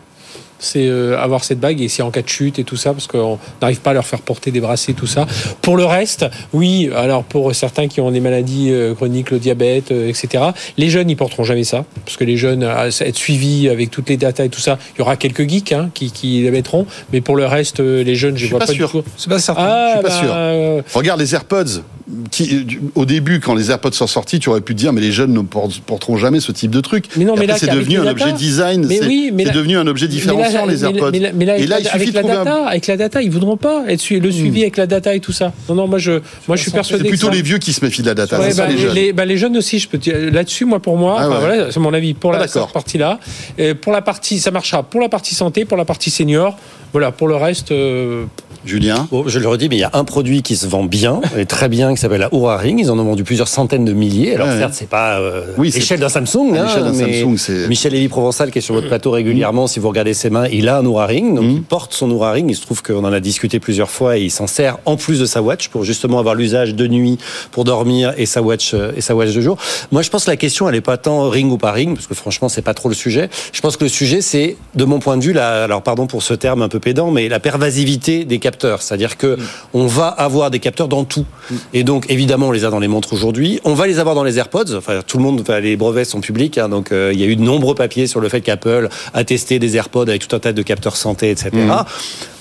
C'est 0.64 0.86
euh, 0.86 1.18
avoir 1.18 1.42
cette 1.42 1.58
bague 1.58 1.80
et 1.80 1.88
c'est 1.88 2.02
en 2.02 2.12
cas 2.12 2.22
de 2.22 2.28
chute 2.28 2.60
et 2.60 2.64
tout 2.64 2.76
ça, 2.76 2.92
parce 2.92 3.08
qu'on 3.08 3.36
n'arrive 3.60 3.80
pas 3.80 3.90
à 3.90 3.94
leur 3.94 4.06
faire 4.06 4.20
porter 4.20 4.52
des 4.52 4.60
bracelets, 4.60 4.94
tout 4.94 5.08
ça. 5.08 5.26
Pour 5.60 5.76
le 5.76 5.84
reste, 5.84 6.24
oui, 6.52 6.88
alors 6.94 7.24
pour 7.24 7.52
certains 7.52 7.88
qui 7.88 8.00
ont 8.00 8.12
des 8.12 8.20
maladies 8.20 8.68
euh, 8.70 8.94
chroniques, 8.94 9.32
le 9.32 9.40
diabète, 9.40 9.90
euh, 9.90 10.08
etc., 10.08 10.44
les 10.78 10.88
jeunes, 10.88 11.10
ils 11.10 11.16
porteront 11.16 11.42
jamais 11.42 11.64
ça, 11.64 11.84
parce 12.04 12.16
que 12.16 12.22
les 12.22 12.36
jeunes, 12.36 12.62
à 12.62 12.86
être 12.86 13.16
suivis 13.16 13.68
avec 13.68 13.90
toutes 13.90 14.08
les 14.08 14.16
datas 14.16 14.44
et 14.44 14.48
tout 14.50 14.60
ça, 14.60 14.78
il 14.94 15.00
y 15.00 15.02
aura 15.02 15.16
quelques 15.16 15.48
geeks 15.48 15.72
hein, 15.72 15.90
qui, 15.94 16.12
qui 16.12 16.42
les 16.42 16.50
mettront, 16.52 16.86
mais 17.12 17.20
pour 17.20 17.34
le 17.34 17.44
reste, 17.46 17.80
les 17.80 18.14
jeunes, 18.14 18.34
je 18.36 18.42
Je 18.42 18.44
suis 18.46 18.50
vois 18.50 18.60
pas 18.60 18.66
pas, 18.66 18.72
sûr. 18.72 18.86
du 18.86 18.92
tout. 18.92 19.04
C'est 19.16 19.28
pas 19.30 19.40
certain. 19.40 19.64
Ah, 19.66 19.88
Je 19.88 19.98
suis 19.98 20.02
pas 20.02 20.08
bah, 20.08 20.20
sûr. 20.22 20.30
euh, 20.32 20.82
Regarde 20.94 21.18
les 21.20 21.34
AirPods. 21.34 21.82
Qui, 22.30 22.66
au 22.94 23.04
début, 23.06 23.40
quand 23.40 23.54
les 23.54 23.70
AirPods 23.70 23.92
sont 23.92 24.06
sortis, 24.06 24.38
tu 24.38 24.48
aurais 24.50 24.60
pu 24.60 24.74
te 24.74 24.78
dire, 24.78 24.92
mais 24.92 25.00
les 25.00 25.12
jeunes 25.12 25.32
ne 25.32 25.40
porteront 25.40 26.16
jamais 26.16 26.40
ce 26.40 26.52
type 26.52 26.70
de 26.70 26.80
truc. 26.80 27.06
Mais 27.16 27.24
non, 27.24 27.34
Et 27.36 27.38
mais 27.40 27.50
après, 27.50 27.66
là, 27.66 27.72
c'est 27.72 27.78
devenu 27.78 27.98
un 28.00 28.06
objet 28.06 28.32
design. 28.32 28.84
Mais 28.86 28.98
c'est 28.98 29.06
oui, 29.06 29.30
mais 29.32 29.44
c'est 29.44 29.50
là- 29.50 29.54
devenu 29.56 29.78
un 29.78 29.86
objet 29.86 30.08
différenciant, 30.08 30.51
mais 30.66 30.72
les 30.74 30.78
là, 30.80 30.88
AirPods. 30.88 31.10
Mais, 31.12 31.18
mais- 31.20 31.32
mais 31.34 31.44
là, 31.44 31.52
Et 31.52 31.56
avec 31.56 31.68
là, 31.68 31.76
la- 31.76 31.80
il 31.80 31.84
suffit 31.84 31.96
avec 31.96 32.08
de 32.08 32.14
la 32.14 32.20
trouver 32.22 32.36
un- 32.36 32.40
Hmm. 32.42 32.44
data, 32.44 32.66
avec 32.68 32.86
la 32.86 32.96
data, 32.96 33.22
ils 33.22 33.30
voudront 33.30 33.56
pas 33.56 33.84
être 33.88 34.00
su- 34.00 34.20
le 34.20 34.30
suivi 34.30 34.62
avec 34.62 34.76
la 34.76 34.86
data 34.86 35.14
et 35.14 35.20
tout 35.20 35.32
ça. 35.32 35.52
Non, 35.68 35.74
non, 35.74 35.86
moi 35.88 35.98
je, 35.98 36.12
moi 36.46 36.56
je 36.56 36.62
suis 36.62 36.70
C'est 36.70 36.76
persuadé. 36.76 37.08
plutôt 37.08 37.26
que 37.28 37.32
ça- 37.32 37.36
les 37.36 37.42
vieux 37.42 37.58
qui 37.58 37.72
se 37.72 37.84
méfient 37.84 38.02
de 38.02 38.06
la 38.08 38.14
data. 38.14 38.38
Ouais, 38.38 38.46
c'est 38.50 38.56
ça, 38.56 38.66
bah, 38.66 38.72
les 38.72 38.78
jeunes. 38.78 38.94
les, 38.94 39.12
bah, 39.12 39.24
les 39.24 39.36
jeunes 39.36 39.56
aussi, 39.56 39.78
je 39.78 39.88
peux 39.88 39.98
dire. 39.98 40.14
Là-dessus, 40.32 40.64
moi, 40.64 40.80
pour 40.80 40.96
moi, 40.96 41.16
Ah 41.18 41.26
enfin, 41.28 41.34
ouais. 41.34 41.40
voilà, 41.56 41.72
c'est 41.72 41.80
mon 41.80 41.92
avis 41.94 42.14
pour 42.14 42.34
Ah, 42.34 42.38
la 42.38 42.48
cette 42.48 42.66
partie-là. 42.72 43.18
Et 43.58 43.74
pour 43.74 43.92
la 43.92 44.02
partie, 44.02 44.38
ça 44.38 44.50
marchera 44.50 44.82
pour 44.82 45.00
la 45.00 45.08
partie 45.08 45.34
santé, 45.34 45.64
pour 45.64 45.76
la 45.76 45.84
partie 45.84 46.10
senior. 46.10 46.56
Voilà, 46.92 47.10
pour 47.10 47.26
le 47.28 47.36
reste, 47.36 47.72
euh, 47.72 48.24
Julien 48.66 49.08
Bon, 49.10 49.24
je 49.26 49.38
le 49.38 49.48
redis, 49.48 49.68
mais 49.68 49.76
il 49.76 49.80
y 49.80 49.84
a 49.84 49.90
un 49.94 50.04
produit 50.04 50.42
qui 50.42 50.56
se 50.56 50.66
vend 50.66 50.84
bien, 50.84 51.20
et 51.36 51.46
très 51.46 51.68
bien, 51.68 51.92
qui 51.94 52.00
s'appelle 52.00 52.20
la 52.20 52.32
Oura 52.32 52.58
Ring. 52.58 52.78
Ils 52.78 52.90
en 52.90 52.98
ont 52.98 53.04
vendu 53.04 53.24
plusieurs 53.24 53.48
centaines 53.48 53.84
de 53.84 53.92
milliers. 53.92 54.34
Alors 54.34 54.46
Ouais. 54.48 54.58
certes, 54.58 54.74
c'est 54.74 54.88
pas 54.88 55.18
euh, 55.18 55.42
Oui, 55.58 55.72
c'est- 55.72 55.78
l'échelle 55.80 55.98
d'un 56.00 56.08
Samsung, 56.10 56.54
hein, 56.54 56.64
l'échelle 56.66 56.84
d'un 56.84 56.92
Samsung, 56.94 57.36
c'est- 57.38 57.66
Michel 57.68 57.92
Lévy 57.92 58.08
Provençal, 58.08 58.50
qui 58.52 58.58
est 58.58 58.60
sur 58.60 58.74
votre 58.74 58.86
plateau 58.88 59.10
régulièrement, 59.10 59.66
si 59.66 59.80
vous 59.80 59.88
regardez 59.88 60.12
ses 60.14 60.28
mains, 60.30 60.46
il 60.48 60.68
a 60.68 60.76
un 60.78 60.84
Oura 60.86 61.06
Ring, 61.06 61.34
donc 61.34 61.44
Mhm. 61.44 61.50
il 61.50 61.62
porte 61.62 61.92
son 61.94 62.10
Oura 62.10 62.30
Ring. 62.32 62.48
Il 62.50 62.54
se 62.54 62.60
trouve 62.62 62.82
qu'on 62.82 63.02
en 63.04 63.12
a 63.12 63.20
discuté 63.20 63.58
plusieurs 63.58 63.90
fois, 63.90 64.16
et 64.18 64.22
il 64.22 64.30
s'en 64.30 64.46
sert 64.46 64.76
en 64.84 64.96
plus 64.96 65.18
de 65.18 65.24
sa 65.26 65.40
watch 65.42 65.68
pour 65.68 65.84
justement 65.84 66.18
avoir 66.20 66.34
l'usage 66.34 66.74
de 66.74 66.86
nuit 66.86 67.18
pour 67.52 67.64
dormir 67.64 68.12
et 68.18 68.26
sa 68.26 68.42
watch 68.42 68.74
euh, 68.74 68.92
et 68.96 69.00
sa 69.00 69.16
watch 69.16 69.32
de 69.32 69.40
jour. 69.40 69.56
Moi, 69.90 70.02
je 70.02 70.10
pense 70.10 70.26
que 70.26 70.30
la 70.30 70.36
question, 70.36 70.68
elle 70.68 70.74
est 70.76 70.80
pas 70.82 70.98
tant 70.98 71.28
ring 71.30 71.50
ou 71.50 71.56
pas 71.58 71.72
ring, 71.72 71.94
parce 71.96 72.06
que 72.06 72.14
franchement, 72.14 72.48
c'est 72.48 72.62
pas 72.62 72.74
trop 72.74 72.88
le 72.90 72.94
sujet. 72.94 73.28
Je 73.52 73.60
pense 73.60 73.76
que 73.76 73.84
le 73.84 73.90
sujet, 73.90 74.20
c'est, 74.20 74.56
de 74.76 74.84
mon 74.84 75.00
point 75.00 75.16
de 75.16 75.24
vue, 75.24 75.32
la, 75.32 75.64
alors 75.64 75.82
pardon 75.82 76.06
pour 76.06 76.22
ce 76.22 76.34
terme 76.34 76.62
un 76.62 76.68
peu 76.68 76.78
pédant, 76.82 77.10
mais 77.10 77.28
la 77.30 77.40
pervasivité 77.40 78.26
des 78.26 78.38
capteurs. 78.38 78.82
C'est-à-dire 78.82 79.16
que 79.16 79.38
on 79.72 79.86
va 79.86 80.08
avoir 80.08 80.50
des 80.50 80.58
capteurs 80.58 80.88
dans 80.88 81.04
tout. 81.04 81.24
Et 81.72 81.84
donc, 81.84 82.10
évidemment, 82.10 82.48
on 82.48 82.52
les 82.52 82.66
a 82.66 82.70
dans 82.70 82.78
les 82.80 82.88
montres 82.88 83.14
aujourd'hui. 83.14 83.60
On 83.64 83.72
va 83.72 83.86
les 83.86 83.98
avoir 83.98 84.14
dans 84.14 84.24
les 84.24 84.36
AirPods. 84.38 84.74
Enfin, 84.76 85.00
tout 85.06 85.16
le 85.16 85.22
monde, 85.22 85.40
enfin, 85.40 85.60
les 85.60 85.76
brevets 85.76 86.04
sont 86.04 86.20
publics. 86.20 86.58
hein, 86.58 86.68
donc, 86.68 86.92
euh, 86.92 87.10
il 87.14 87.20
y 87.20 87.22
a 87.24 87.26
eu 87.26 87.36
de 87.36 87.42
nombreux 87.42 87.74
papiers 87.74 88.06
sur 88.06 88.20
le 88.20 88.28
fait 88.28 88.42
qu'Apple 88.42 88.88
a 89.14 89.24
testé 89.24 89.58
des 89.58 89.76
AirPods 89.76 90.02
avec 90.08 90.26
tout 90.28 90.36
un 90.36 90.40
tas 90.40 90.52
de 90.52 90.62
capteurs 90.62 90.96
santé, 90.96 91.30
etc. 91.30 91.50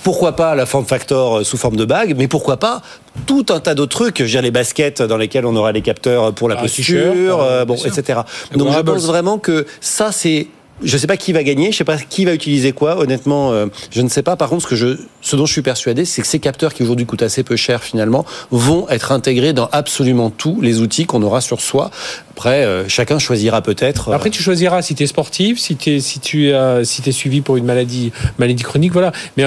Pourquoi 0.04 0.36
pas 0.36 0.56
la 0.56 0.66
forme 0.66 0.86
factor 0.86 1.38
euh, 1.40 1.44
sous 1.44 1.58
forme 1.58 1.76
de 1.76 1.86
bague, 1.86 2.16
mais 2.18 2.28
pourquoi 2.28 2.58
pas 2.58 2.82
tout 3.28 3.46
un 3.50 3.60
tas 3.60 3.76
d'autres 3.76 3.96
trucs. 3.96 4.22
Dire, 4.22 4.42
les 4.42 4.50
baskets 4.52 5.02
dans 5.04 5.18
lesquelles 5.18 5.46
on 5.46 5.56
aura 5.56 5.72
les 5.72 5.82
capteurs 5.82 6.34
pour 6.34 6.50
la 6.50 6.56
Ah, 6.58 6.62
posture, 6.62 7.42
euh, 7.42 7.62
euh, 7.62 7.66
bon, 7.66 7.76
etc. 7.76 8.22
Donc, 8.56 8.72
je 8.74 8.80
pense 8.80 9.06
vraiment 9.06 9.38
que 9.38 9.68
ça, 9.80 10.12
c'est 10.12 10.48
je 10.84 10.98
sais 10.98 11.08
pas 11.08 11.18
qui 11.18 11.34
va 11.34 11.44
gagner, 11.44 11.72
je 11.72 11.78
sais 11.78 11.84
pas 11.84 11.98
qui 11.98 12.26
va 12.26 12.34
utiliser 12.34 12.72
quoi. 12.72 12.98
Honnêtement, 13.00 13.52
euh, 13.52 13.68
je 13.92 14.02
ne 14.02 14.10
sais 14.10 14.24
pas. 14.24 14.36
Par 14.36 14.50
contre, 14.50 14.76
ce 14.76 15.36
dont 15.36 15.46
je 15.46 15.52
suis 15.52 15.62
persuadé, 15.62 16.06
c'est 16.06 16.22
que 16.22 16.28
ces 16.28 16.40
capteurs 16.40 16.74
qui 16.74 16.84
aujourd'hui 16.84 17.06
coûtent 17.06 17.22
assez 17.24 17.44
peu 17.44 17.56
cher 17.56 17.84
finalement 17.84 18.26
vont 18.52 18.88
être 18.90 19.12
intégrés 19.12 19.54
dans 19.54 19.70
absolument 19.72 20.30
tous 20.30 20.60
les 20.62 20.80
outils 20.80 21.06
qu'on 21.06 21.22
aura 21.24 21.42
sur 21.42 21.62
soi. 21.62 21.92
Après, 22.32 22.66
euh, 22.66 22.88
chacun 22.88 23.20
choisira 23.20 23.62
peut-être. 23.62 24.10
euh, 24.10 24.14
Après, 24.14 24.30
tu 24.30 24.42
choisiras 24.42 24.82
si 24.82 24.96
tu 24.96 25.04
es 25.04 25.08
sportif, 25.08 25.60
si, 25.60 25.76
t'es- 25.76 26.00
si 26.00 26.20
tu 26.20 26.50
es 26.50 26.84
si 26.86 27.02
es 27.08 27.12
suivi 27.12 27.42
pour 27.42 27.58
une 27.58 27.66
maladie, 27.66 28.12
maladie 28.38 28.64
chronique, 28.64 28.94
voilà. 28.94 29.12
Mais, 29.38 29.44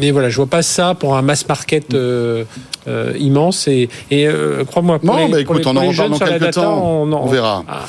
mais 0.00 0.10
voilà, 0.10 0.28
je 0.30 0.36
vois 0.36 0.46
pas 0.46 0.62
ça 0.62 0.94
pour 0.94 1.16
un 1.16 1.22
mass 1.22 1.46
market. 1.48 1.94
Euh, 2.88 3.12
immense. 3.18 3.68
Et, 3.68 3.88
et 4.10 4.26
euh, 4.28 4.64
crois-moi, 4.64 4.98
pour 4.98 5.14
Non, 5.14 5.16
les, 5.16 5.22
bah, 5.24 5.28
pour 5.44 5.56
écoute, 5.56 5.58
les- 5.58 5.66
on 5.66 5.72
pour 5.74 5.80
en 5.80 5.82
les 5.84 5.88
reparle 5.88 6.08
jeunes 6.10 6.18
dans 6.18 6.26
quelques 6.26 6.40
data, 6.40 6.60
temps. 6.62 7.02
on, 7.02 7.12
On 7.12 7.26
verra. 7.26 7.64
Ah, 7.68 7.84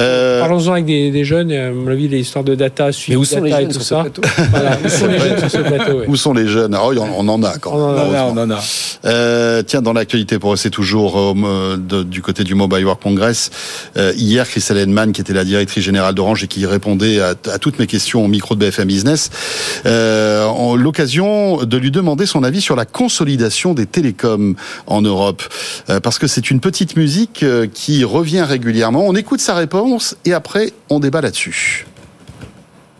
Euh, 0.00 0.40
Parlons-en 0.40 0.72
avec 0.72 0.84
des, 0.84 1.10
des 1.10 1.24
jeunes. 1.24 1.52
À 1.52 1.70
mon 1.70 1.88
avis, 1.90 2.08
les 2.08 2.18
histoires 2.20 2.44
de 2.44 2.54
data, 2.54 2.90
suivi 2.92 3.16
où 3.16 3.24
sont 3.24 3.40
les 3.40 3.50
data 3.50 3.62
et 3.62 3.64
jeunes 3.66 3.72
tout 3.74 3.80
sur 3.80 3.82
ce 3.82 3.88
ça. 3.88 4.00
plateau 4.02 4.22
Voilà, 4.50 4.78
où 4.84 4.88
sont 4.88 5.06
les 5.06 5.18
jeunes 5.18 5.38
sur 5.38 5.50
ce 5.50 5.58
plateau 5.58 5.92
ouais. 6.00 6.04
Où 6.08 6.16
sont 6.16 6.34
les 6.34 6.48
jeunes? 6.48 6.76
Oh, 6.80 6.92
on 6.98 7.26
on 7.26 7.28
en 7.28 7.42
a 7.44 7.56
quand 7.58 7.72
On 7.72 7.82
en 7.82 8.12
a, 8.14 8.22
on 8.24 8.36
en 8.36 8.50
a. 8.50 8.58
Euh, 9.04 9.62
tiens, 9.64 9.82
dans 9.82 9.92
l'actualité, 9.92 10.38
pour 10.38 10.50
rester 10.50 10.70
toujours 10.70 11.18
euh, 11.18 11.76
de- 11.76 12.02
du 12.02 12.20
côté 12.22 12.42
du 12.44 12.54
Mobile 12.54 12.84
World 12.84 13.02
Congress, 13.02 13.50
euh, 13.96 14.12
hier, 14.16 14.46
Christelle 14.48 14.78
Henman, 14.78 15.12
qui 15.12 15.20
était 15.20 15.32
la 15.32 15.44
directrice 15.44 15.84
générale 15.84 16.14
d'Orange 16.14 16.42
et 16.44 16.48
qui 16.48 16.66
répondait 16.66 17.20
à, 17.20 17.34
à 17.52 17.58
toutes 17.58 17.78
mes 17.78 17.86
questions 17.86 18.24
au 18.24 18.28
micro 18.28 18.54
de 18.54 18.60
BFM 18.60 18.88
Business, 18.88 19.30
euh, 19.86 20.46
l'occasion 20.76 21.58
de 21.64 21.76
lui 21.76 21.90
demander 21.90 22.26
son 22.26 22.42
avis 22.42 22.60
sur 22.60 22.74
la 22.76 22.84
consolidation 22.84 23.72
des 23.74 23.86
télécoms 23.86 24.25
en 24.86 25.02
Europe, 25.02 25.42
Euh, 25.88 26.00
parce 26.00 26.18
que 26.18 26.26
c'est 26.26 26.50
une 26.50 26.60
petite 26.60 26.96
musique 26.96 27.42
euh, 27.42 27.66
qui 27.72 28.04
revient 28.04 28.42
régulièrement. 28.42 29.06
On 29.06 29.14
écoute 29.14 29.40
sa 29.40 29.54
réponse 29.54 30.16
et 30.24 30.32
après, 30.32 30.72
on 30.90 30.98
débat 31.00 31.20
là-dessus. 31.20 31.86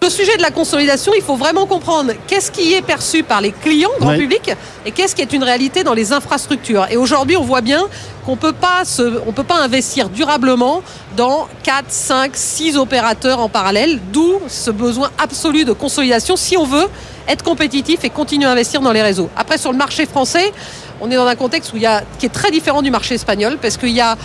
Le 0.06 0.10
sujet 0.10 0.36
de 0.36 0.42
la 0.42 0.52
consolidation, 0.52 1.10
il 1.16 1.20
faut 1.20 1.34
vraiment 1.34 1.66
comprendre 1.66 2.12
qu'est-ce 2.28 2.52
qui 2.52 2.74
est 2.74 2.80
perçu 2.80 3.24
par 3.24 3.40
les 3.40 3.50
clients, 3.50 3.90
grand 3.98 4.14
public, 4.14 4.52
et 4.84 4.92
qu'est-ce 4.92 5.16
qui 5.16 5.20
est 5.20 5.32
une 5.32 5.42
réalité 5.42 5.82
dans 5.82 5.94
les 5.94 6.12
infrastructures. 6.12 6.86
Et 6.92 6.96
aujourd'hui, 6.96 7.36
on 7.36 7.42
voit 7.42 7.60
bien 7.60 7.82
qu'on 8.24 8.36
peut 8.36 8.52
pas 8.52 8.84
se, 8.84 9.20
on 9.26 9.32
peut 9.32 9.42
pas 9.42 9.60
investir 9.60 10.08
durablement 10.08 10.84
dans 11.16 11.48
4, 11.64 11.86
5, 11.88 12.30
6 12.36 12.76
opérateurs 12.76 13.40
en 13.40 13.48
parallèle, 13.48 13.98
d'où 14.12 14.38
ce 14.46 14.70
besoin 14.70 15.10
absolu 15.18 15.64
de 15.64 15.72
consolidation 15.72 16.36
si 16.36 16.56
on 16.56 16.66
veut 16.66 16.86
être 17.26 17.42
compétitif 17.42 18.04
et 18.04 18.10
continuer 18.10 18.46
à 18.46 18.52
investir 18.52 18.80
dans 18.82 18.92
les 18.92 19.02
réseaux. 19.02 19.28
Après, 19.36 19.58
sur 19.58 19.72
le 19.72 19.78
marché 19.78 20.06
français, 20.06 20.52
on 21.00 21.10
est 21.10 21.16
dans 21.16 21.26
un 21.26 21.34
contexte 21.34 21.72
où 21.72 21.76
il 21.78 21.82
y 21.82 21.86
a, 21.86 22.04
qui 22.20 22.26
est 22.26 22.32
très 22.32 22.52
différent 22.52 22.80
du 22.80 22.92
marché 22.92 23.16
espagnol, 23.16 23.58
parce 23.60 23.76
qu'il 23.76 23.90
y 23.90 24.00
a 24.00 24.16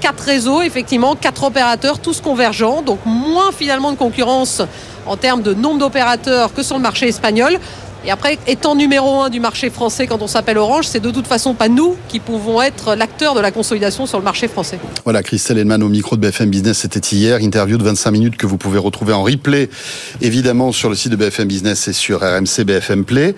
quatre 0.00 0.20
réseaux, 0.20 0.62
effectivement, 0.62 1.16
quatre 1.16 1.44
opérateurs, 1.44 1.98
tous 1.98 2.20
convergents, 2.20 2.82
donc 2.82 3.00
moins 3.04 3.52
finalement 3.52 3.92
de 3.92 3.96
concurrence 3.96 4.62
en 5.06 5.16
termes 5.16 5.42
de 5.42 5.54
nombre 5.54 5.78
d'opérateurs 5.78 6.52
que 6.52 6.62
sur 6.62 6.76
le 6.76 6.82
marché 6.82 7.08
espagnol. 7.08 7.58
Et 8.06 8.10
après, 8.12 8.38
étant 8.46 8.76
numéro 8.76 9.22
un 9.22 9.30
du 9.30 9.40
marché 9.40 9.68
français 9.68 10.06
quand 10.06 10.22
on 10.22 10.28
s'appelle 10.28 10.58
Orange, 10.58 10.86
c'est 10.86 11.00
de 11.00 11.10
toute 11.10 11.26
façon 11.26 11.54
pas 11.54 11.68
nous 11.68 11.96
qui 12.08 12.20
pouvons 12.20 12.62
être 12.62 12.94
l'acteur 12.94 13.34
de 13.34 13.40
la 13.40 13.50
consolidation 13.50 14.06
sur 14.06 14.18
le 14.18 14.24
marché 14.24 14.46
français. 14.46 14.78
Voilà, 15.02 15.24
Christelle 15.24 15.58
Henman 15.58 15.82
au 15.82 15.88
micro 15.88 16.14
de 16.14 16.20
BFM 16.20 16.48
Business, 16.48 16.78
c'était 16.78 17.00
hier. 17.00 17.40
Interview 17.40 17.78
de 17.78 17.82
25 17.82 18.12
minutes 18.12 18.36
que 18.36 18.46
vous 18.46 18.58
pouvez 18.58 18.78
retrouver 18.78 19.12
en 19.12 19.24
replay, 19.24 19.68
évidemment, 20.20 20.70
sur 20.70 20.88
le 20.88 20.94
site 20.94 21.10
de 21.10 21.16
BFM 21.16 21.48
Business 21.48 21.88
et 21.88 21.92
sur 21.92 22.20
RMC 22.20 22.62
BFM 22.64 23.04
Play. 23.04 23.34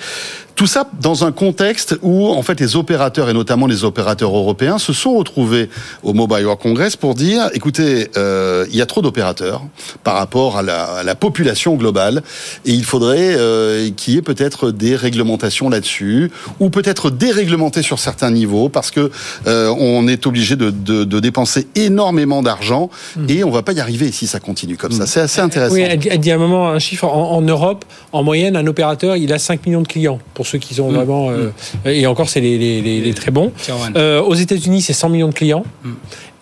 Tout 0.59 0.67
ça 0.67 0.89
dans 1.01 1.25
un 1.25 1.31
contexte 1.31 1.97
où, 2.03 2.27
en 2.27 2.43
fait, 2.43 2.59
les 2.59 2.75
opérateurs, 2.75 3.31
et 3.31 3.33
notamment 3.33 3.69
les 3.69 3.85
opérateurs 3.85 4.37
européens, 4.37 4.79
se 4.79 4.93
sont 4.93 5.15
retrouvés 5.17 5.71
au 6.03 6.15
Mobile 6.15 6.45
World 6.47 6.61
Congress 6.61 6.97
pour 6.97 7.15
dire, 7.15 7.49
écoutez, 7.55 8.09
euh, 8.17 8.67
il 8.69 8.75
y 8.77 8.83
a 8.83 8.87
trop 8.87 9.01
d'opérateurs 9.01 9.63
par 10.03 10.15
rapport 10.17 10.59
à 10.59 10.63
la, 10.63 10.83
à 10.83 11.03
la 11.05 11.15
population 11.15 11.77
globale, 11.77 12.25
et 12.67 12.73
il 12.73 12.83
faudrait 12.85 13.37
euh, 13.37 13.89
qu'il 13.97 14.15
y 14.15 14.17
ait 14.17 14.23
peut-être 14.23 14.73
des 14.73 14.97
réglementations 14.97 15.69
là-dessus, 15.69 16.33
ou 16.59 16.71
peut-être 16.71 17.11
déréglementer 17.13 17.83
sur 17.83 18.01
certains 18.01 18.33
niveaux, 18.33 18.69
parce 18.69 18.91
que 18.91 19.13
euh, 19.47 19.73
on 19.79 20.09
est 20.09 20.27
obligé 20.27 20.57
de, 20.57 20.71
de, 20.71 21.05
de 21.05 21.21
dépenser 21.21 21.69
énormément 21.77 22.43
d'argent, 22.43 22.91
et 23.29 23.45
on 23.45 23.51
va 23.51 23.63
pas 23.63 23.75
y 23.75 23.79
arriver 23.81 24.11
si 24.11 24.27
ça 24.27 24.41
continue 24.41 24.77
comme 24.77 24.91
ça. 24.91 25.07
C'est 25.07 25.21
assez 25.21 25.41
intéressant. 25.41 25.75
Oui, 25.77 25.83
elle, 25.83 26.01
dit- 26.01 26.09
elle 26.11 26.19
dit 26.19 26.33
à 26.33 26.35
un 26.35 26.39
moment 26.39 26.69
un 26.69 26.81
chiffre. 26.81 27.05
En, 27.05 27.37
en 27.37 27.43
Europe, 27.43 27.85
en 28.11 28.25
moyenne, 28.25 28.57
un 28.57 28.67
opérateur, 28.67 29.15
il 29.17 29.33
a 29.33 29.39
5 29.39 29.65
millions 29.65 29.83
de 29.83 29.87
clients, 29.87 30.19
pour 30.35 30.48
ceux 30.49 30.59
qui 30.59 30.75
sont 30.75 30.91
vraiment. 30.91 31.31
euh, 31.31 31.51
Et 31.85 32.07
encore, 32.07 32.29
c'est 32.29 32.41
les, 32.41 32.59
les- 32.59 32.81
les- 32.83 33.01
les 33.01 33.15
très 33.15 33.31
bons. 33.31 33.53
Euh, 33.97 34.21
aux 34.23 34.35
États-Unis, 34.35 34.83
c'est 34.83 34.93
100 34.93 35.09
millions 35.11 35.29
de 35.29 35.35
clients. 35.35 35.65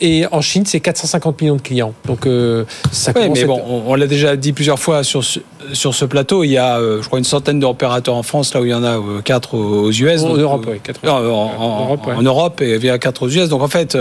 Et 0.00 0.24
en 0.30 0.42
Chine, 0.42 0.64
c'est 0.66 0.80
450 0.80 1.40
millions 1.40 1.56
de 1.56 1.62
clients. 1.62 1.94
Donc, 2.06 2.26
euh, 2.26 2.64
ça 2.92 3.12
commence 3.14 3.38
mais 3.38 3.44
bon, 3.46 3.56
être- 3.58 3.64
on, 3.66 3.82
on 3.88 3.94
l'a 3.94 4.06
déjà 4.06 4.36
dit 4.36 4.52
plusieurs 4.52 4.78
fois 4.78 5.02
sur 5.02 5.24
ce, 5.24 5.40
sur 5.72 5.94
ce 5.94 6.04
plateau. 6.04 6.44
Il 6.44 6.50
y 6.50 6.58
a, 6.58 6.76
euh, 6.78 7.00
je 7.00 7.06
crois, 7.06 7.18
une 7.18 7.24
centaine 7.24 7.60
d'opérateurs 7.60 8.14
en 8.14 8.22
France, 8.22 8.52
là 8.52 8.60
où 8.60 8.64
il 8.66 8.70
y 8.70 8.74
en 8.74 8.84
a 8.84 8.98
euh, 8.98 9.22
quatre 9.24 9.54
aux, 9.54 9.84
aux 9.86 9.90
US. 9.92 10.22
En 10.22 10.28
donc, 10.30 10.38
Europe, 10.38 10.66
oui, 10.70 10.80
non, 11.02 11.12
en, 11.12 11.18
en- 11.20 11.80
Europe, 11.84 12.06
ouais. 12.06 12.14
en 12.14 12.22
Europe 12.22 12.60
et 12.60 12.74
il 12.76 12.84
y 12.84 12.90
a 12.90 12.98
quatre 12.98 13.22
aux 13.22 13.28
US. 13.28 13.48
Donc 13.48 13.62
en 13.62 13.68
fait, 13.68 13.96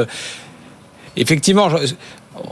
effectivement, 1.17 1.69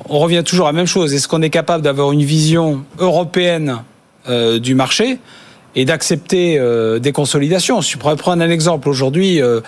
on 0.10 0.20
revient 0.20 0.44
toujours 0.46 0.68
à 0.68 0.72
la 0.72 0.76
même 0.78 0.86
chose. 0.88 1.13
Est-ce 1.13 1.28
qu'on 1.28 1.42
est 1.42 1.50
capable 1.50 1.84
d'avoir 1.84 2.12
une 2.13 2.24
vision 2.24 2.84
européenne 3.00 3.80
du 4.62 4.74
marché? 4.76 5.18
Et 5.76 5.86
d'accepter 5.86 6.58
euh, 6.58 7.00
des 7.00 7.12
consolidations 7.12 7.82
je 7.82 7.98
pourrais 7.98 8.16
prendre 8.16 8.44
un 8.44 8.50
exemple, 8.50 8.90
aujourd'hui, 8.90 9.42
euh, 9.42 9.62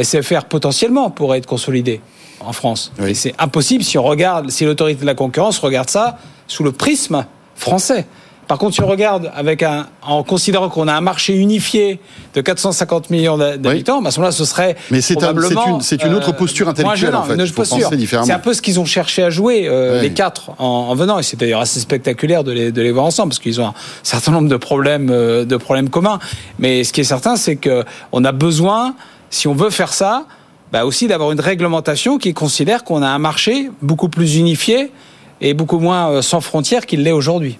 SFR 0.00 0.44
potentiellement 0.44 1.10
pourrait 1.10 1.38
être 1.38 1.46
consolidé 1.46 2.00
en 2.40 2.52
France. 2.52 2.92
Oui. 2.98 3.10
Et 3.10 3.14
c'est 3.14 3.34
impossible 3.38 3.82
si 3.82 3.98
on 3.98 4.02
regarde, 4.02 4.50
si 4.50 4.64
l'autorité 4.64 5.00
de 5.00 5.06
la 5.06 5.14
concurrence 5.14 5.58
regarde 5.58 5.88
ça 5.88 6.18
sous 6.46 6.64
le 6.64 6.72
prisme 6.72 7.24
français. 7.54 8.06
Par 8.48 8.58
contre, 8.58 8.74
si 8.74 8.80
on 8.82 8.86
regarde 8.86 9.32
avec 9.34 9.62
un, 9.64 9.86
en 10.02 10.22
considérant 10.22 10.68
qu'on 10.68 10.86
a 10.86 10.92
un 10.94 11.00
marché 11.00 11.34
unifié 11.34 11.98
de 12.34 12.40
450 12.40 13.10
millions 13.10 13.36
d'ha- 13.36 13.56
d'habitants, 13.56 14.00
bah, 14.00 14.08
à 14.08 14.10
ce 14.12 14.18
moment-là, 14.20 14.30
ce 14.32 14.44
serait 14.44 14.76
Mais 14.92 15.00
c'est 15.00 15.14
un- 15.24 15.32
une- 15.74 15.80
c'est 15.80 16.02
une 16.04 16.14
autre 16.14 16.30
posture 16.32 16.66
moins 16.66 16.72
intellectuelle, 16.72 17.14
en 17.16 17.22
fait. 17.24 17.34
une 17.34 17.40
autre 17.42 17.50
posture. 17.56 17.88
C'est 18.24 18.32
un 18.32 18.38
peu 18.38 18.54
ce 18.54 18.62
qu'ils 18.62 18.78
ont 18.78 18.84
cherché 18.84 19.24
à 19.24 19.30
jouer, 19.30 19.66
euh, 19.66 20.00
les 20.02 20.12
quatre, 20.12 20.50
en, 20.58 20.64
en 20.64 20.94
venant. 20.94 21.18
Et 21.18 21.24
c'est 21.24 21.36
d'ailleurs 21.36 21.60
assez 21.60 21.80
spectaculaire 21.80 22.44
de 22.44 22.52
les, 22.52 22.70
de 22.70 22.82
les 22.82 22.92
voir 22.92 23.04
ensemble, 23.06 23.30
parce 23.30 23.40
qu'ils 23.40 23.60
ont 23.60 23.66
un 23.66 23.74
certain 24.04 24.30
nombre 24.30 24.48
de 24.48 24.56
problèmes, 24.56 25.08
euh, 25.10 25.44
de 25.44 25.56
problèmes 25.56 25.90
communs. 25.90 26.20
Mais 26.60 26.84
ce 26.84 26.92
qui 26.92 27.00
est 27.00 27.04
certain, 27.04 27.34
c'est 27.34 27.56
que 27.56 27.84
on 28.12 28.24
a 28.24 28.30
besoin, 28.32 28.94
si 29.28 29.48
on 29.48 29.54
veut 29.54 29.70
faire 29.70 29.92
ça, 29.92 30.24
bah 30.72 30.84
aussi 30.84 31.08
d'avoir 31.08 31.32
une 31.32 31.40
réglementation 31.40 32.18
qui 32.18 32.32
considère 32.32 32.84
qu'on 32.84 33.02
a 33.02 33.08
un 33.08 33.18
marché 33.18 33.70
beaucoup 33.82 34.08
plus 34.08 34.36
unifié 34.36 34.92
et 35.40 35.52
beaucoup 35.54 35.78
moins 35.80 36.10
euh, 36.10 36.22
sans 36.22 36.40
frontières 36.40 36.86
qu'il 36.86 37.02
l'est 37.02 37.10
aujourd'hui. 37.12 37.58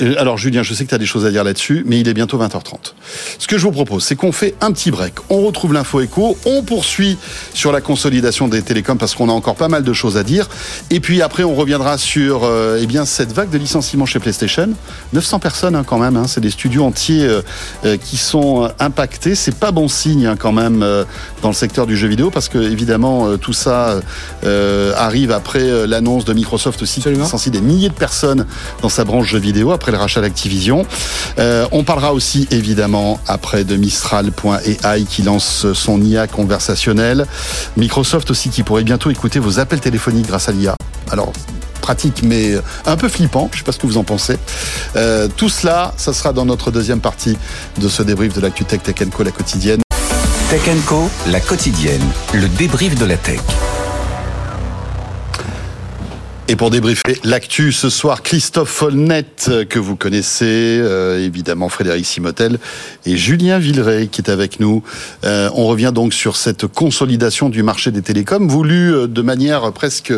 Euh, 0.00 0.14
Alors 0.18 0.38
Julien, 0.38 0.62
je 0.62 0.74
sais 0.74 0.84
que 0.84 0.90
tu 0.90 0.94
as 0.94 0.98
des 0.98 1.06
choses 1.06 1.26
à 1.26 1.30
dire 1.30 1.44
là-dessus, 1.44 1.82
mais 1.86 2.00
il 2.00 2.08
est 2.08 2.14
bientôt 2.14 2.38
20h30. 2.38 2.94
Ce 3.38 3.46
que 3.46 3.58
je 3.58 3.64
vous 3.64 3.72
propose, 3.72 4.04
c'est 4.04 4.16
qu'on 4.16 4.32
fait 4.32 4.54
un 4.60 4.72
petit 4.72 4.90
break. 4.90 5.14
On 5.30 5.42
retrouve 5.42 5.72
l'info 5.72 6.00
écho, 6.00 6.36
on 6.46 6.62
poursuit 6.62 7.18
sur 7.54 7.72
la 7.72 7.80
consolidation 7.80 8.48
des 8.48 8.62
télécoms 8.62 8.98
parce 8.98 9.14
qu'on 9.14 9.28
a 9.28 9.32
encore 9.32 9.56
pas 9.56 9.68
mal 9.68 9.82
de 9.82 9.92
choses 9.92 10.16
à 10.16 10.22
dire. 10.22 10.48
Et 10.90 11.00
puis 11.00 11.22
après, 11.22 11.44
on 11.44 11.54
reviendra 11.54 11.98
sur 11.98 12.44
euh, 12.44 12.78
eh 12.80 12.86
bien 12.86 13.04
cette 13.04 13.32
vague 13.32 13.50
de 13.50 13.58
licenciements 13.58 14.06
chez 14.06 14.18
PlayStation. 14.18 14.68
900 15.12 15.38
personnes 15.38 15.74
hein, 15.74 15.84
quand 15.86 15.98
même, 15.98 16.16
hein, 16.16 16.26
c'est 16.26 16.40
des 16.40 16.50
studios 16.50 16.84
entiers 16.84 17.24
euh, 17.24 17.42
euh, 17.84 17.96
qui 17.96 18.16
sont 18.16 18.70
impactés. 18.78 19.34
C'est 19.34 19.54
pas 19.54 19.70
bon 19.70 19.88
signe 19.88 20.26
hein, 20.26 20.36
quand 20.38 20.52
même 20.52 20.84
dans 21.42 21.48
le 21.48 21.54
secteur 21.54 21.86
du 21.86 21.96
jeu 21.96 22.08
vidéo 22.08 22.30
parce 22.30 22.48
que 22.48 22.58
évidemment 22.58 23.36
tout 23.38 23.52
ça 23.52 24.00
arrive 24.96 25.30
après 25.30 25.86
l'annonce 25.86 26.24
de 26.24 26.32
Microsoft 26.32 26.82
aussi 26.82 27.00
qui 27.00 27.08
licencie 27.10 27.50
des 27.50 27.60
milliers 27.60 27.88
de 27.88 27.94
personnes 27.94 28.46
dans 28.82 28.88
sa 28.88 29.04
branche 29.04 29.28
jeux 29.28 29.38
vidéo 29.38 29.72
après 29.72 29.87
le 29.90 29.98
rachat 29.98 30.20
d'Activision. 30.20 30.86
Euh, 31.38 31.66
on 31.72 31.84
parlera 31.84 32.12
aussi 32.12 32.46
évidemment 32.50 33.20
après 33.26 33.64
de 33.64 33.76
Mistral.ai 33.76 35.04
qui 35.04 35.22
lance 35.22 35.72
son 35.72 36.02
IA 36.02 36.26
conversationnel. 36.26 37.26
Microsoft 37.76 38.30
aussi 38.30 38.50
qui 38.50 38.62
pourrait 38.62 38.84
bientôt 38.84 39.10
écouter 39.10 39.38
vos 39.38 39.58
appels 39.58 39.80
téléphoniques 39.80 40.26
grâce 40.26 40.48
à 40.48 40.52
l'IA. 40.52 40.74
Alors 41.10 41.32
pratique 41.80 42.22
mais 42.22 42.54
un 42.84 42.96
peu 42.96 43.08
flippant, 43.08 43.48
je 43.52 43.58
sais 43.58 43.64
pas 43.64 43.72
ce 43.72 43.78
que 43.78 43.86
vous 43.86 43.96
en 43.96 44.04
pensez. 44.04 44.38
Euh, 44.96 45.28
tout 45.36 45.48
cela, 45.48 45.94
ça 45.96 46.12
sera 46.12 46.32
dans 46.32 46.44
notre 46.44 46.70
deuxième 46.70 47.00
partie 47.00 47.38
de 47.80 47.88
ce 47.88 48.02
débrief 48.02 48.34
de 48.34 48.40
l'actu 48.40 48.64
Tech 48.64 48.82
Tech 48.82 48.96
Co 49.10 49.22
la 49.22 49.30
quotidienne. 49.30 49.80
Tech 50.50 50.62
Co, 50.86 51.08
la 51.28 51.40
quotidienne, 51.40 52.04
le 52.34 52.48
débrief 52.48 52.94
de 52.94 53.04
la 53.04 53.16
tech. 53.16 53.40
Et 56.50 56.56
pour 56.56 56.70
débriefer 56.70 57.20
l'actu 57.24 57.72
ce 57.72 57.90
soir, 57.90 58.22
Christophe 58.22 58.70
Folnet, 58.70 59.26
euh, 59.48 59.66
que 59.66 59.78
vous 59.78 59.96
connaissez, 59.96 60.78
euh, 60.80 61.22
évidemment 61.22 61.68
Frédéric 61.68 62.06
Simotel 62.06 62.58
et 63.04 63.18
Julien 63.18 63.58
Villeray 63.58 64.08
qui 64.08 64.22
est 64.22 64.30
avec 64.30 64.58
nous. 64.58 64.82
Euh, 65.24 65.50
on 65.54 65.66
revient 65.66 65.92
donc 65.94 66.14
sur 66.14 66.36
cette 66.36 66.66
consolidation 66.66 67.50
du 67.50 67.62
marché 67.62 67.90
des 67.90 68.00
télécoms, 68.00 68.48
voulue 68.48 68.94
euh, 68.94 69.06
de 69.06 69.20
manière 69.20 69.70
presque 69.72 70.10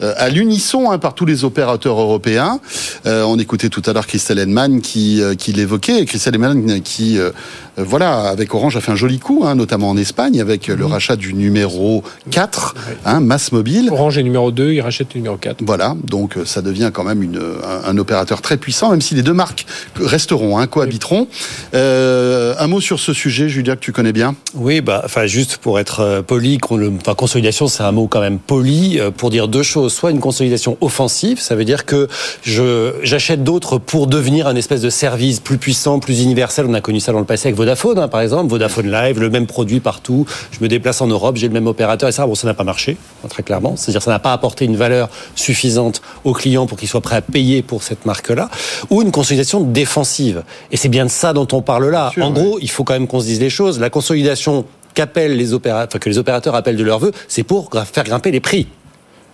à 0.00 0.28
l'unisson 0.28 0.90
hein, 0.90 0.98
par 0.98 1.14
tous 1.14 1.24
les 1.26 1.44
opérateurs 1.44 1.98
européens. 2.00 2.60
Euh, 3.06 3.22
on 3.24 3.38
écoutait 3.38 3.68
tout 3.68 3.82
à 3.86 3.92
l'heure 3.92 4.06
Christelle 4.06 4.38
Henman 4.40 4.80
qui, 4.80 5.22
euh, 5.22 5.34
qui 5.34 5.52
l'évoquait, 5.52 6.00
et 6.00 6.04
Christelle 6.06 6.36
Henman 6.36 6.80
qui, 6.82 7.18
euh, 7.18 7.30
euh, 7.78 7.84
voilà, 7.84 8.22
avec 8.28 8.54
Orange 8.54 8.76
a 8.76 8.80
fait 8.80 8.92
un 8.92 8.96
joli 8.96 9.18
coup, 9.18 9.44
hein, 9.46 9.54
notamment 9.54 9.90
en 9.90 9.96
Espagne, 9.96 10.40
avec 10.40 10.68
euh, 10.68 10.76
le 10.76 10.84
rachat 10.86 11.16
du 11.16 11.34
numéro 11.34 12.02
4, 12.30 12.74
hein, 13.04 13.20
Mass 13.20 13.52
Mobile. 13.52 13.88
Orange 13.92 14.18
est 14.18 14.22
numéro 14.22 14.50
2, 14.50 14.72
il 14.72 14.80
rachète 14.80 15.08
le 15.14 15.18
numéro 15.20 15.36
4. 15.36 15.58
Voilà, 15.64 15.94
donc 16.04 16.36
euh, 16.36 16.44
ça 16.44 16.62
devient 16.62 16.90
quand 16.92 17.04
même 17.04 17.22
une, 17.22 17.36
un, 17.38 17.88
un 17.90 17.98
opérateur 17.98 18.42
très 18.42 18.56
puissant, 18.56 18.90
même 18.90 19.00
si 19.00 19.14
les 19.14 19.22
deux 19.22 19.32
marques 19.34 19.66
resteront, 20.00 20.58
hein, 20.58 20.66
cohabiteront. 20.66 21.28
Euh, 21.74 22.54
un 22.58 22.66
mot 22.66 22.80
sur 22.80 22.98
ce 22.98 23.12
sujet, 23.12 23.48
Julia, 23.48 23.76
que 23.76 23.80
tu 23.80 23.92
connais 23.92 24.12
bien? 24.12 24.34
Oui, 24.54 24.80
bah, 24.80 25.02
enfin, 25.04 25.26
juste 25.26 25.58
pour 25.58 25.78
être 25.78 26.00
euh, 26.00 26.22
poli, 26.22 26.58
con- 26.58 26.76
le- 26.76 26.92
enfin, 27.00 27.14
consolidation, 27.14 27.66
c'est 27.68 27.82
un 27.82 27.92
mot 27.92 28.06
quand 28.08 28.20
même 28.20 28.38
poli 28.38 28.98
euh, 28.98 29.10
pour 29.10 29.30
dire 29.30 29.48
deux 29.48 29.62
choses. 29.62 29.85
Soit 29.88 30.10
une 30.10 30.20
consolidation 30.20 30.76
offensive, 30.80 31.40
ça 31.40 31.54
veut 31.54 31.64
dire 31.64 31.84
que 31.84 32.08
je 32.42 32.94
j'achète 33.02 33.44
d'autres 33.44 33.78
pour 33.78 34.06
devenir 34.06 34.46
un 34.46 34.56
espèce 34.56 34.80
de 34.80 34.90
service 34.90 35.40
plus 35.40 35.58
puissant, 35.58 35.98
plus 35.98 36.22
universel. 36.22 36.66
On 36.68 36.74
a 36.74 36.80
connu 36.80 37.00
ça 37.00 37.12
dans 37.12 37.18
le 37.18 37.24
passé 37.24 37.48
avec 37.48 37.56
Vodafone, 37.56 37.98
hein, 37.98 38.08
par 38.08 38.20
exemple. 38.20 38.50
Vodafone 38.50 38.90
Live, 38.90 39.20
le 39.20 39.30
même 39.30 39.46
produit 39.46 39.80
partout. 39.80 40.26
Je 40.52 40.58
me 40.60 40.68
déplace 40.68 41.00
en 41.00 41.06
Europe, 41.06 41.36
j'ai 41.36 41.48
le 41.48 41.54
même 41.54 41.66
opérateur, 41.66 42.08
et 42.08 42.12
ça, 42.12 42.26
bon, 42.26 42.34
ça 42.34 42.46
n'a 42.46 42.54
pas 42.54 42.64
marché, 42.64 42.96
hein, 43.24 43.28
très 43.28 43.42
clairement. 43.42 43.74
C'est-à-dire 43.76 44.02
ça 44.02 44.10
n'a 44.10 44.18
pas 44.18 44.32
apporté 44.32 44.64
une 44.64 44.76
valeur 44.76 45.08
suffisante 45.34 46.02
aux 46.24 46.32
clients 46.32 46.66
pour 46.66 46.78
qu'ils 46.78 46.88
soient 46.88 47.00
prêts 47.00 47.16
à 47.16 47.22
payer 47.22 47.62
pour 47.62 47.82
cette 47.82 48.06
marque-là. 48.06 48.50
Ou 48.90 49.02
une 49.02 49.12
consolidation 49.12 49.60
défensive. 49.60 50.42
Et 50.70 50.76
c'est 50.76 50.88
bien 50.88 51.04
de 51.04 51.10
ça 51.10 51.32
dont 51.32 51.48
on 51.52 51.62
parle 51.62 51.88
là. 51.88 52.10
sûr, 52.12 52.24
en 52.24 52.30
gros, 52.30 52.58
il 52.60 52.70
faut 52.70 52.84
quand 52.84 52.94
même 52.94 53.06
qu'on 53.06 53.20
se 53.20 53.26
dise 53.26 53.40
les 53.40 53.50
choses. 53.50 53.80
La 53.80 53.90
consolidation 53.90 54.64
qu'appellent 54.94 55.36
les 55.36 55.52
opérateurs, 55.52 55.88
enfin, 55.88 55.98
que 55.98 56.08
les 56.08 56.18
opérateurs 56.18 56.54
appellent 56.54 56.76
de 56.76 56.84
leur 56.84 56.98
vœu, 56.98 57.12
c'est 57.28 57.42
pour 57.42 57.70
faire 57.92 58.04
grimper 58.04 58.30
les 58.30 58.40
prix. 58.40 58.66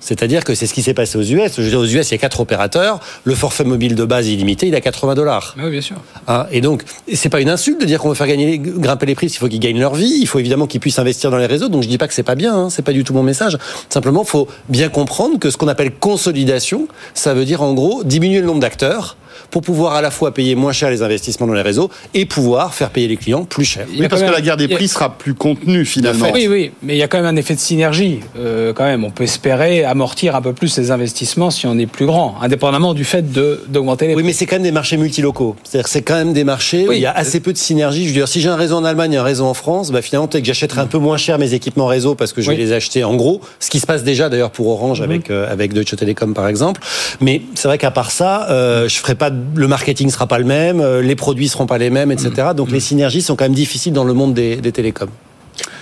C'est-à-dire 0.02 0.44
que 0.44 0.54
c'est 0.54 0.66
ce 0.66 0.74
qui 0.74 0.82
s'est 0.82 0.94
passé 0.94 1.16
aux 1.16 1.22
US. 1.22 1.52
Je 1.56 1.62
veux 1.62 1.68
dire, 1.70 1.78
aux 1.78 1.86
US, 1.86 2.10
il 2.10 2.12
y 2.12 2.14
a 2.14 2.18
quatre 2.18 2.40
opérateurs. 2.40 3.00
Le 3.24 3.34
forfait 3.34 3.64
mobile 3.64 3.94
de 3.94 4.04
base 4.04 4.28
illimité, 4.28 4.66
il 4.66 4.74
est 4.74 4.76
à 4.76 4.80
80 4.80 5.14
dollars. 5.14 5.54
Oui, 5.56 5.70
bien 5.70 5.80
sûr. 5.80 5.96
Hein, 6.26 6.46
et 6.50 6.60
donc, 6.60 6.82
c'est 7.12 7.28
pas 7.28 7.40
une 7.40 7.48
insulte 7.48 7.80
de 7.80 7.86
dire 7.86 8.00
qu'on 8.00 8.08
veut 8.08 8.14
faire 8.14 8.26
gagner, 8.26 8.58
grimper 8.58 9.06
les 9.06 9.14
prix. 9.14 9.28
Il 9.28 9.36
faut 9.36 9.48
qu'ils 9.48 9.60
gagnent 9.60 9.80
leur 9.80 9.94
vie. 9.94 10.18
Il 10.20 10.26
faut 10.26 10.40
évidemment 10.40 10.66
qu'ils 10.66 10.80
puissent 10.80 10.98
investir 10.98 11.30
dans 11.30 11.38
les 11.38 11.46
réseaux. 11.46 11.68
Donc, 11.68 11.84
je 11.84 11.88
dis 11.88 11.98
pas 11.98 12.08
que 12.08 12.14
c'est 12.14 12.22
pas 12.24 12.34
bien. 12.34 12.54
Hein, 12.54 12.70
c'est 12.70 12.82
pas 12.82 12.92
du 12.92 13.04
tout 13.04 13.14
mon 13.14 13.22
message. 13.22 13.56
Simplement, 13.88 14.24
faut 14.24 14.48
bien 14.68 14.88
comprendre 14.88 15.38
que 15.38 15.50
ce 15.50 15.56
qu'on 15.56 15.68
appelle 15.68 15.92
consolidation, 15.92 16.88
ça 17.14 17.32
veut 17.32 17.44
dire 17.44 17.62
en 17.62 17.72
gros 17.72 18.02
diminuer 18.02 18.40
le 18.40 18.46
nombre 18.46 18.60
d'acteurs 18.60 19.16
pour 19.50 19.62
pouvoir 19.62 19.94
à 19.94 20.02
la 20.02 20.10
fois 20.10 20.32
payer 20.34 20.54
moins 20.54 20.72
cher 20.72 20.90
les 20.90 21.02
investissements 21.02 21.46
dans 21.46 21.52
les 21.54 21.62
réseaux 21.62 21.90
et 22.14 22.26
pouvoir 22.26 22.74
faire 22.74 22.90
payer 22.90 23.08
les 23.08 23.16
clients 23.16 23.44
plus 23.44 23.64
cher. 23.64 23.86
Oui, 23.90 24.06
parce 24.08 24.20
que 24.22 24.26
même- 24.26 24.34
la 24.34 24.40
guerre 24.40 24.56
des 24.56 24.64
a- 24.72 24.76
prix 24.76 24.88
sera 24.88 25.16
plus 25.16 25.34
contenue 25.34 25.84
finalement. 25.84 26.28
Oui, 26.32 26.46
oui, 26.48 26.72
mais 26.82 26.94
il 26.94 26.98
y 26.98 27.02
a 27.02 27.08
quand 27.08 27.18
même 27.18 27.26
un 27.26 27.36
effet 27.36 27.54
de 27.54 27.60
synergie. 27.60 28.20
Euh, 28.38 28.72
quand 28.72 28.84
même, 28.84 29.04
on 29.04 29.10
peut 29.10 29.24
espérer 29.24 29.84
amortir 29.84 30.36
un 30.36 30.42
peu 30.42 30.52
plus 30.52 30.76
les 30.78 30.90
investissements 30.90 31.50
si 31.50 31.66
on 31.66 31.78
est 31.78 31.86
plus 31.86 32.06
grand, 32.06 32.36
indépendamment 32.40 32.94
du 32.94 33.04
fait 33.04 33.32
de 33.32 33.60
d'augmenter 33.68 34.06
les. 34.06 34.14
Oui, 34.14 34.22
mais 34.22 34.32
c'est 34.32 34.46
quand 34.46 34.56
même 34.56 34.62
des 34.62 34.72
marchés 34.72 34.96
multilocaux. 34.96 35.56
C'est-à-dire 35.64 35.84
que 35.84 35.90
c'est 35.90 36.02
quand 36.02 36.14
même 36.14 36.32
des 36.32 36.44
marchés 36.44 36.88
où 36.88 36.92
il 36.92 37.00
y 37.00 37.06
a 37.06 37.12
assez 37.12 37.40
peu 37.40 37.52
de 37.52 37.58
synergie. 37.58 38.02
Je 38.04 38.08
veux 38.08 38.14
dire, 38.14 38.28
si 38.28 38.40
j'ai 38.40 38.48
un 38.48 38.56
réseau 38.56 38.76
en 38.76 38.84
Allemagne 38.84 39.12
et 39.14 39.16
un 39.16 39.22
réseau 39.22 39.44
en 39.46 39.54
France, 39.54 39.90
bah 39.90 40.02
finalement, 40.02 40.28
peut-être 40.28 40.42
que 40.42 40.46
j'achèterai 40.48 40.80
un 40.80 40.86
peu 40.86 40.98
moins 40.98 41.16
cher 41.16 41.38
mes 41.38 41.54
équipements 41.54 41.86
réseau 41.86 42.14
parce 42.14 42.32
que 42.32 42.40
je 42.42 42.50
vais 42.50 42.56
les 42.56 42.72
acheter 42.72 43.04
en 43.04 43.14
gros. 43.14 43.40
Ce 43.60 43.70
qui 43.70 43.80
se 43.80 43.86
passe 43.86 44.02
déjà 44.04 44.28
d'ailleurs 44.28 44.50
pour 44.50 44.68
Orange 44.68 45.00
avec, 45.00 45.30
euh, 45.30 45.50
avec 45.50 45.72
Deutsche 45.72 45.96
Telekom 45.96 46.34
par 46.34 46.48
exemple. 46.48 46.80
Mais 47.20 47.42
c'est 47.54 47.68
vrai 47.68 47.78
qu'à 47.78 47.90
part 47.90 48.10
ça, 48.10 48.48
euh, 48.50 48.88
je 48.88 48.96
ferai 48.96 49.14
pas, 49.14 49.30
de- 49.30 49.31
le 49.54 49.68
marketing 49.68 50.10
sera 50.10 50.26
pas 50.26 50.38
le 50.38 50.44
même, 50.44 50.80
euh, 50.80 51.02
les 51.02 51.16
produits 51.16 51.48
seront 51.48 51.66
pas 51.66 51.78
les 51.78 51.90
mêmes, 51.90 52.10
etc. 52.12 52.48
Donc 52.56 52.70
les 52.70 52.80
synergies 52.80 53.22
sont 53.22 53.36
quand 53.36 53.44
même 53.44 53.54
difficiles 53.54 53.92
dans 53.92 54.04
le 54.04 54.12
monde 54.14 54.34
des, 54.34 54.56
des 54.56 54.72
télécoms. 54.72 55.10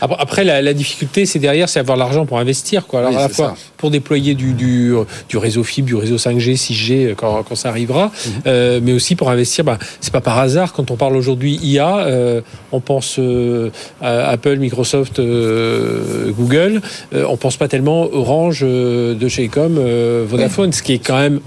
Après, 0.02 0.44
la, 0.44 0.62
la 0.62 0.72
difficulté, 0.72 1.26
c'est 1.26 1.38
derrière, 1.38 1.68
c'est 1.68 1.78
avoir 1.78 1.96
l'argent 1.96 2.24
pour 2.24 2.38
investir. 2.38 2.86
Quoi. 2.86 3.00
Alors, 3.00 3.10
Oui, 3.12 3.16
à 3.18 3.20
la 3.20 3.28
c'est 3.28 3.34
fois 3.34 3.48
ça. 3.48 3.54
pour 3.76 3.90
déployer 3.90 4.34
du, 4.34 4.54
du, 4.54 4.94
du 5.28 5.36
réseau 5.36 5.62
fibre, 5.62 5.86
du 5.86 5.94
réseau 5.94 6.16
5G, 6.16 6.56
6G, 6.56 6.92
euh, 7.10 7.14
quand, 7.14 7.42
quand 7.42 7.54
ça 7.54 7.68
arrivera, 7.68 8.10
euh, 8.46 8.80
mais 8.82 8.92
aussi 8.94 9.14
pour 9.14 9.30
investir. 9.30 9.62
Bah, 9.64 9.78
c'est 10.00 10.12
pas 10.12 10.22
par 10.22 10.38
hasard, 10.38 10.72
quand 10.72 10.90
on 10.90 10.96
parle 10.96 11.16
aujourd'hui 11.16 11.56
IA, 11.62 11.98
euh, 11.98 12.40
on 12.72 12.80
pense 12.80 13.16
euh, 13.18 13.70
à 14.00 14.30
Apple, 14.30 14.56
Microsoft, 14.56 15.20
Google, 15.20 16.80
on 17.12 17.36
pense 17.36 17.56
pas 17.58 17.68
tellement 17.68 18.08
Orange, 18.12 18.62
de 18.62 19.28
chez 19.28 19.46
Ecom, 19.46 19.78
Vodafone, 20.26 20.72
ce 20.72 20.82
qui 20.82 20.94
est 20.94 20.98
quand 20.98 21.18
même 21.18 21.40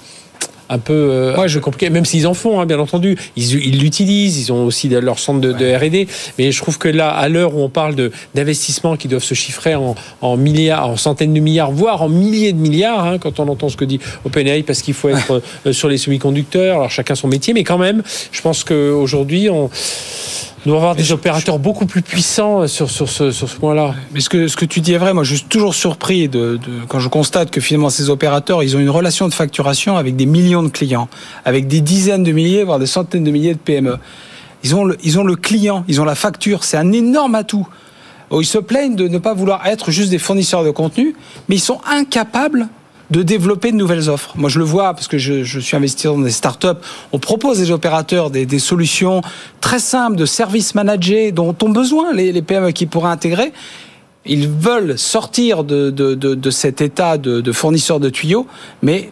un 0.69 0.77
peu, 0.77 0.93
euh, 0.93 1.37
Ouais, 1.37 1.47
peu 1.47 1.59
compliqué, 1.59 1.89
même 1.89 2.05
s'ils 2.05 2.27
en 2.27 2.33
font, 2.33 2.59
hein, 2.59 2.65
bien 2.65 2.79
entendu. 2.79 3.17
Ils 3.35 3.79
l'utilisent, 3.79 4.39
ils 4.39 4.51
ont 4.51 4.65
aussi 4.65 4.89
leur 4.89 5.19
centre 5.19 5.41
de, 5.41 5.51
de 5.51 5.75
R&D. 5.75 6.07
Mais 6.37 6.51
je 6.51 6.61
trouve 6.61 6.77
que 6.77 6.87
là, 6.87 7.09
à 7.09 7.29
l'heure 7.29 7.55
où 7.55 7.61
on 7.61 7.69
parle 7.69 7.95
d'investissements 8.35 8.95
qui 8.97 9.07
doivent 9.07 9.23
se 9.23 9.33
chiffrer 9.33 9.75
en, 9.75 9.95
en 10.21 10.37
milliards, 10.37 10.87
en 10.89 10.97
centaines 10.97 11.33
de 11.33 11.39
milliards, 11.39 11.71
voire 11.71 12.01
en 12.01 12.09
milliers 12.09 12.53
de 12.53 12.59
milliards, 12.59 13.05
hein, 13.05 13.17
quand 13.19 13.39
on 13.39 13.47
entend 13.47 13.69
ce 13.69 13.77
que 13.77 13.85
dit 13.85 13.99
OpenAI, 14.25 14.63
parce 14.63 14.81
qu'il 14.81 14.93
faut 14.93 15.09
être 15.09 15.41
euh, 15.65 15.73
sur 15.73 15.89
les 15.89 15.97
semi-conducteurs, 15.97 16.77
alors 16.77 16.91
chacun 16.91 17.15
son 17.15 17.27
métier, 17.27 17.53
mais 17.53 17.63
quand 17.63 17.77
même, 17.77 18.03
je 18.31 18.41
pense 18.41 18.63
qu'aujourd'hui, 18.63 19.49
on 19.49 19.69
doit 20.65 20.77
avoir 20.77 20.95
des 20.95 21.11
opérateurs 21.11 21.59
beaucoup 21.59 21.85
plus 21.85 22.01
puissants 22.01 22.67
sur, 22.67 22.89
sur 22.89 23.09
ce, 23.09 23.31
sur 23.31 23.49
ce 23.49 23.55
point-là. 23.57 23.95
Mais 24.13 24.19
ce 24.21 24.29
que, 24.29 24.47
ce 24.47 24.55
que 24.55 24.65
tu 24.65 24.79
dis 24.79 24.93
est 24.93 24.97
vrai. 24.97 25.13
Moi, 25.13 25.23
je 25.23 25.35
suis 25.35 25.45
toujours 25.45 25.75
surpris 25.75 26.29
de, 26.29 26.57
de- 26.57 26.85
quand 26.87 26.99
je 26.99 27.09
constate 27.09 27.51
que 27.51 27.59
finalement 27.61 27.89
ces 27.89 28.09
opérateurs, 28.09 28.63
ils 28.63 28.75
ont 28.75 28.79
une 28.79 28.89
relation 28.89 29.27
de 29.27 29.33
facturation 29.33 29.97
avec 29.97 30.15
des 30.15 30.25
millions 30.25 30.63
de 30.63 30.69
clients, 30.69 31.09
avec 31.45 31.67
des 31.67 31.81
dizaines 31.81 32.23
de 32.23 32.31
milliers, 32.31 32.63
voire 32.63 32.79
des 32.79 32.85
centaines 32.85 33.23
de 33.23 33.31
milliers 33.31 33.53
de 33.53 33.59
PME. 33.59 33.97
Ils 34.63 34.75
ont 34.75 34.85
le, 34.85 34.97
ils 35.03 35.19
ont 35.19 35.23
le 35.25 35.35
client, 35.35 35.83
ils 35.89 35.99
ont 35.99 36.05
la 36.05 36.15
facture. 36.15 36.63
C'est 36.63 36.77
un 36.77 36.91
énorme 36.93 37.35
atout. 37.35 37.67
Oh, 38.29 38.39
Ils 38.41 38.45
se 38.45 38.57
plaignent 38.57 38.95
de 38.95 39.07
ne 39.09 39.17
pas 39.17 39.33
vouloir 39.33 39.67
être 39.67 39.91
juste 39.91 40.09
des 40.09 40.17
fournisseurs 40.19 40.63
de 40.63 40.71
contenu, 40.71 41.13
mais 41.49 41.55
ils 41.57 41.61
sont 41.61 41.81
incapables 41.85 42.67
de 43.11 43.21
développer 43.21 43.71
de 43.71 43.77
nouvelles 43.77 44.09
offres. 44.09 44.33
Moi, 44.35 44.49
je 44.49 44.59
le 44.59 44.65
vois 44.65 44.93
parce 44.93 45.07
que 45.07 45.17
je, 45.17 45.59
suis 45.59 45.75
investi 45.75 46.07
dans 46.07 46.17
des 46.17 46.31
startups. 46.31 46.67
On 47.11 47.19
propose 47.19 47.59
des 47.59 47.71
opérateurs 47.71 48.29
des, 48.29 48.59
solutions 48.59 49.21
très 49.61 49.79
simples 49.79 50.15
de 50.15 50.25
services 50.25 50.75
managés 50.75 51.31
dont 51.31 51.55
ont 51.61 51.69
besoin 51.69 52.13
les, 52.13 52.41
PME 52.41 52.71
qui 52.71 52.85
pourraient 52.85 53.11
intégrer. 53.11 53.53
Ils 54.25 54.47
veulent 54.47 54.97
sortir 54.97 55.63
de, 55.63 55.89
de, 55.89 56.15
de, 56.15 56.49
cet 56.49 56.81
état 56.81 57.17
de, 57.17 57.41
de 57.41 57.51
fournisseurs 57.51 57.99
de 57.99 58.09
tuyaux, 58.09 58.47
mais 58.81 59.11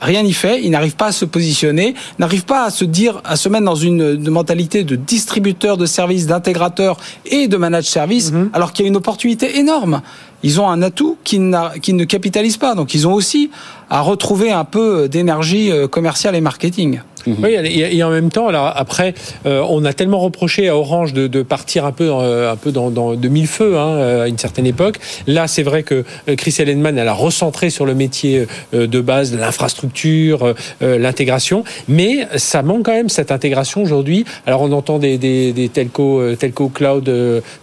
rien 0.00 0.22
n'y 0.22 0.32
fait. 0.32 0.62
Ils 0.62 0.70
n'arrivent 0.70 0.96
pas 0.96 1.06
à 1.06 1.12
se 1.12 1.24
positionner, 1.24 1.94
n'arrivent 2.18 2.44
pas 2.44 2.64
à 2.64 2.70
se 2.70 2.84
dire, 2.84 3.20
à 3.24 3.36
se 3.36 3.48
mettre 3.48 3.64
dans 3.64 3.74
une, 3.74 4.02
une 4.24 4.30
mentalité 4.30 4.84
de 4.84 4.96
distributeur 4.96 5.76
de 5.76 5.86
services, 5.86 6.26
d'intégrateur 6.26 6.96
et 7.24 7.48
de 7.48 7.56
manage 7.56 7.84
service, 7.84 8.32
alors 8.52 8.72
qu'il 8.72 8.84
y 8.84 8.86
a 8.86 8.90
une 8.90 8.96
opportunité 8.96 9.58
énorme. 9.58 10.02
Ils 10.42 10.60
ont 10.60 10.68
un 10.68 10.82
atout 10.82 11.16
qui, 11.24 11.38
n'a- 11.38 11.72
qui 11.80 11.92
ne 11.92 12.04
capitalise 12.04 12.56
pas. 12.56 12.74
Donc, 12.74 12.94
ils 12.94 13.08
ont 13.08 13.14
aussi 13.14 13.50
à 13.90 14.00
retrouver 14.00 14.52
un 14.52 14.64
peu 14.64 15.08
d'énergie 15.08 15.72
euh, 15.72 15.88
commerciale 15.88 16.36
et 16.36 16.40
marketing. 16.40 17.00
Oui, 17.26 17.50
et, 17.50 17.96
et 17.96 18.02
en 18.02 18.10
même 18.10 18.30
temps, 18.30 18.48
alors 18.48 18.72
après, 18.74 19.14
euh, 19.46 19.64
on 19.68 19.84
a 19.84 19.92
tellement 19.92 20.18
reproché 20.18 20.68
à 20.68 20.76
Orange 20.76 21.12
de, 21.12 21.26
de 21.26 21.42
partir 21.42 21.84
un 21.84 21.92
peu, 21.92 22.10
euh, 22.10 22.52
un 22.52 22.56
peu 22.56 22.72
dans, 22.72 22.90
dans 22.90 23.14
de 23.14 23.28
mille 23.28 23.46
feux 23.46 23.76
hein, 23.78 23.88
euh, 23.96 24.24
à 24.24 24.28
une 24.28 24.38
certaine 24.38 24.66
époque. 24.66 24.98
Là, 25.26 25.48
c'est 25.48 25.62
vrai 25.62 25.82
que 25.82 26.04
euh, 26.28 26.36
Chris 26.36 26.54
Ellenman, 26.58 26.98
elle 26.98 27.08
a 27.08 27.12
recentré 27.12 27.70
sur 27.70 27.86
le 27.86 27.94
métier 27.94 28.46
euh, 28.74 28.86
de 28.86 29.00
base, 29.00 29.34
l'infrastructure, 29.36 30.54
euh, 30.82 30.98
l'intégration, 30.98 31.64
mais 31.88 32.26
ça 32.36 32.62
manque 32.62 32.84
quand 32.84 32.92
même 32.92 33.08
cette 33.08 33.30
intégration 33.32 33.82
aujourd'hui. 33.82 34.24
Alors, 34.46 34.62
on 34.62 34.72
entend 34.72 34.98
des, 34.98 35.18
des, 35.18 35.52
des 35.52 35.68
telco, 35.68 36.34
telco 36.36 36.68
cloud, 36.68 37.10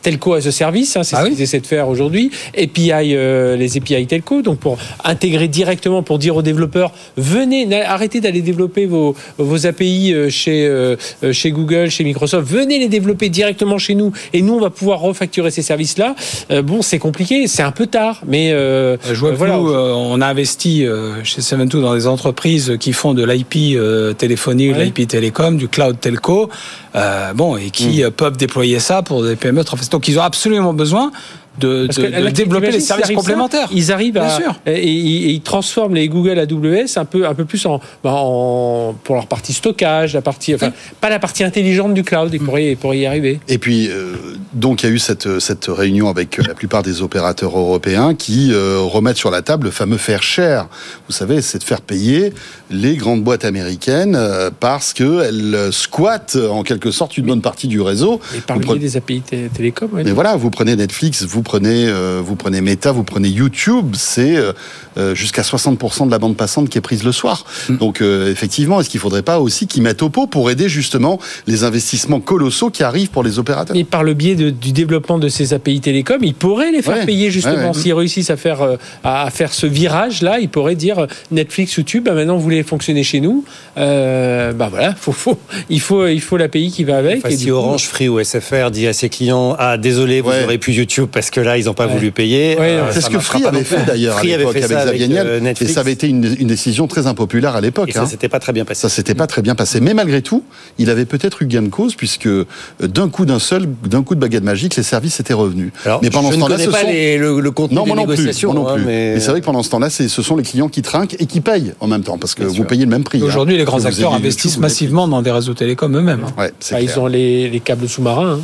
telco 0.01 0.33
as 0.33 0.47
a 0.47 0.51
service, 0.51 0.97
hein, 0.97 1.03
c'est 1.03 1.15
Ah 1.15 1.21
ce 1.21 1.25
oui 1.25 1.31
qu'ils 1.31 1.41
essaient 1.43 1.59
de 1.59 1.67
faire 1.67 1.87
aujourd'hui. 1.87 2.31
API, 2.57 2.91
euh, 3.15 3.55
les 3.55 3.77
API 3.77 4.05
telco, 4.07 4.41
donc 4.41 4.59
pour 4.59 4.77
intégrer 5.03 5.47
directement, 5.47 6.03
pour 6.03 6.19
dire 6.19 6.35
aux 6.35 6.41
développeurs, 6.41 6.91
venez, 7.17 7.67
arrêtez 7.83 8.21
d'aller 8.21 8.41
développer 8.41 8.85
vos, 8.85 9.15
vos 9.37 9.52
API 9.65 10.13
euh, 10.13 10.29
chez, 10.29 10.65
euh, 10.67 10.95
euh, 11.23 11.33
chez 11.33 11.51
Google, 11.51 11.89
chez 11.89 12.03
Microsoft, 12.03 12.47
venez 12.47 12.79
les 12.79 12.87
développer 12.89 13.29
directement 13.29 13.77
chez 13.77 13.95
nous 13.95 14.11
et 14.33 14.41
nous 14.41 14.53
on 14.53 14.59
va 14.59 14.69
pouvoir 14.69 14.99
refacturer 14.99 15.51
ces 15.51 15.61
services-là. 15.61 16.15
Bon, 16.63 16.81
c'est 16.81 16.99
compliqué, 16.99 17.47
c'est 17.47 17.63
un 17.63 17.71
peu 17.71 17.87
tard, 17.87 18.21
mais 18.27 18.51
euh, 18.51 18.97
Je 19.05 19.13
vois 19.19 19.31
voilà. 19.31 19.57
nous, 19.57 19.69
on 19.73 20.21
a 20.21 20.27
investi 20.27 20.85
chez 21.23 21.41
Seven2 21.41 21.81
dans 21.81 21.95
des 21.95 22.07
entreprises 22.07 22.77
qui 22.79 22.93
font 22.93 23.13
de 23.13 23.23
l'IP 23.23 23.77
téléphonie, 24.17 24.69
de 24.69 24.73
Ouais. 24.73 24.85
l'IP 24.85 25.07
télécom, 25.07 25.57
du 25.57 25.67
cloud 25.67 25.99
telco, 25.99 26.49
euh, 26.95 27.33
bon, 27.33 27.57
et 27.57 27.69
qui 27.69 28.03
euh, 28.03 28.09
peuvent 28.11 28.37
déployer 28.37 28.79
ça 28.79 29.01
pour 29.01 29.23
des 29.23 29.35
PME. 29.35 29.63
Donc, 29.91 30.07
ils 30.07 30.19
ont 30.19 30.23
absolument 30.23 30.73
besoin 30.73 31.11
de, 31.59 31.85
Parce 31.85 31.97
de- 31.99 32.03
que 32.03 32.07
de 32.07 32.23
là, 32.23 32.31
développer 32.31 32.71
les 32.71 32.79
services 32.79 33.07
ça, 33.07 33.13
complémentaires. 33.13 33.67
Ils 33.71 33.91
arrivent 33.91 34.13
Bien 34.13 34.23
à, 34.23 34.29
sûr. 34.29 34.59
et, 34.65 34.71
et- 34.73 35.25
et 35.25 35.29
ils 35.31 35.41
transforment 35.41 35.95
les 35.95 36.07
Google 36.07 36.39
AWS 36.39 36.97
un 36.97 37.05
peu, 37.05 37.27
un 37.27 37.33
peu 37.33 37.45
plus 37.45 37.65
en, 37.65 37.79
bah, 38.03 38.13
en- 38.13 38.95
pour 39.03 39.15
leur 39.15 39.27
partie 39.27 39.53
stockage, 39.53 40.13
la 40.13 40.21
partie, 40.21 40.55
enfin, 40.55 40.71
pas 41.01 41.09
la 41.09 41.19
partie 41.19 41.43
intelligente 41.43 41.93
du 41.93 42.03
cloud. 42.03 42.29
Ils 42.33 42.39
pourraient, 42.39 42.71
ils 42.71 42.77
pourraient 42.77 42.99
y 42.99 43.05
arriver. 43.05 43.39
Et 43.47 43.57
puis, 43.59 43.87
euh, 43.89 44.13
donc, 44.53 44.83
il 44.83 44.87
y 44.87 44.89
a 44.89 44.95
eu 44.95 44.99
cette, 44.99 45.39
cette 45.39 45.65
réunion 45.67 46.09
avec 46.09 46.39
euh, 46.39 46.43
la 46.47 46.55
plupart 46.55 46.81
des 46.83 47.01
opérateurs 47.01 47.57
européens 47.57 48.15
qui 48.15 48.49
euh, 48.51 48.79
remettent 48.79 49.17
sur 49.17 49.29
la 49.31 49.41
table 49.43 49.65
le 49.65 49.71
fameux 49.71 49.97
faire 49.97 50.23
cher. 50.23 50.67
Vous 51.07 51.13
savez, 51.13 51.41
c'est 51.41 51.59
de 51.59 51.63
faire 51.63 51.81
payer 51.81 52.33
les 52.71 52.95
grandes 52.95 53.23
boîtes 53.23 53.45
américaines 53.45 54.15
euh, 54.15 54.49
parce 54.59 54.93
qu'elles 54.93 55.69
squattent 55.71 56.37
en 56.49 56.63
quelque 56.63 56.89
sorte 56.91 57.17
une 57.17 57.25
bonne 57.25 57.41
partie 57.41 57.67
du 57.67 57.79
réseau. 57.81 58.19
Et 58.35 58.41
par 58.41 58.57
le 58.57 58.65
biais 58.65 58.79
des 58.79 58.97
API 58.97 59.21
té- 59.21 59.49
télécom. 59.53 59.89
ouais. 59.93 60.03
Mais 60.03 60.11
voilà, 60.11 60.35
vous 60.35 60.49
prenez 60.49 60.75
Netflix, 60.75 61.23
vous 61.23 61.42
prenez, 61.43 61.85
euh, 61.87 62.21
vous 62.25 62.35
prenez 62.35 62.61
Meta, 62.61 62.91
vous 62.91 63.03
prenez 63.03 63.27
YouTube, 63.29 63.93
c'est 63.95 64.35
euh, 64.35 64.51
euh, 64.97 65.13
jusqu'à 65.15 65.43
60% 65.43 66.05
de 66.07 66.11
la 66.11 66.19
bande 66.19 66.35
passante 66.35 66.69
qui 66.69 66.77
est 66.77 66.81
prise 66.81 67.03
le 67.03 67.11
soir. 67.11 67.45
Donc 67.69 68.01
euh, 68.01 68.31
effectivement, 68.31 68.79
est-ce 68.81 68.89
qu'il 68.89 68.99
faudrait 68.99 69.21
pas 69.21 69.39
aussi 69.39 69.67
qu'ils 69.67 69.83
mettent 69.83 70.01
au 70.01 70.09
pot 70.09 70.25
pour 70.27 70.49
aider 70.49 70.69
justement 70.69 71.19
les 71.47 71.63
investissements 71.63 72.19
colossaux 72.19 72.69
qui 72.69 72.83
arrivent 72.83 73.09
pour 73.09 73.23
les 73.23 73.37
opérateurs? 73.39 73.75
Et 73.75 73.83
par 73.83 74.03
le 74.03 74.13
biais 74.13 74.35
de- 74.35 74.49
du 74.49 74.71
développement 74.71 75.19
de 75.19 75.27
ces 75.29 75.53
API 75.53 75.79
télécom, 75.81 76.17
ils 76.23 76.33
pourraient 76.33 76.71
les 76.71 76.81
faire 76.81 76.97
Ouais, 76.97 77.05
payer 77.05 77.29
justement. 77.31 77.55
ouais, 77.55 77.65
ouais. 77.67 77.73
S'ils 77.73 77.93
réussissent 77.93 78.29
à 78.29 78.37
faire, 78.37 78.61
euh, 78.61 78.77
à 79.03 79.29
faire 79.29 79.53
ce 79.53 79.65
virage-là, 79.67 80.39
ils 80.39 80.49
pourraient 80.49 80.75
dire 80.75 81.07
Netflix, 81.31 81.73
YouTube, 81.75 82.05
bah 82.05 82.13
maintenant 82.13 82.35
vous 82.37 82.41
voulez 82.43 82.63
fonctionner 82.63 83.03
chez 83.03 83.19
nous. 83.19 83.43
Euh, 83.77 84.53
bah 84.53 84.67
voilà, 84.69 84.93
faut, 84.95 85.11
faut, 85.11 85.37
il 85.69 85.79
faut, 85.81 86.07
il 86.07 86.21
faut 86.21 86.37
l'API 86.37 86.71
qui 86.71 86.83
va 86.83 86.97
avec. 86.97 87.17
Enfin, 87.17 87.29
et 87.29 87.37
si 87.37 87.47
coup, 87.47 87.53
Orange, 87.53 87.85
Free 87.87 88.07
ou 88.09 88.19
SFR 88.23 88.71
dit 88.71 88.87
à 88.87 88.93
ses 88.93 89.09
clients 89.09 89.55
Ah, 89.59 89.77
désolé, 89.77 90.21
vous 90.21 90.29
Ouais. 90.29 90.43
aurez 90.43 90.57
plus 90.57 90.73
YouTube 90.73 91.09
parce 91.11 91.29
que 91.29 91.32
là, 91.41 91.57
ils 91.57 91.65
n'ont 91.65 91.73
pas 91.73 91.87
voulu 91.87 92.11
payer. 92.11 92.55
Ouais, 92.57 92.71
Euh, 92.73 92.91
C'est 92.91 93.01
ce 93.01 93.09
que 93.09 93.19
Free 93.19 93.45
avait 93.45 93.59
non 93.59 93.63
fait 93.63 93.85
d'ailleurs 93.85 94.15
à 94.15 94.19
Free 94.19 94.33
avait 94.33 94.39
l'époque 94.43 94.53
fait 94.57 94.63
avec 94.65 94.77
ça 94.77 94.85
Xavier 94.85 95.07
Niel, 95.07 95.27
euh, 95.27 95.37
et 95.37 95.41
Netflix. 95.41 95.73
ça 95.73 95.79
avait 95.81 95.91
été 95.91 96.07
une, 96.07 96.35
une 96.39 96.47
décision 96.47 96.87
très 96.87 97.07
impopulaire 97.07 97.55
à 97.55 97.61
l'époque. 97.61 97.91
Ça 97.93 98.01
hein. 98.01 98.05
s'était 98.05 98.29
pas 98.29 98.39
très 98.39 98.53
bien 98.53 98.65
passé. 98.65 98.81
Ça 98.81 98.89
s'était 98.89 99.15
pas 99.15 99.27
très 99.27 99.41
bien 99.41 99.55
passé, 99.55 99.79
mais 99.81 99.93
malgré 99.93 100.21
tout, 100.21 100.43
il 100.77 100.89
avait 100.89 101.05
peut-être 101.05 101.41
eu 101.41 101.45
gain 101.47 101.61
de 101.63 101.69
cause 101.69 101.95
puisque 101.95 102.27
euh, 102.27 102.45
d'un 102.81 103.09
coup 103.09 103.25
d'un 103.25 103.39
seul, 103.39 103.67
d'un 103.87 104.03
coup 104.03 104.15
de 104.15 104.19
baguette 104.19 104.43
magique, 104.43 104.75
les 104.75 104.83
services 104.83 105.19
étaient 105.19 105.33
revenus. 105.33 105.71
Alors, 105.85 105.99
mais 106.01 106.09
pendant 106.09 106.29
je 106.29 106.35
ce 106.35 106.39
temps-là, 106.39 106.57
ce 106.57 106.69
pas 106.69 106.81
sont 106.81 106.87
les- 106.87 107.17
le, 107.17 107.39
le 107.39 107.51
contenu 107.51 107.75
non, 107.75 107.83
des 107.83 107.89
non 107.89 107.95
négociations. 107.95 108.53
moi 108.53 108.61
non 108.63 108.67
hein, 108.69 108.75
plus. 108.75 108.85
mais... 108.85 109.13
Mais 109.15 109.19
c'est 109.19 109.31
vrai 109.31 109.41
que 109.41 109.45
pendant 109.45 109.63
ce 109.63 109.69
temps-là, 109.69 109.89
ce 109.89 110.07
sont 110.07 110.35
les 110.35 110.43
clients 110.43 110.69
qui 110.69 110.81
trinquent 110.81 111.15
et 111.19 111.25
qui 111.25 111.41
payent 111.41 111.73
en 111.79 111.87
même 111.87 112.03
temps 112.03 112.17
parce 112.17 112.33
que 112.35 112.41
Bien 112.41 112.49
vous 112.49 112.55
sûr. 112.55 112.67
payez 112.67 112.85
le 112.85 112.91
même 112.91 113.03
prix. 113.03 113.19
hein. 113.21 113.25
Aujourd'hui, 113.25 113.57
les 113.57 113.63
grands 113.63 113.79
Que 113.79 113.87
acteurs 113.87 114.13
investissent 114.13 114.57
massivement 114.59 115.07
dans 115.07 115.21
des 115.21 115.31
réseaux 115.31 115.53
télécoms 115.53 115.95
eux-mêmes. 115.95 116.23
hein. 116.37 116.49
Bah, 116.71 116.81
ils 116.81 116.99
ont 116.99 117.07
les 117.07 117.61
câbles 117.63 117.87
sous-marins. 117.89 118.39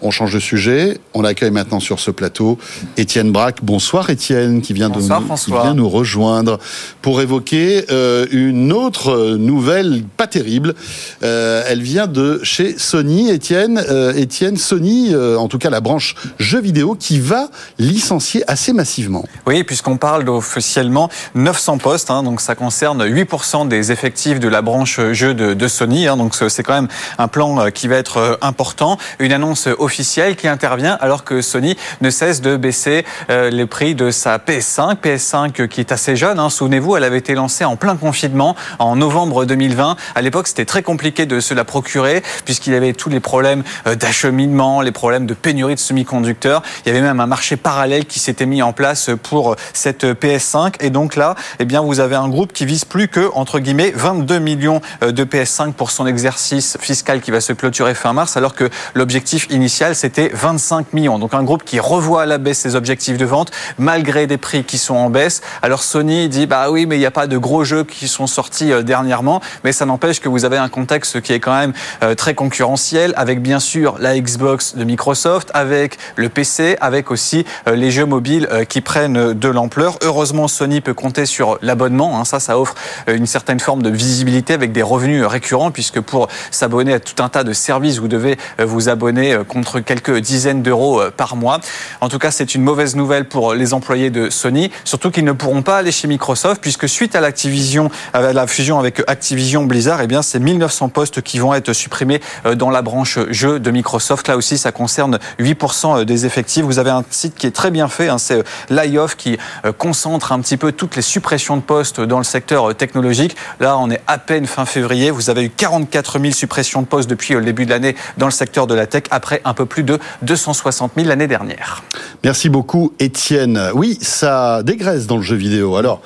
On 0.00 0.10
change 0.10 0.32
de 0.32 0.38
sujet. 0.38 0.98
On 1.14 1.24
accueille 1.24 1.50
maintenant 1.50 1.80
sur 1.80 1.98
ce 1.98 2.10
plateau 2.10 2.58
Étienne 2.96 3.32
Braque. 3.32 3.64
Bonsoir 3.64 4.10
Étienne, 4.10 4.62
qui 4.62 4.72
vient, 4.72 4.88
Bonsoir, 4.88 5.18
de 5.18 5.24
nous, 5.24 5.26
François. 5.26 5.60
qui 5.60 5.66
vient 5.66 5.74
nous 5.74 5.88
rejoindre 5.88 6.58
pour 7.02 7.20
évoquer 7.20 7.84
euh, 7.90 8.26
une 8.30 8.72
autre 8.72 9.36
nouvelle 9.36 10.04
pas 10.16 10.26
terrible. 10.26 10.74
Euh, 11.22 11.64
elle 11.66 11.82
vient 11.82 12.06
de 12.06 12.40
chez 12.44 12.78
Sony. 12.78 13.30
Étienne, 13.30 13.84
euh, 13.88 14.12
Étienne 14.14 14.56
Sony, 14.56 15.14
en 15.14 15.48
tout 15.48 15.58
cas 15.58 15.70
la 15.70 15.80
branche 15.80 16.14
jeux 16.38 16.60
vidéo, 16.60 16.94
qui 16.94 17.18
va 17.18 17.48
licencier 17.78 18.44
assez 18.48 18.72
massivement. 18.72 19.24
Oui, 19.46 19.64
puisqu'on 19.64 19.96
parle 19.96 20.28
officiellement 20.28 21.08
900 21.34 21.78
postes, 21.78 22.10
hein, 22.10 22.22
donc 22.22 22.40
ça 22.40 22.54
concerne 22.54 23.04
8% 23.04 23.66
des 23.66 23.90
effectifs 23.90 24.38
de 24.38 24.48
la 24.48 24.62
branche 24.62 25.00
jeux 25.12 25.34
de, 25.34 25.54
de 25.54 25.68
Sony, 25.68 26.06
hein, 26.06 26.16
donc 26.16 26.34
c'est 26.34 26.62
quand 26.62 26.74
même 26.74 26.88
un 27.18 27.28
plan 27.28 27.70
qui 27.70 27.88
va 27.88 27.96
être 27.96 28.38
important. 28.42 28.98
Une 29.18 29.32
annonce 29.32 29.66
officielle 29.66 29.87
qui 30.36 30.48
intervient 30.48 30.96
alors 31.00 31.24
que 31.24 31.40
Sony 31.40 31.76
ne 32.00 32.10
cesse 32.10 32.40
de 32.40 32.56
baisser 32.56 33.04
euh, 33.30 33.50
les 33.50 33.66
prix 33.66 33.94
de 33.94 34.10
sa 34.10 34.38
PS5, 34.38 34.96
PS5 34.96 35.68
qui 35.68 35.80
est 35.80 35.92
assez 35.92 36.14
jeune. 36.14 36.38
Hein, 36.38 36.50
Souvenez-vous, 36.50 36.96
elle 36.96 37.04
avait 37.04 37.18
été 37.18 37.34
lancée 37.34 37.64
en 37.64 37.76
plein 37.76 37.96
confinement 37.96 38.54
en 38.78 38.96
novembre 38.96 39.44
2020. 39.44 39.96
À 40.14 40.22
l'époque, 40.22 40.48
c'était 40.48 40.64
très 40.64 40.82
compliqué 40.82 41.26
de 41.26 41.40
se 41.40 41.54
la 41.54 41.64
procurer 41.64 42.22
puisqu'il 42.44 42.72
y 42.72 42.76
avait 42.76 42.92
tous 42.92 43.08
les 43.08 43.20
problèmes 43.20 43.62
euh, 43.86 43.94
d'acheminement, 43.94 44.80
les 44.82 44.92
problèmes 44.92 45.26
de 45.26 45.34
pénurie 45.34 45.74
de 45.74 45.80
semi-conducteurs. 45.80 46.62
Il 46.84 46.88
y 46.88 46.92
avait 46.92 47.04
même 47.04 47.20
un 47.20 47.26
marché 47.26 47.56
parallèle 47.56 48.06
qui 48.06 48.18
s'était 48.18 48.46
mis 48.46 48.62
en 48.62 48.72
place 48.72 49.10
pour 49.22 49.56
cette 49.72 50.04
PS5. 50.04 50.74
Et 50.80 50.90
donc 50.90 51.16
là, 51.16 51.34
eh 51.58 51.64
bien, 51.64 51.80
vous 51.80 52.00
avez 52.00 52.16
un 52.16 52.28
groupe 52.28 52.52
qui 52.52 52.66
vise 52.66 52.84
plus 52.84 53.08
que, 53.08 53.30
entre 53.34 53.58
guillemets, 53.58 53.92
22 53.94 54.38
millions 54.38 54.80
euh, 55.02 55.12
de 55.12 55.24
PS5 55.24 55.72
pour 55.72 55.90
son 55.90 56.06
exercice 56.06 56.76
fiscal 56.80 57.20
qui 57.20 57.30
va 57.30 57.40
se 57.40 57.52
clôturer 57.52 57.94
fin 57.94 58.12
mars, 58.12 58.36
alors 58.36 58.54
que 58.54 58.68
l'objectif 58.94 59.46
initial, 59.50 59.77
c'était 59.94 60.30
25 60.32 60.92
millions. 60.92 61.18
Donc 61.18 61.34
un 61.34 61.42
groupe 61.42 61.62
qui 61.64 61.78
revoit 61.78 62.22
à 62.22 62.26
la 62.26 62.38
baisse 62.38 62.58
ses 62.58 62.74
objectifs 62.74 63.16
de 63.16 63.24
vente, 63.24 63.50
malgré 63.78 64.26
des 64.26 64.36
prix 64.36 64.64
qui 64.64 64.76
sont 64.78 64.96
en 64.96 65.10
baisse. 65.10 65.40
Alors 65.62 65.82
Sony 65.82 66.28
dit, 66.28 66.46
bah 66.46 66.70
oui, 66.70 66.86
mais 66.86 66.96
il 66.96 67.00
n'y 67.00 67.06
a 67.06 67.10
pas 67.10 67.26
de 67.26 67.38
gros 67.38 67.64
jeux 67.64 67.84
qui 67.84 68.08
sont 68.08 68.26
sortis 68.26 68.72
euh, 68.72 68.82
dernièrement, 68.82 69.40
mais 69.64 69.72
ça 69.72 69.86
n'empêche 69.86 70.20
que 70.20 70.28
vous 70.28 70.44
avez 70.44 70.56
un 70.56 70.68
contexte 70.68 71.20
qui 71.20 71.32
est 71.32 71.40
quand 71.40 71.56
même 71.56 71.72
euh, 72.02 72.14
très 72.14 72.34
concurrentiel, 72.34 73.14
avec 73.16 73.40
bien 73.40 73.60
sûr 73.60 73.96
la 74.00 74.18
Xbox 74.18 74.74
de 74.74 74.84
Microsoft, 74.84 75.50
avec 75.54 75.98
le 76.16 76.28
PC, 76.28 76.76
avec 76.80 77.10
aussi 77.10 77.44
euh, 77.68 77.76
les 77.76 77.90
jeux 77.90 78.06
mobiles 78.06 78.48
qui 78.68 78.80
prennent 78.80 79.32
de 79.32 79.48
l'ampleur. 79.48 79.98
Heureusement, 80.02 80.48
Sony 80.48 80.80
peut 80.80 80.94
compter 80.94 81.26
sur 81.26 81.58
l'abonnement. 81.62 82.18
hein. 82.18 82.24
Ça, 82.24 82.40
ça 82.40 82.58
offre 82.58 82.74
une 83.06 83.26
certaine 83.26 83.60
forme 83.60 83.82
de 83.82 83.90
visibilité 83.90 84.54
avec 84.54 84.72
des 84.72 84.82
revenus 84.82 85.24
récurrents, 85.24 85.70
puisque 85.70 86.00
pour 86.00 86.28
s'abonner 86.50 86.94
à 86.94 87.00
tout 87.00 87.22
un 87.22 87.28
tas 87.28 87.44
de 87.44 87.52
services, 87.52 87.98
vous 87.98 88.08
devez 88.08 88.36
vous 88.58 88.88
abonner 88.88 89.34
euh, 89.34 89.44
quelques 89.84 90.18
dizaines 90.18 90.62
d'euros 90.62 91.00
euh, 91.00 91.10
par 91.10 91.36
mois. 91.36 91.60
En 92.00 92.08
tout 92.08 92.18
cas, 92.18 92.30
c'est 92.30 92.54
une 92.54 92.62
mauvaise 92.62 92.96
nouvelle 92.96 93.26
pour 93.26 93.54
les 93.54 93.74
employés 93.74 94.10
de 94.10 94.30
Sony, 94.30 94.70
surtout 94.84 95.10
qu'ils 95.10 95.24
ne 95.24 95.32
pourront 95.32 95.62
pas 95.62 95.78
aller 95.78 95.92
chez 95.92 96.08
Microsoft, 96.08 96.60
puisque 96.60 96.88
suite 96.88 97.14
à 97.14 97.20
l'Activision, 97.20 97.90
à 98.12 98.32
la 98.32 98.46
fusion 98.46 98.78
avec 98.78 99.02
Activision 99.06 99.64
Blizzard, 99.64 100.00
eh 100.02 100.06
bien, 100.06 100.22
c'est 100.22 100.38
1900 100.38 100.88
postes 100.88 101.22
qui 101.22 101.38
vont 101.38 101.54
être 101.54 101.72
supprimés 101.72 102.20
euh, 102.46 102.54
dans 102.54 102.70
la 102.70 102.82
branche 102.82 103.18
jeux 103.30 103.60
de 103.60 103.70
Microsoft. 103.70 104.28
Là 104.28 104.36
aussi, 104.36 104.58
ça 104.58 104.72
concerne 104.72 105.18
8% 105.38 106.04
des 106.04 106.26
effectifs. 106.26 106.64
Vous 106.64 106.78
avez 106.78 106.90
un 106.90 107.04
site 107.10 107.34
qui 107.34 107.46
est 107.46 107.54
très 107.54 107.70
bien 107.70 107.88
fait, 107.88 108.08
hein, 108.08 108.18
c'est 108.18 108.42
l'IOF 108.70 109.16
qui 109.16 109.38
euh, 109.64 109.72
concentre 109.72 110.32
un 110.32 110.40
petit 110.40 110.56
peu 110.56 110.72
toutes 110.72 110.96
les 110.96 111.02
suppressions 111.02 111.56
de 111.56 111.62
postes 111.62 112.00
dans 112.00 112.18
le 112.18 112.24
secteur 112.24 112.70
euh, 112.70 112.74
technologique. 112.74 113.36
Là, 113.60 113.78
on 113.78 113.90
est 113.90 114.00
à 114.06 114.18
peine 114.18 114.46
fin 114.46 114.64
février. 114.64 115.10
Vous 115.10 115.30
avez 115.30 115.44
eu 115.44 115.50
44 115.50 116.18
000 116.18 116.32
suppressions 116.32 116.82
de 116.82 116.86
postes 116.86 117.08
depuis 117.08 117.34
euh, 117.34 117.38
le 117.38 117.44
début 117.44 117.64
de 117.64 117.70
l'année 117.70 117.96
dans 118.16 118.26
le 118.26 118.32
secteur 118.32 118.66
de 118.66 118.74
la 118.74 118.86
tech, 118.86 119.04
après 119.10 119.40
un 119.44 119.54
peu 119.58 119.66
plus 119.66 119.82
de 119.82 119.98
260 120.22 120.92
000 120.94 121.08
l'année 121.08 121.26
dernière. 121.26 121.82
Merci 122.22 122.48
beaucoup, 122.48 122.92
Étienne. 123.00 123.70
Oui, 123.74 123.98
ça 124.00 124.62
dégraisse 124.62 125.06
dans 125.08 125.16
le 125.16 125.22
jeu 125.22 125.34
vidéo. 125.34 125.76
Alors, 125.76 126.00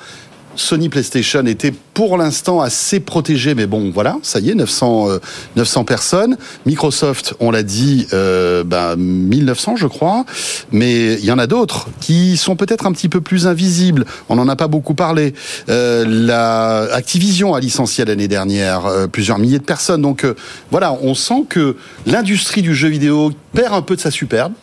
Sony 0.55 0.89
PlayStation 0.89 1.45
était 1.45 1.73
pour 1.93 2.17
l'instant 2.17 2.61
assez 2.61 2.99
protégé, 2.99 3.55
mais 3.55 3.67
bon, 3.67 3.91
voilà, 3.93 4.17
ça 4.23 4.39
y 4.39 4.49
est, 4.49 4.55
900, 4.55 5.09
euh, 5.09 5.19
900 5.55 5.83
personnes. 5.85 6.37
Microsoft, 6.65 7.35
on 7.39 7.51
l'a 7.51 7.63
dit, 7.63 8.07
euh, 8.13 8.63
ben, 8.63 8.95
1900, 8.95 9.75
je 9.75 9.87
crois, 9.87 10.25
mais 10.71 11.13
il 11.13 11.25
y 11.25 11.31
en 11.31 11.39
a 11.39 11.47
d'autres 11.47 11.87
qui 11.99 12.37
sont 12.37 12.55
peut-être 12.55 12.85
un 12.85 12.91
petit 12.91 13.09
peu 13.09 13.21
plus 13.21 13.47
invisibles. 13.47 14.05
On 14.29 14.35
n'en 14.35 14.47
a 14.47 14.55
pas 14.55 14.67
beaucoup 14.67 14.93
parlé. 14.93 15.33
Euh, 15.69 16.05
la 16.07 16.93
Activision 16.93 17.53
a 17.53 17.59
licencié 17.59 18.05
l'année 18.05 18.27
dernière 18.27 18.85
euh, 18.85 19.07
plusieurs 19.07 19.39
milliers 19.39 19.59
de 19.59 19.63
personnes. 19.63 20.01
Donc 20.01 20.25
euh, 20.25 20.35
voilà, 20.71 20.93
on 21.01 21.13
sent 21.15 21.45
que 21.49 21.75
l'industrie 22.05 22.61
du 22.61 22.75
jeu 22.75 22.89
vidéo 22.89 23.31
perd 23.53 23.73
un 23.73 23.81
peu 23.81 23.95
de 23.95 24.01
sa 24.01 24.11
superbe. 24.11 24.53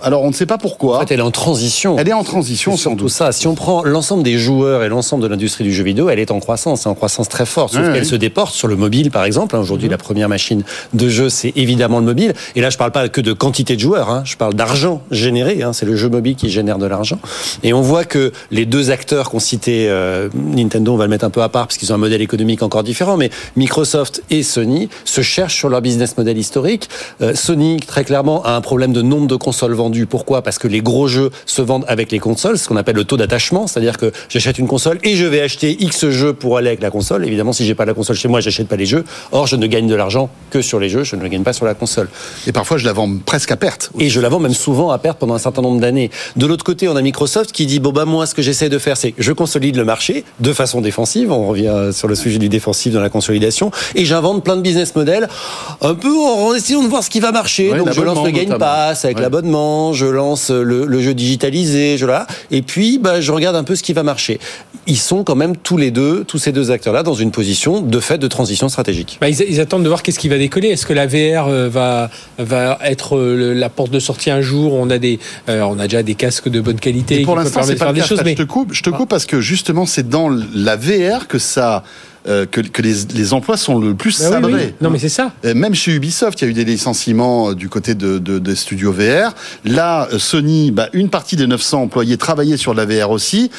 Alors 0.00 0.22
on 0.22 0.28
ne 0.28 0.32
sait 0.34 0.46
pas 0.46 0.58
pourquoi. 0.58 0.96
En 0.98 1.00
fait, 1.00 1.12
elle 1.14 1.20
est 1.20 1.22
en 1.24 1.30
transition. 1.30 1.96
Elle 1.98 2.08
est 2.08 2.12
en 2.12 2.24
transition, 2.24 2.76
sans 2.76 2.94
doute. 2.94 3.10
ça. 3.10 3.32
Si 3.32 3.46
on 3.46 3.54
prend 3.54 3.84
l'ensemble 3.84 4.22
des 4.22 4.38
joueurs 4.38 4.82
et 4.82 4.88
l'ensemble 4.88 5.22
de 5.22 5.28
l'industrie 5.28 5.64
du 5.64 5.72
jeu 5.72 5.84
vidéo, 5.84 6.08
elle 6.08 6.18
est 6.18 6.30
en 6.30 6.40
croissance, 6.40 6.86
en 6.86 6.94
croissance 6.94 7.28
très 7.28 7.46
forte. 7.46 7.74
Sauf 7.74 7.92
qu'elle 7.92 8.06
se 8.06 8.16
déporte 8.16 8.54
sur 8.54 8.68
le 8.68 8.76
mobile, 8.76 9.10
par 9.10 9.24
exemple. 9.24 9.56
Aujourd'hui, 9.56 9.86
Mhm. 9.88 9.92
la 9.92 9.98
première 9.98 10.28
machine 10.28 10.62
de 10.94 11.08
jeu, 11.08 11.28
c'est 11.28 11.52
évidemment 11.56 11.98
le 11.98 12.04
mobile. 12.06 12.32
Et 12.56 12.60
là, 12.60 12.70
je 12.70 12.78
parle 12.78 12.92
pas 12.92 13.08
que 13.08 13.20
de 13.20 13.32
quantité 13.32 13.74
de 13.76 13.80
joueurs, 13.80 14.10
hein. 14.10 14.22
je 14.24 14.36
parle 14.36 14.54
d'argent 14.54 15.02
généré. 15.10 15.62
Hein. 15.62 15.72
C'est 15.72 15.86
le 15.86 15.96
jeu 15.96 16.08
mobile 16.08 16.36
qui 16.36 16.48
génère 16.50 16.78
de 16.78 16.86
l'argent. 16.86 17.18
Et 17.62 17.72
on 17.72 17.80
voit 17.82 18.04
que 18.04 18.32
les 18.50 18.66
deux 18.66 18.90
acteurs 18.90 19.30
qu'on 19.30 19.38
citait, 19.40 19.86
euh, 19.88 20.28
Nintendo, 20.34 20.92
on 20.92 20.96
va 20.96 21.04
le 21.04 21.10
mettre 21.10 21.24
un 21.24 21.30
peu 21.30 21.42
à 21.42 21.48
part 21.48 21.66
parce 21.66 21.76
qu'ils 21.78 21.92
ont 21.92 21.94
un 21.94 21.98
modèle 21.98 22.22
économique 22.22 22.62
encore 22.62 22.82
différent, 22.82 23.16
mais 23.16 23.30
Microsoft 23.56 24.22
et 24.30 24.42
Sony 24.42 24.88
se 25.04 25.20
cherchent 25.20 25.56
sur 25.56 25.68
leur 25.68 25.80
business 25.80 26.16
model 26.16 26.38
historique. 26.38 26.88
Euh, 27.20 27.34
Sony, 27.34 27.78
très 27.80 28.04
clairement, 28.04 28.42
a 28.44 28.52
un 28.54 28.60
problème 28.60 28.92
de 28.92 29.02
nombre 29.02 29.26
de 29.26 29.36
consoles 29.36 29.72
Pourquoi? 30.08 30.42
Parce 30.42 30.58
que 30.58 30.68
les 30.68 30.80
gros 30.80 31.08
jeux 31.08 31.30
se 31.46 31.62
vendent 31.62 31.84
avec 31.88 32.12
les 32.12 32.18
consoles, 32.18 32.58
ce 32.58 32.68
qu'on 32.68 32.76
appelle 32.76 32.96
le 32.96 33.04
taux 33.04 33.16
d'attachement, 33.16 33.66
c'est-à-dire 33.66 33.96
que 33.98 34.12
j'achète 34.28 34.58
une 34.58 34.66
console 34.68 34.98
et 35.02 35.16
je 35.16 35.24
vais 35.26 35.40
acheter 35.40 35.76
X 35.82 36.08
jeux 36.10 36.32
pour 36.32 36.56
aller 36.56 36.68
avec 36.68 36.80
la 36.82 36.90
console. 36.90 37.26
Évidemment, 37.26 37.52
si 37.52 37.64
j'ai 37.64 37.74
pas 37.74 37.84
la 37.84 37.94
console 37.94 38.16
chez 38.16 38.28
moi, 38.28 38.40
j'achète 38.40 38.68
pas 38.68 38.76
les 38.76 38.86
jeux. 38.86 39.04
Or, 39.32 39.46
je 39.46 39.56
ne 39.56 39.66
gagne 39.66 39.86
de 39.86 39.94
l'argent 39.94 40.30
que 40.50 40.62
sur 40.62 40.78
les 40.78 40.88
jeux, 40.88 41.04
je 41.04 41.16
ne 41.16 41.22
le 41.22 41.28
gagne 41.28 41.42
pas 41.42 41.52
sur 41.52 41.64
la 41.66 41.74
console. 41.74 42.08
Et 42.46 42.52
parfois, 42.52 42.76
je 42.78 42.84
la 42.84 42.92
vends 42.92 43.10
presque 43.24 43.50
à 43.50 43.56
perte. 43.56 43.90
Et 43.98 44.08
je 44.08 44.20
la 44.20 44.28
vends 44.28 44.38
même 44.40 44.54
souvent 44.54 44.90
à 44.90 44.98
perte 44.98 45.18
pendant 45.18 45.34
un 45.34 45.38
certain 45.38 45.62
nombre 45.62 45.80
d'années. 45.80 46.10
De 46.36 46.46
l'autre 46.46 46.64
côté, 46.64 46.88
on 46.88 46.96
a 46.96 47.02
Microsoft 47.02 47.52
qui 47.52 47.66
dit 47.66 47.80
bon 47.80 47.90
bah 47.92 48.04
moi, 48.04 48.26
ce 48.26 48.34
que 48.34 48.42
j'essaie 48.42 48.68
de 48.68 48.78
faire, 48.78 48.96
c'est 48.96 49.12
que 49.12 49.22
je 49.22 49.32
consolide 49.32 49.76
le 49.76 49.84
marché 49.84 50.24
de 50.40 50.52
façon 50.52 50.80
défensive. 50.80 51.30
On 51.32 51.46
revient 51.48 51.90
sur 51.92 52.08
le 52.08 52.14
sujet 52.14 52.38
du 52.38 52.48
défensif 52.48 52.92
dans 52.92 53.00
la 53.00 53.08
consolidation, 53.10 53.70
et 53.94 54.04
j'invente 54.04 54.44
plein 54.44 54.56
de 54.56 54.62
business 54.62 54.94
models, 54.94 55.28
un 55.80 55.94
peu 55.94 56.14
en 56.16 56.54
essayant 56.54 56.82
de 56.82 56.88
voir 56.88 57.02
ce 57.02 57.10
qui 57.10 57.20
va 57.20 57.32
marcher. 57.32 57.70
Ouais, 57.72 57.78
Donc 57.78 57.92
je 57.92 58.00
lance 58.00 58.24
le 58.24 58.30
Game 58.30 58.44
notamment. 58.44 58.58
Pass 58.58 59.04
avec 59.04 59.16
Ouais. 59.16 59.22
l'abonnement, 59.22 59.71
je 59.92 60.06
lance 60.06 60.50
le, 60.50 60.86
le 60.86 61.00
jeu 61.00 61.14
digitalisé, 61.14 61.96
je 61.98 62.06
là, 62.06 62.26
et 62.50 62.62
puis 62.62 62.98
bah, 62.98 63.20
je 63.20 63.32
regarde 63.32 63.56
un 63.56 63.64
peu 63.64 63.74
ce 63.74 63.82
qui 63.82 63.92
va 63.92 64.02
marcher. 64.02 64.38
Ils 64.86 64.96
sont 64.98 65.22
quand 65.22 65.36
même 65.36 65.56
tous 65.56 65.76
les 65.76 65.90
deux, 65.90 66.24
tous 66.24 66.38
ces 66.38 66.50
deux 66.52 66.70
acteurs-là, 66.72 67.02
dans 67.04 67.14
une 67.14 67.30
position 67.30 67.80
de 67.80 68.00
fait 68.00 68.18
de 68.18 68.26
transition 68.26 68.68
stratégique. 68.68 69.18
Bah, 69.20 69.28
ils, 69.28 69.40
ils 69.48 69.60
attendent 69.60 69.84
de 69.84 69.88
voir 69.88 70.02
qu'est-ce 70.02 70.18
qui 70.18 70.28
va 70.28 70.38
décoller. 70.38 70.68
Est-ce 70.68 70.86
que 70.86 70.92
la 70.92 71.06
VR 71.06 71.46
euh, 71.48 71.68
va, 71.68 72.10
va 72.38 72.78
être 72.84 73.16
euh, 73.16 73.36
le- 73.36 73.52
la 73.54 73.68
porte 73.68 73.90
de 73.92 74.00
sortie 74.00 74.30
un 74.30 74.40
jour? 74.40 74.74
On 74.74 74.90
a 74.90 74.98
des, 74.98 75.20
euh, 75.48 75.60
on 75.62 75.78
a 75.78 75.84
déjà 75.84 76.02
des 76.02 76.14
casques 76.16 76.48
de 76.48 76.60
bonne 76.60 76.80
qualité 76.80 77.20
Et 77.20 77.24
pour 77.24 77.36
l'instant, 77.36 77.62
c'est 77.62 77.74
de 77.74 77.78
pas 77.78 77.86
faire 77.86 77.94
des 77.94 78.02
choses. 78.02 78.22
Mais 78.24 78.32
Je 78.36 78.42
te 78.42 78.48
coupe, 78.48 78.72
je 78.72 78.82
te 78.82 78.90
coupe 78.90 79.08
parce 79.08 79.26
que 79.26 79.40
justement, 79.40 79.86
c'est 79.86 80.08
dans 80.08 80.28
la 80.54 80.76
VR 80.76 81.28
que 81.28 81.38
ça. 81.38 81.84
Euh, 82.28 82.46
que, 82.46 82.60
que 82.60 82.82
les, 82.82 82.94
les 83.14 83.32
emplois 83.32 83.56
sont 83.56 83.78
le 83.78 83.94
plus 83.94 84.20
Bah 84.20 84.30
sabrés. 84.30 84.52
oui. 84.52 84.74
Non, 84.80 84.90
mais 84.90 84.98
c'est 84.98 85.08
ça. 85.08 85.32
Même 85.42 85.74
chez 85.74 85.92
Ubisoft, 85.92 86.40
il 86.40 86.44
y 86.44 86.48
a 86.48 86.50
eu 86.50 86.54
des 86.54 86.64
licenciements 86.64 87.50
euh, 87.50 87.54
du 87.54 87.68
côté 87.68 87.94
de, 87.94 88.18
de- 88.18 88.38
des 88.38 88.54
studios 88.56 88.92
VR. 88.92 89.34
Là, 89.64 90.08
euh, 90.12 90.18
Sony, 90.18 90.70
bah, 90.70 90.88
une 90.92 91.08
partie 91.10 91.36
des 91.36 91.46
900 91.46 91.82
employés 91.82 92.16
travaillaient 92.16 92.56
sur 92.56 92.74
la 92.74 92.84
VR 92.86 93.10
aussi. 93.10 93.50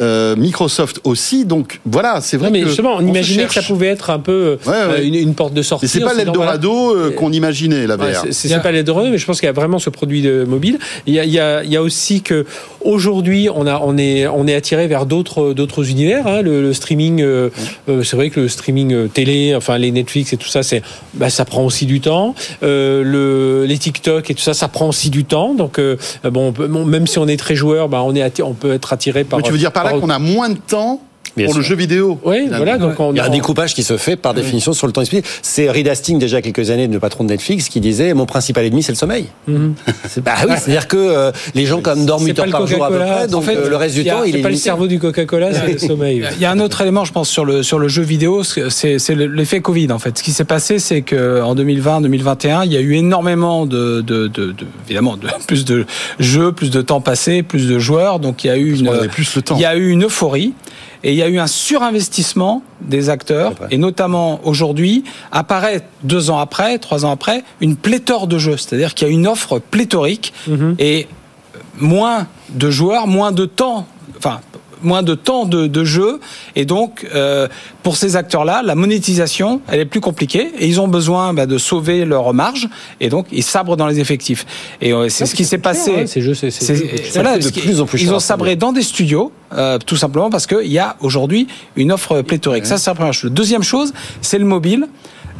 Euh, 0.00 0.36
Microsoft 0.36 1.00
aussi. 1.04 1.44
Donc 1.44 1.80
voilà, 1.84 2.20
c'est 2.20 2.36
vrai 2.36 2.48
Non, 2.48 2.52
mais 2.52 2.60
que 2.62 2.68
justement, 2.68 2.96
on, 2.98 3.06
imaginait 3.06 3.44
que 3.46 3.54
ça 3.54 3.62
pouvait 3.62 3.88
être 3.88 4.10
un 4.10 4.18
peu 4.18 4.58
Ouais, 4.66 4.72
ouais. 4.72 4.76
euh, 5.00 5.04
une, 5.04 5.14
une 5.14 5.34
porte 5.34 5.54
de 5.54 5.62
sortie. 5.62 5.86
Et 5.86 5.88
c'est 5.88 6.00
pas 6.00 6.14
disant, 6.14 6.32
voilà, 6.34 6.52
l'Eldorado 6.52 6.96
euh, 6.96 7.10
qu'on 7.10 7.32
imaginait 7.32 7.86
la 7.86 7.96
VR. 7.96 8.02
Ouais, 8.24 8.32
c'est- 8.32 8.62
pas 8.62 8.70
l'Eldorado, 8.72 9.08
mais 9.10 9.18
je 9.18 9.26
pense 9.26 9.40
qu'il 9.40 9.46
y 9.46 9.50
a 9.50 9.52
vraiment 9.52 9.78
ce 9.78 9.90
produit 9.90 10.22
de 10.22 10.44
mobile. 10.44 10.78
Il 11.06 11.14
y 11.14 11.18
a, 11.18 11.24
il 11.24 11.30
y 11.32 11.38
a, 11.40 11.64
il 11.64 11.70
y 11.70 11.76
a 11.76 11.82
aussi 11.82 12.22
que 12.22 12.44
aujourd'hui, 12.80 13.48
on 13.54 13.66
a, 13.66 13.80
on 13.82 13.96
est, 13.98 14.26
on 14.26 14.46
est 14.46 14.54
attiré 14.54 14.86
vers 14.86 15.06
d'autres, 15.06 15.52
d'autres 15.52 15.90
univers. 15.90 16.26
hein. 16.26 16.42
Le, 16.42 16.62
le 16.62 16.72
streaming, 16.72 17.20
euh, 17.22 17.50
c'est 17.86 18.14
vrai 18.16 18.30
que 18.30 18.40
le 18.40 18.48
streaming 18.48 19.08
télé, 19.08 19.54
enfin 19.56 19.78
les 19.78 19.90
Netflix 19.90 20.32
et 20.32 20.36
tout 20.36 20.48
ça, 20.48 20.62
c'est, 20.62 20.82
bah, 21.14 21.30
ça 21.30 21.44
prend 21.44 21.64
aussi 21.64 21.86
du 21.86 22.00
temps. 22.00 22.34
Euh, 22.62 23.02
le, 23.02 23.66
les 23.66 23.78
TikTok 23.78 24.30
et 24.30 24.34
tout 24.34 24.42
ça, 24.42 24.54
ça 24.54 24.68
prend 24.68 24.88
aussi 24.88 25.10
du 25.10 25.24
temps. 25.24 25.54
Donc 25.54 25.78
euh, 25.78 25.96
bon, 26.24 26.48
on 26.48 26.52
peut- 26.52 26.66
bon, 26.66 26.84
même 26.84 27.06
si 27.06 27.18
on 27.18 27.28
est 27.28 27.36
très 27.36 27.54
joueur, 27.54 27.88
bah, 27.88 28.02
on 28.04 28.14
est, 28.14 28.22
atti- 28.22 28.42
on 28.42 28.54
peut 28.54 28.72
être 28.72 28.92
attiré 28.92 29.24
par. 29.24 29.38
Mais 29.38 29.42
tu 29.44 29.52
veux 29.52 29.58
dire 29.58 29.72
par 29.72 29.81
là 29.84 29.98
qu'on 29.98 30.10
a 30.10 30.18
moins 30.18 30.48
de 30.50 30.58
temps 30.58 31.00
Bien 31.36 31.46
pour 31.46 31.54
le 31.54 31.62
jeu 31.62 31.74
vidéo 31.76 32.18
Oui, 32.24 32.36
finalement. 32.44 32.56
voilà. 32.58 32.78
Donc 32.78 33.00
on 33.00 33.12
Il 33.12 33.16
y 33.16 33.20
a 33.20 33.24
un 33.24 33.28
découpage 33.30 33.74
qui 33.74 33.82
se 33.82 33.96
fait 33.96 34.16
par 34.16 34.34
définition 34.34 34.72
sur 34.72 34.86
le 34.86 34.92
temps 34.92 35.00
disponible. 35.00 35.26
C'est 35.40 35.70
Reed 35.70 35.88
Hastings, 35.88 36.18
déjà 36.18 36.42
quelques 36.42 36.70
années, 36.70 36.86
le 36.88 36.98
patron 37.00 37.24
de 37.24 37.30
Netflix, 37.30 37.68
qui 37.68 37.80
disait 37.80 38.12
Mon 38.14 38.26
principal 38.26 38.64
ennemi, 38.66 38.82
c'est 38.82 38.92
le 38.92 38.96
sommeil. 38.98 39.26
C'est- 40.08 40.20
Bah 40.24 40.32
oui, 40.46 40.54
c'est-à-dire 40.58 40.88
que 40.88 40.96
euh, 40.96 41.32
les 41.54 41.64
gens, 41.66 41.80
quand 41.80 41.96
même, 41.96 42.04
dorment 42.06 42.22
C'est 42.22 42.28
8 42.30 42.34
pas 42.34 42.40
heures 42.42 42.46
le 42.46 42.52
par 42.52 42.66
jour 42.66 42.84
à 42.84 42.88
peu 42.88 42.94
Coca-Cola. 42.94 43.16
près, 43.18 43.28
donc 43.28 43.42
En 43.42 43.46
fait, 43.46 43.56
euh, 43.56 43.68
le 43.70 43.76
reste 43.76 43.94
du 43.94 44.00
il 44.02 44.06
y 44.06 44.10
a- 44.10 44.14
temps, 44.14 44.24
il 44.24 44.36
est 44.36 44.42
pas 44.42 44.50
le 44.50 44.56
cerveau 44.56 44.86
du 44.86 44.98
Coca-Cola, 44.98 45.52
c'est 45.54 45.72
le 45.72 45.78
sommeil. 45.78 46.24
Il 46.36 46.40
y 46.42 46.44
a 46.44 46.50
un 46.50 46.60
autre 46.60 46.80
élément, 46.82 47.04
je 47.04 47.12
pense, 47.12 47.28
sur 47.28 47.44
le, 47.44 47.62
sur 47.62 47.78
le 47.78 47.88
jeu 47.88 48.02
vidéo, 48.02 48.42
c'est 48.44 48.98
l'effet 49.14 49.60
Covid, 49.60 49.90
en 49.92 49.98
fait. 49.98 50.18
Ce 50.18 50.22
qui 50.22 50.32
s'est 50.32 50.44
passé, 50.44 50.78
c'est 50.78 51.02
qu'en 51.02 51.54
2020, 51.54 52.00
2021, 52.02 52.64
il 52.64 52.72
y 52.72 52.76
a 52.76 52.80
eu 52.80 52.94
énormément 52.94 53.66
de, 53.66 54.00
de, 54.02 54.26
de, 54.28 54.52
de- 54.52 54.66
évidemment, 54.86 55.16
de, 55.16 55.26
plus 55.46 55.64
de 55.64 55.86
jeux, 56.18 56.52
plus 56.52 56.70
de 56.70 56.82
temps 56.82 57.00
passé, 57.00 57.42
plus 57.42 57.66
de 57.68 57.78
joueurs. 57.78 58.18
Donc, 58.20 58.44
il 58.44 58.48
y 58.48 58.50
a 58.50 58.56
eu 58.56 58.74
une, 58.78 58.90
plus 59.08 59.34
le 59.36 59.42
temps. 59.42 59.56
il 59.56 59.62
y 59.62 59.66
a 59.66 59.76
eu 59.76 59.88
une 59.88 60.04
euphorie. 60.04 60.52
Et 61.04 61.12
il 61.12 61.16
y 61.16 61.22
a 61.22 61.28
eu 61.28 61.38
un 61.38 61.46
surinvestissement 61.46 62.62
des 62.80 63.08
acteurs, 63.10 63.54
et 63.70 63.78
notamment 63.78 64.40
aujourd'hui, 64.44 65.04
apparaît 65.32 65.82
deux 66.04 66.30
ans 66.30 66.38
après, 66.38 66.78
trois 66.78 67.04
ans 67.04 67.10
après, 67.10 67.44
une 67.60 67.76
pléthore 67.76 68.26
de 68.26 68.38
jeux. 68.38 68.56
C'est-à-dire 68.56 68.94
qu'il 68.94 69.08
y 69.08 69.10
a 69.10 69.14
une 69.14 69.26
offre 69.26 69.58
pléthorique 69.58 70.32
et 70.78 71.08
moins 71.78 72.26
de 72.50 72.70
joueurs, 72.70 73.06
moins 73.06 73.32
de 73.32 73.46
temps, 73.46 73.86
enfin 74.16 74.40
moins 74.82 75.02
de 75.02 75.14
temps 75.14 75.44
de, 75.44 75.66
de 75.66 75.84
jeu, 75.84 76.20
et 76.56 76.64
donc 76.64 77.06
euh, 77.14 77.48
pour 77.82 77.96
ces 77.96 78.16
acteurs-là, 78.16 78.62
la 78.64 78.74
monétisation, 78.74 79.60
elle 79.68 79.80
est 79.80 79.84
plus 79.86 80.00
compliquée, 80.00 80.50
et 80.58 80.66
ils 80.66 80.80
ont 80.80 80.88
besoin 80.88 81.32
bah, 81.34 81.46
de 81.46 81.58
sauver 81.58 82.04
leur 82.04 82.32
marge, 82.34 82.68
et 83.00 83.08
donc 83.08 83.26
ils 83.32 83.42
sabrent 83.42 83.76
dans 83.76 83.86
les 83.86 84.00
effectifs. 84.00 84.46
Et 84.80 84.92
euh, 84.92 85.08
c'est 85.08 85.26
ce 85.26 85.34
qui 85.34 85.44
s'est 85.44 85.58
passé. 85.58 85.90
ouais, 85.92 86.06
ces 86.06 86.20
jeux, 86.20 86.34
c'est- 86.34 86.50
voilà, 87.14 87.38
de 87.38 87.48
plus 87.50 87.80
en 87.80 87.86
plus 87.86 88.00
ils 88.02 88.06
cher 88.06 88.14
ont 88.16 88.20
sabré 88.20 88.56
dans 88.56 88.72
des 88.72 88.82
studios, 88.82 89.32
euh, 89.54 89.78
tout 89.84 89.96
simplement 89.96 90.30
parce 90.30 90.46
qu'il 90.46 90.72
y 90.72 90.78
a 90.78 90.96
aujourd'hui 91.00 91.46
une 91.76 91.92
offre 91.92 92.22
pléthorique. 92.22 92.66
Ça, 92.66 92.78
c'est 92.78 92.90
la 92.90 92.94
première 92.94 93.12
chose. 93.14 93.30
Deuxième 93.30 93.62
chose, 93.62 93.92
c'est 94.20 94.38
le 94.38 94.44
mobile. 94.44 94.86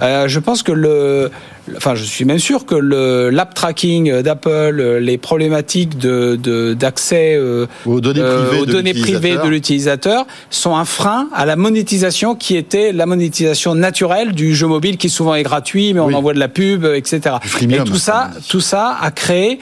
Euh, 0.02 0.26
je 0.26 0.38
pense 0.40 0.62
que 0.64 0.72
le, 0.72 1.30
enfin, 1.76 1.94
je 1.94 2.02
suis 2.02 2.24
même 2.24 2.38
sûr 2.40 2.66
que 2.66 2.74
le 2.74 3.30
l'app 3.30 3.54
tracking 3.54 4.20
d'Apple, 4.22 4.50
euh, 4.50 4.98
les 5.00 5.16
problématiques 5.16 5.96
de 5.96 6.74
d'accès 6.74 7.34
euh, 7.36 7.66
Aux 7.86 8.00
données 8.00 8.20
privées 8.20 8.60
aux 8.60 8.66
de 8.66 8.72
données 8.72 8.92
privées 8.94 9.12
l'utilisateur. 9.12 9.44
de 9.44 9.50
l'utilisateur 9.50 10.26
sont 10.50 10.76
un 10.76 10.84
frein 10.84 11.28
à 11.32 11.46
la 11.46 11.54
monétisation 11.56 12.34
qui 12.34 12.56
était 12.56 12.92
la 12.92 13.06
monétisation 13.06 13.74
naturelle 13.76 14.32
du 14.32 14.54
jeu 14.54 14.66
mobile 14.66 14.96
qui 14.96 15.08
souvent 15.08 15.34
est 15.36 15.44
gratuit, 15.44 15.94
mais 15.94 16.00
on 16.00 16.06
Oui. 16.06 16.14
envoie 16.14 16.34
de 16.34 16.40
la 16.40 16.48
pub, 16.48 16.84
etc. 16.84 17.36
Freemium, 17.42 17.82
Et 17.82 17.84
tout 17.84 17.96
ça, 17.96 18.30
dit. 18.36 18.46
tout 18.48 18.60
ça 18.60 18.96
a 19.00 19.10
créé 19.12 19.60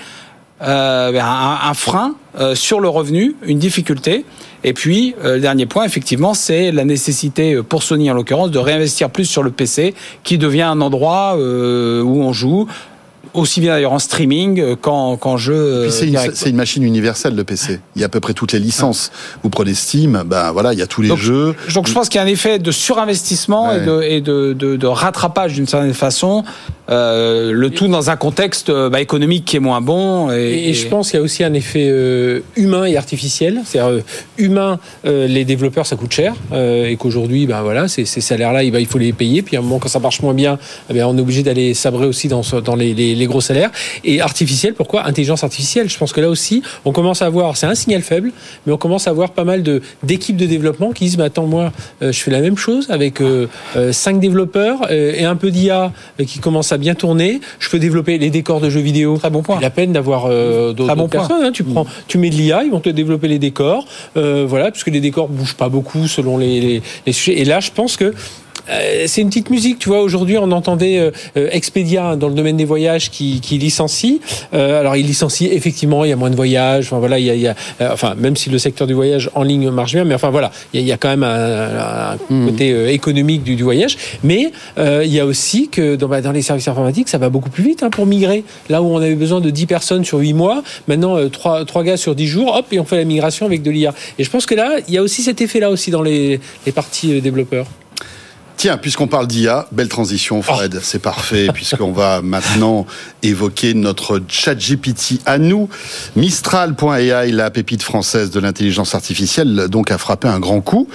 euh, 0.62 1.12
ben, 1.12 1.24
un, 1.24 1.70
un 1.70 1.74
frein 1.74 2.14
euh, 2.38 2.54
sur 2.54 2.80
le 2.80 2.88
revenu, 2.88 3.34
une 3.46 3.58
difficulté. 3.58 4.24
Et 4.64 4.72
puis, 4.74 5.14
euh, 5.24 5.34
le 5.36 5.40
dernier 5.40 5.66
point, 5.66 5.84
effectivement, 5.84 6.34
c'est 6.34 6.70
la 6.72 6.84
nécessité, 6.84 7.54
euh, 7.54 7.62
pour 7.62 7.82
Sony 7.82 8.10
en 8.10 8.14
l'occurrence, 8.14 8.50
de 8.50 8.58
réinvestir 8.58 9.08
plus 9.10 9.24
sur 9.24 9.42
le 9.42 9.50
PC, 9.50 9.94
qui 10.22 10.36
devient 10.38 10.62
un 10.62 10.80
endroit 10.80 11.36
euh, 11.38 12.02
où 12.02 12.22
on 12.22 12.32
joue, 12.32 12.66
aussi 13.32 13.60
bien 13.60 13.72
d'ailleurs 13.74 13.92
en 13.92 13.98
streaming 14.00 14.74
qu'en 14.76 15.16
qu'en 15.16 15.36
jeu. 15.36 15.88
c'est 15.90 16.08
une, 16.08 16.18
c'est 16.34 16.50
une 16.50 16.56
machine 16.56 16.82
universelle 16.82 17.36
le 17.36 17.44
PC. 17.44 17.78
Il 17.94 18.00
y 18.00 18.02
a 18.02 18.06
à 18.06 18.08
peu 18.08 18.18
près 18.18 18.34
toutes 18.34 18.52
les 18.52 18.58
licences. 18.58 19.12
Vous 19.44 19.50
prenez 19.50 19.72
Steam, 19.74 20.24
ben 20.26 20.50
voilà, 20.50 20.72
il 20.72 20.78
y 20.80 20.82
a 20.82 20.86
tous 20.88 21.00
les 21.02 21.08
Donc, 21.10 21.18
jeux. 21.18 21.54
Donc 21.74 21.86
je 21.86 21.92
pense 21.92 22.08
qu'il 22.08 22.18
y 22.18 22.22
a 22.22 22.24
un 22.24 22.28
effet 22.30 22.58
de 22.58 22.72
surinvestissement 22.72 23.68
Ouais. 23.68 23.76
et, 23.78 23.86
de, 23.86 24.02
et 24.02 24.20
de, 24.20 24.52
de- 24.52 24.74
de 24.76 24.86
rattrapage 24.86 25.52
d'une 25.54 25.68
certaine 25.68 25.94
façon, 25.94 26.42
euh, 26.90 27.52
le 27.52 27.70
tout 27.70 27.88
dans 27.88 28.10
un 28.10 28.16
contexte 28.16 28.70
euh, 28.70 28.88
bah, 28.90 29.00
économique 29.00 29.44
qui 29.44 29.56
est 29.56 29.60
moins 29.60 29.80
bon. 29.80 30.30
Et, 30.30 30.36
Et, 30.50 30.68
et 30.70 30.74
je 30.74 30.86
pense 30.88 31.10
qu'il 31.10 31.18
y 31.18 31.20
a 31.20 31.24
aussi 31.24 31.44
un 31.44 31.54
effet 31.54 31.86
euh, 31.88 32.40
humain 32.56 32.84
et 32.84 32.96
artificiel. 32.96 33.60
C'est-à-dire, 33.64 34.02
humain, 34.38 34.78
euh, 35.06 35.26
les 35.26 35.44
développeurs, 35.44 35.86
ça 35.86 35.96
coûte 35.96 36.12
cher. 36.12 36.34
et 36.54 36.96
qu'aujourd'hui, 36.96 37.46
ben 37.46 37.62
voilà, 37.62 37.88
ces, 37.88 38.04
ces 38.04 38.20
salaires-là, 38.20 38.62
il, 38.64 38.86
faut 38.86 38.98
les 38.98 39.12
payer. 39.12 39.42
Puis 39.42 39.56
à 39.56 39.60
un 39.60 39.62
moment, 39.62 39.78
quand 39.78 39.88
ça 39.88 39.98
marche 39.98 40.20
moins 40.22 40.34
bien, 40.34 40.58
eh 40.92 41.02
on 41.02 41.16
est 41.16 41.20
obligé 41.20 41.42
d'aller 41.42 41.74
sabrer 41.74 42.06
aussi 42.06 42.28
dans, 42.28 42.42
les, 42.76 42.94
les- 42.94 43.14
les 43.14 43.26
gros 43.26 43.40
salaires. 43.40 43.70
Et 44.04 44.20
artificiel, 44.20 44.74
pourquoi? 44.74 45.06
Intelligence 45.06 45.44
artificielle. 45.44 45.88
Je 45.88 45.96
pense 45.98 46.12
que 46.12 46.20
là 46.20 46.28
aussi, 46.28 46.62
on 46.84 46.92
commence 46.92 47.22
à 47.22 47.28
voir, 47.28 47.56
c'est 47.56 47.66
un 47.66 47.74
signal 47.74 48.02
faible, 48.02 48.32
mais 48.66 48.72
on 48.72 48.76
commence 48.78 49.06
à 49.06 49.12
voir 49.12 49.30
pas 49.30 49.44
mal 49.44 49.62
de- 49.62 49.80
d'équipes 50.02 50.36
de, 50.36 50.46
développement 50.46 50.90
qui 50.92 51.04
disent, 51.04 51.16
mais 51.18 51.24
attends, 51.24 51.46
moi, 51.46 51.72
je 52.00 52.10
fais 52.12 52.30
la 52.30 52.40
même 52.40 52.56
chose 52.56 52.86
avec 52.90 53.20
euh, 53.20 53.46
euh, 53.76 53.92
cinq 53.92 54.20
développeurs 54.20 54.90
et 54.90 55.24
un 55.24 55.36
peu 55.36 55.50
d'IA 55.50 55.92
qui 56.26 56.38
commence 56.40 56.72
à 56.72 56.78
bien 56.80 56.94
tourner. 56.96 57.40
Je 57.60 57.68
peux 57.70 57.78
développer 57.78 58.18
les 58.18 58.30
décors 58.30 58.60
de 58.60 58.68
jeux 58.70 58.80
vidéo. 58.80 59.16
Très 59.18 59.30
bon 59.30 59.42
point. 59.42 59.60
La 59.60 59.70
peine 59.70 59.92
d'avoir 59.92 60.26
euh, 60.26 60.72
d'autres 60.72 60.96
bon 60.96 61.08
personnes. 61.08 61.44
hein. 61.44 61.52
Tu 61.52 61.62
prends, 61.62 61.86
tu 62.08 62.18
mets 62.18 62.30
de 62.30 62.34
l'IA, 62.34 62.64
ils 62.64 62.70
vont 62.70 62.80
te 62.80 62.88
développer 62.90 63.28
les 63.28 63.38
décors. 63.38 63.86
Euh, 64.16 64.44
voilà, 64.48 64.70
puisque 64.72 64.88
les 64.88 65.00
décors 65.00 65.28
bougent 65.28 65.54
pas 65.54 65.68
beaucoup 65.68 66.08
selon 66.08 66.38
les, 66.38 66.60
les, 66.60 66.82
les 67.06 67.12
sujets. 67.12 67.38
Et 67.38 67.44
là, 67.44 67.60
je 67.60 67.70
pense 67.70 67.96
que 67.96 68.12
c'est 69.06 69.20
une 69.20 69.28
petite 69.28 69.50
musique, 69.50 69.78
tu 69.78 69.88
vois. 69.88 70.02
Aujourd'hui, 70.02 70.38
on 70.38 70.50
entendait 70.52 70.98
euh, 70.98 71.10
euh, 71.36 71.48
Expedia 71.52 72.16
dans 72.16 72.28
le 72.28 72.34
domaine 72.34 72.56
des 72.56 72.64
voyages 72.64 73.10
qui, 73.10 73.40
qui 73.40 73.58
licencie. 73.58 74.20
Euh, 74.54 74.80
alors, 74.80 74.96
il 74.96 75.06
licencie 75.06 75.46
effectivement. 75.46 76.04
Il 76.04 76.10
y 76.10 76.12
a 76.12 76.16
moins 76.16 76.30
de 76.30 76.36
voyages. 76.36 76.86
Enfin 76.86 76.98
voilà, 76.98 77.18
il 77.18 77.24
y 77.24 77.30
a, 77.30 77.34
il 77.34 77.40
y 77.40 77.48
a 77.48 77.54
euh, 77.80 77.90
enfin 77.92 78.14
même 78.16 78.36
si 78.36 78.50
le 78.50 78.58
secteur 78.58 78.86
du 78.86 78.94
voyage 78.94 79.30
en 79.34 79.42
ligne 79.42 79.70
marche 79.70 79.92
bien, 79.92 80.04
mais 80.04 80.14
enfin 80.14 80.30
voilà, 80.30 80.50
il 80.72 80.80
y 80.80 80.82
a, 80.82 80.82
il 80.82 80.88
y 80.88 80.92
a 80.92 80.96
quand 80.96 81.08
même 81.08 81.22
un, 81.22 82.12
un 82.12 82.46
côté 82.46 82.72
euh, 82.72 82.90
économique 82.90 83.42
du, 83.42 83.56
du 83.56 83.62
voyage. 83.62 83.96
Mais 84.22 84.52
euh, 84.78 85.02
il 85.04 85.12
y 85.12 85.20
a 85.20 85.26
aussi 85.26 85.68
que 85.68 85.96
dans, 85.96 86.08
bah, 86.08 86.20
dans 86.20 86.32
les 86.32 86.42
services 86.42 86.68
informatiques, 86.68 87.08
ça 87.08 87.18
va 87.18 87.28
beaucoup 87.28 87.50
plus 87.50 87.64
vite 87.64 87.82
hein, 87.82 87.90
pour 87.90 88.06
migrer. 88.06 88.44
Là 88.68 88.82
où 88.82 88.86
on 88.86 88.98
avait 88.98 89.14
besoin 89.14 89.40
de 89.40 89.50
10 89.50 89.66
personnes 89.66 90.04
sur 90.04 90.18
8 90.18 90.32
mois, 90.34 90.62
maintenant 90.88 91.16
euh, 91.16 91.28
3, 91.28 91.64
trois 91.64 91.82
gars 91.82 91.96
sur 91.96 92.14
10 92.14 92.26
jours, 92.26 92.56
hop, 92.56 92.66
et 92.72 92.80
on 92.80 92.84
fait 92.84 92.96
la 92.96 93.04
migration 93.04 93.46
avec 93.46 93.62
de 93.62 93.70
l'IA. 93.70 93.94
Et 94.18 94.24
je 94.24 94.30
pense 94.30 94.46
que 94.46 94.54
là, 94.54 94.78
il 94.88 94.94
y 94.94 94.98
a 94.98 95.02
aussi 95.02 95.22
cet 95.22 95.40
effet-là 95.40 95.70
aussi 95.70 95.90
dans 95.90 96.02
les, 96.02 96.40
les 96.66 96.72
parties 96.72 97.14
euh, 97.14 97.20
développeurs. 97.20 97.66
Tiens, 98.60 98.76
puisqu'on 98.76 99.06
parle 99.06 99.26
d'IA, 99.26 99.66
belle 99.72 99.88
transition, 99.88 100.42
Fred, 100.42 100.74
Oh. 100.76 100.80
c'est 100.82 100.98
parfait, 100.98 101.48
puisqu'on 101.54 101.92
va 101.92 102.20
maintenant 102.20 102.84
évoquer 103.22 103.72
notre 103.72 104.20
chat 104.28 104.54
GPT 104.54 105.18
à 105.24 105.38
nous. 105.38 105.70
Mistral.ai, 106.14 107.32
la 107.32 107.50
pépite 107.50 107.82
française 107.82 108.30
de 108.30 108.38
l'intelligence 108.38 108.94
artificielle, 108.94 109.68
donc 109.70 109.90
a 109.90 109.96
frappé 109.96 110.28
un 110.28 110.38
grand 110.40 110.60
coup 110.60 110.88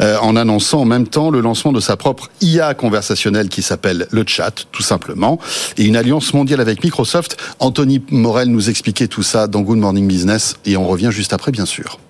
euh, 0.00 0.18
en 0.22 0.34
annonçant 0.34 0.80
en 0.80 0.86
même 0.86 1.06
temps 1.06 1.30
le 1.30 1.40
lancement 1.40 1.70
de 1.70 1.78
sa 1.78 1.96
propre 1.96 2.30
IA 2.40 2.74
conversationnelle 2.74 3.48
qui 3.48 3.62
s'appelle 3.62 4.08
le 4.10 4.24
chat, 4.26 4.66
tout 4.72 4.82
simplement, 4.82 5.38
et 5.78 5.84
une 5.84 5.94
alliance 5.94 6.34
mondiale 6.34 6.60
avec 6.60 6.82
Microsoft. 6.82 7.36
Anthony 7.60 8.02
Morel 8.10 8.48
nous 8.48 8.70
expliquait 8.70 9.06
tout 9.06 9.22
ça 9.22 9.46
dans 9.46 9.60
Good 9.60 9.78
Morning 9.78 10.08
Business, 10.08 10.56
et 10.66 10.76
on 10.76 10.88
revient 10.88 11.10
juste 11.12 11.32
après, 11.32 11.52
bien 11.52 11.64
sûr. 11.64 12.00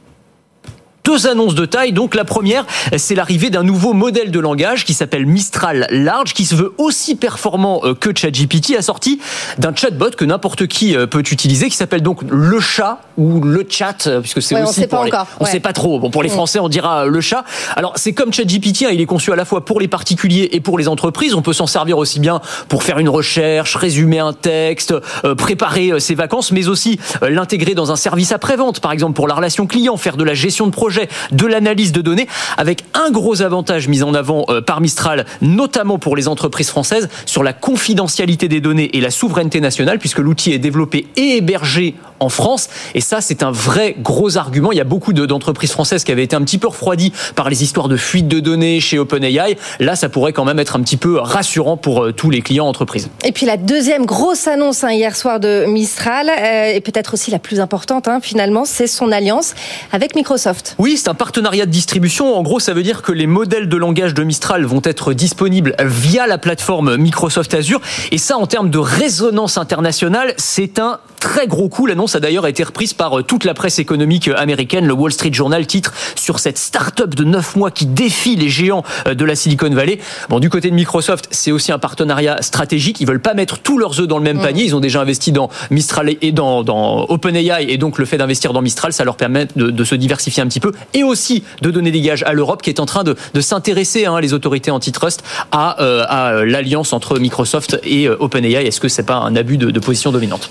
Deux 1.04 1.26
annonces 1.26 1.54
de 1.54 1.66
taille. 1.66 1.92
Donc 1.92 2.14
la 2.14 2.24
première, 2.24 2.64
c'est 2.96 3.14
l'arrivée 3.14 3.50
d'un 3.50 3.62
nouveau 3.62 3.92
modèle 3.92 4.30
de 4.30 4.40
langage 4.40 4.86
qui 4.86 4.94
s'appelle 4.94 5.26
Mistral 5.26 5.86
Large, 5.90 6.32
qui 6.32 6.46
se 6.46 6.54
veut 6.54 6.72
aussi 6.78 7.14
performant 7.14 7.82
euh, 7.84 7.92
que 7.94 8.08
ChatGPT, 8.16 8.74
assorti 8.78 9.20
d'un 9.58 9.74
chatbot 9.74 10.12
que 10.16 10.24
n'importe 10.24 10.66
qui 10.66 10.96
euh, 10.96 11.06
peut 11.06 11.18
utiliser, 11.30 11.68
qui 11.68 11.76
s'appelle 11.76 12.00
donc 12.02 12.20
le 12.30 12.58
chat 12.58 13.02
ou 13.18 13.42
le 13.42 13.66
chat, 13.68 14.06
euh, 14.06 14.22
puisque 14.22 14.40
c'est 14.40 14.54
Ouais, 14.54 14.62
on 14.62 14.64
aussi 14.64 14.80
sait 14.80 14.86
pour 14.86 15.00
pas 15.00 15.04
les- 15.04 15.12
encore. 15.12 15.26
on 15.40 15.44
Ouais. 15.44 15.50
sait 15.50 15.60
pas 15.60 15.74
trop. 15.74 16.00
Bon, 16.00 16.08
pour 16.10 16.22
les 16.22 16.30
Mm. 16.30 16.32
Français, 16.32 16.58
on 16.58 16.70
dira 16.70 17.04
le 17.04 17.20
chat. 17.20 17.44
Alors 17.76 17.92
c'est 17.96 18.14
comme 18.14 18.32
ChatGPT, 18.32 18.84
hein, 18.86 18.90
il 18.90 19.02
est 19.02 19.06
conçu 19.06 19.30
à 19.30 19.36
la 19.36 19.44
fois 19.44 19.62
pour 19.62 19.80
les 19.80 19.88
particuliers 19.88 20.48
et 20.52 20.60
pour 20.60 20.78
les 20.78 20.88
entreprises. 20.88 21.34
On 21.34 21.42
peut 21.42 21.52
s'en 21.52 21.66
servir 21.66 21.98
aussi 21.98 22.18
bien 22.18 22.40
pour 22.70 22.82
faire 22.82 22.98
une 22.98 23.10
recherche, 23.10 23.76
résumer 23.76 24.20
un 24.20 24.32
texte, 24.32 24.94
préparer 25.36 26.00
ses 26.00 26.14
vacances, 26.14 26.50
mais 26.50 26.66
aussi 26.68 26.98
l'intégrer 27.20 27.74
dans 27.74 27.92
un 27.92 27.96
service 27.96 28.32
après-vente, 28.32 28.80
par 28.80 28.92
exemple 28.92 29.12
pour 29.12 29.28
la 29.28 29.34
relation 29.34 29.66
client, 29.66 29.98
faire 29.98 30.16
de 30.16 30.24
la 30.24 30.32
gestion 30.32 30.66
de 30.66 30.72
projet, 30.72 30.93
de 31.30 31.46
l'analyse 31.46 31.92
de 31.92 32.00
données, 32.00 32.26
avec 32.56 32.84
un 32.94 33.10
gros 33.10 33.42
avantage 33.42 33.88
mis 33.88 34.02
en 34.02 34.14
avant 34.14 34.44
euh, 34.48 34.60
par 34.60 34.80
Mistral, 34.80 35.26
notamment 35.42 35.98
pour 35.98 36.16
les 36.16 36.28
entreprises 36.28 36.68
françaises, 36.70 37.08
sur 37.26 37.42
la 37.42 37.52
confidentialité 37.52 38.48
des 38.48 38.60
données 38.60 38.90
et 38.96 39.00
la 39.00 39.10
souveraineté 39.10 39.60
nationale, 39.60 39.98
puisque 39.98 40.18
l'outil 40.18 40.52
est 40.52 40.58
développé 40.58 41.06
et 41.16 41.36
hébergé 41.36 41.94
en 42.20 42.28
France. 42.28 42.68
Et 42.94 43.00
ça, 43.00 43.20
c'est 43.20 43.42
un 43.42 43.50
vrai 43.50 43.96
gros 44.00 44.36
argument. 44.36 44.72
Il 44.72 44.78
y 44.78 44.80
a 44.80 44.84
beaucoup 44.84 45.12
de- 45.12 45.26
d'entreprises 45.26 45.72
françaises 45.72 46.04
qui 46.04 46.12
avaient 46.12 46.22
été 46.24 46.36
un 46.36 46.42
petit 46.42 46.58
peu 46.58 46.68
refroidies 46.68 47.12
par 47.34 47.50
les 47.50 47.62
histoires 47.62 47.88
de 47.88 47.96
fuite 47.96 48.28
de 48.28 48.40
données 48.40 48.80
chez 48.80 48.98
OpenAI. 48.98 49.56
Là, 49.80 49.96
ça 49.96 50.08
pourrait 50.08 50.32
quand 50.32 50.44
même 50.44 50.58
être 50.58 50.76
un 50.76 50.80
petit 50.80 50.96
peu 50.96 51.18
rassurant 51.18 51.76
pour 51.76 52.04
euh, 52.04 52.12
tous 52.12 52.30
les 52.30 52.40
clients 52.40 52.66
entreprises. 52.66 53.10
Et 53.24 53.32
puis 53.32 53.46
la 53.46 53.56
deuxième 53.56 54.06
grosse 54.06 54.46
annonce 54.46 54.84
hein, 54.84 54.92
hier 54.92 55.16
soir 55.16 55.40
de 55.40 55.64
Mistral, 55.66 56.30
euh, 56.30 56.72
et 56.74 56.80
peut-être 56.80 57.14
aussi 57.14 57.30
la 57.30 57.38
plus 57.38 57.60
importante 57.60 58.08
hein, 58.08 58.20
finalement, 58.22 58.64
c'est 58.64 58.86
son 58.86 59.10
alliance 59.12 59.54
avec 59.92 60.14
Microsoft. 60.14 60.76
Oui, 60.78 60.83
c'est 60.96 61.08
un 61.08 61.14
partenariat 61.14 61.66
de 61.66 61.70
distribution. 61.70 62.36
En 62.36 62.42
gros, 62.42 62.60
ça 62.60 62.74
veut 62.74 62.82
dire 62.82 63.02
que 63.02 63.12
les 63.12 63.26
modèles 63.26 63.68
de 63.68 63.76
langage 63.76 64.14
de 64.14 64.22
Mistral 64.22 64.64
vont 64.64 64.82
être 64.84 65.12
disponibles 65.12 65.74
via 65.80 66.26
la 66.26 66.38
plateforme 66.38 66.96
Microsoft 66.96 67.54
Azure. 67.54 67.80
Et 68.10 68.18
ça, 68.18 68.36
en 68.36 68.46
termes 68.46 68.70
de 68.70 68.78
résonance 68.78 69.56
internationale, 69.56 70.34
c'est 70.36 70.78
un 70.78 70.98
très 71.24 71.46
gros 71.46 71.70
coup. 71.70 71.86
L'annonce 71.86 72.16
a 72.16 72.20
d'ailleurs 72.20 72.46
été 72.46 72.62
reprise 72.62 72.92
par 72.92 73.18
euh, 73.18 73.22
toute 73.22 73.44
la 73.44 73.54
presse 73.54 73.78
économique 73.78 74.28
américaine. 74.36 74.86
Le 74.86 74.92
Wall 74.92 75.10
Street 75.10 75.32
Journal 75.32 75.66
titre 75.66 75.94
sur 76.16 76.38
cette 76.38 76.58
start-up 76.58 77.14
de 77.14 77.24
9 77.24 77.56
mois 77.56 77.70
qui 77.70 77.86
défie 77.86 78.36
les 78.36 78.50
géants 78.50 78.84
euh, 79.08 79.14
de 79.14 79.24
la 79.24 79.34
Silicon 79.34 79.70
Valley. 79.70 80.00
Bon, 80.28 80.38
du 80.38 80.50
côté 80.50 80.68
de 80.68 80.74
Microsoft, 80.74 81.28
c'est 81.30 81.50
aussi 81.50 81.72
un 81.72 81.78
partenariat 81.78 82.42
stratégique. 82.42 83.00
Ils 83.00 83.06
veulent 83.06 83.22
pas 83.22 83.32
mettre 83.32 83.58
tous 83.58 83.78
leurs 83.78 84.00
œufs 84.00 84.06
dans 84.06 84.18
le 84.18 84.24
même 84.24 84.40
panier. 84.40 84.64
Ils 84.64 84.76
ont 84.76 84.80
déjà 84.80 85.00
investi 85.00 85.32
dans 85.32 85.48
Mistral 85.70 86.14
et 86.20 86.32
dans, 86.32 86.62
dans 86.62 87.06
OpenAI. 87.08 87.70
Et 87.70 87.78
donc, 87.78 87.98
le 87.98 88.04
fait 88.04 88.18
d'investir 88.18 88.52
dans 88.52 88.60
Mistral, 88.60 88.92
ça 88.92 89.04
leur 89.04 89.16
permet 89.16 89.48
de, 89.56 89.70
de 89.70 89.84
se 89.84 89.94
diversifier 89.94 90.42
un 90.42 90.46
petit 90.46 90.60
peu 90.60 90.73
et 90.92 91.02
aussi 91.02 91.44
de 91.62 91.70
donner 91.70 91.90
des 91.90 92.00
gages 92.00 92.22
à 92.24 92.32
l'Europe 92.32 92.62
qui 92.62 92.70
est 92.70 92.80
en 92.80 92.86
train 92.86 93.04
de, 93.04 93.16
de 93.32 93.40
s'intéresser, 93.40 94.06
hein, 94.06 94.20
les 94.20 94.32
autorités 94.32 94.70
antitrust, 94.70 95.22
à, 95.52 95.80
euh, 95.82 96.04
à 96.08 96.44
l'alliance 96.44 96.92
entre 96.92 97.18
Microsoft 97.18 97.78
et 97.82 98.08
euh, 98.08 98.16
OpenAI. 98.18 98.66
Est-ce 98.66 98.80
que 98.80 98.88
c'est 98.88 99.04
pas 99.04 99.16
un 99.16 99.36
abus 99.36 99.58
de 99.58 99.80
position 99.80 100.12
dominante? 100.12 100.50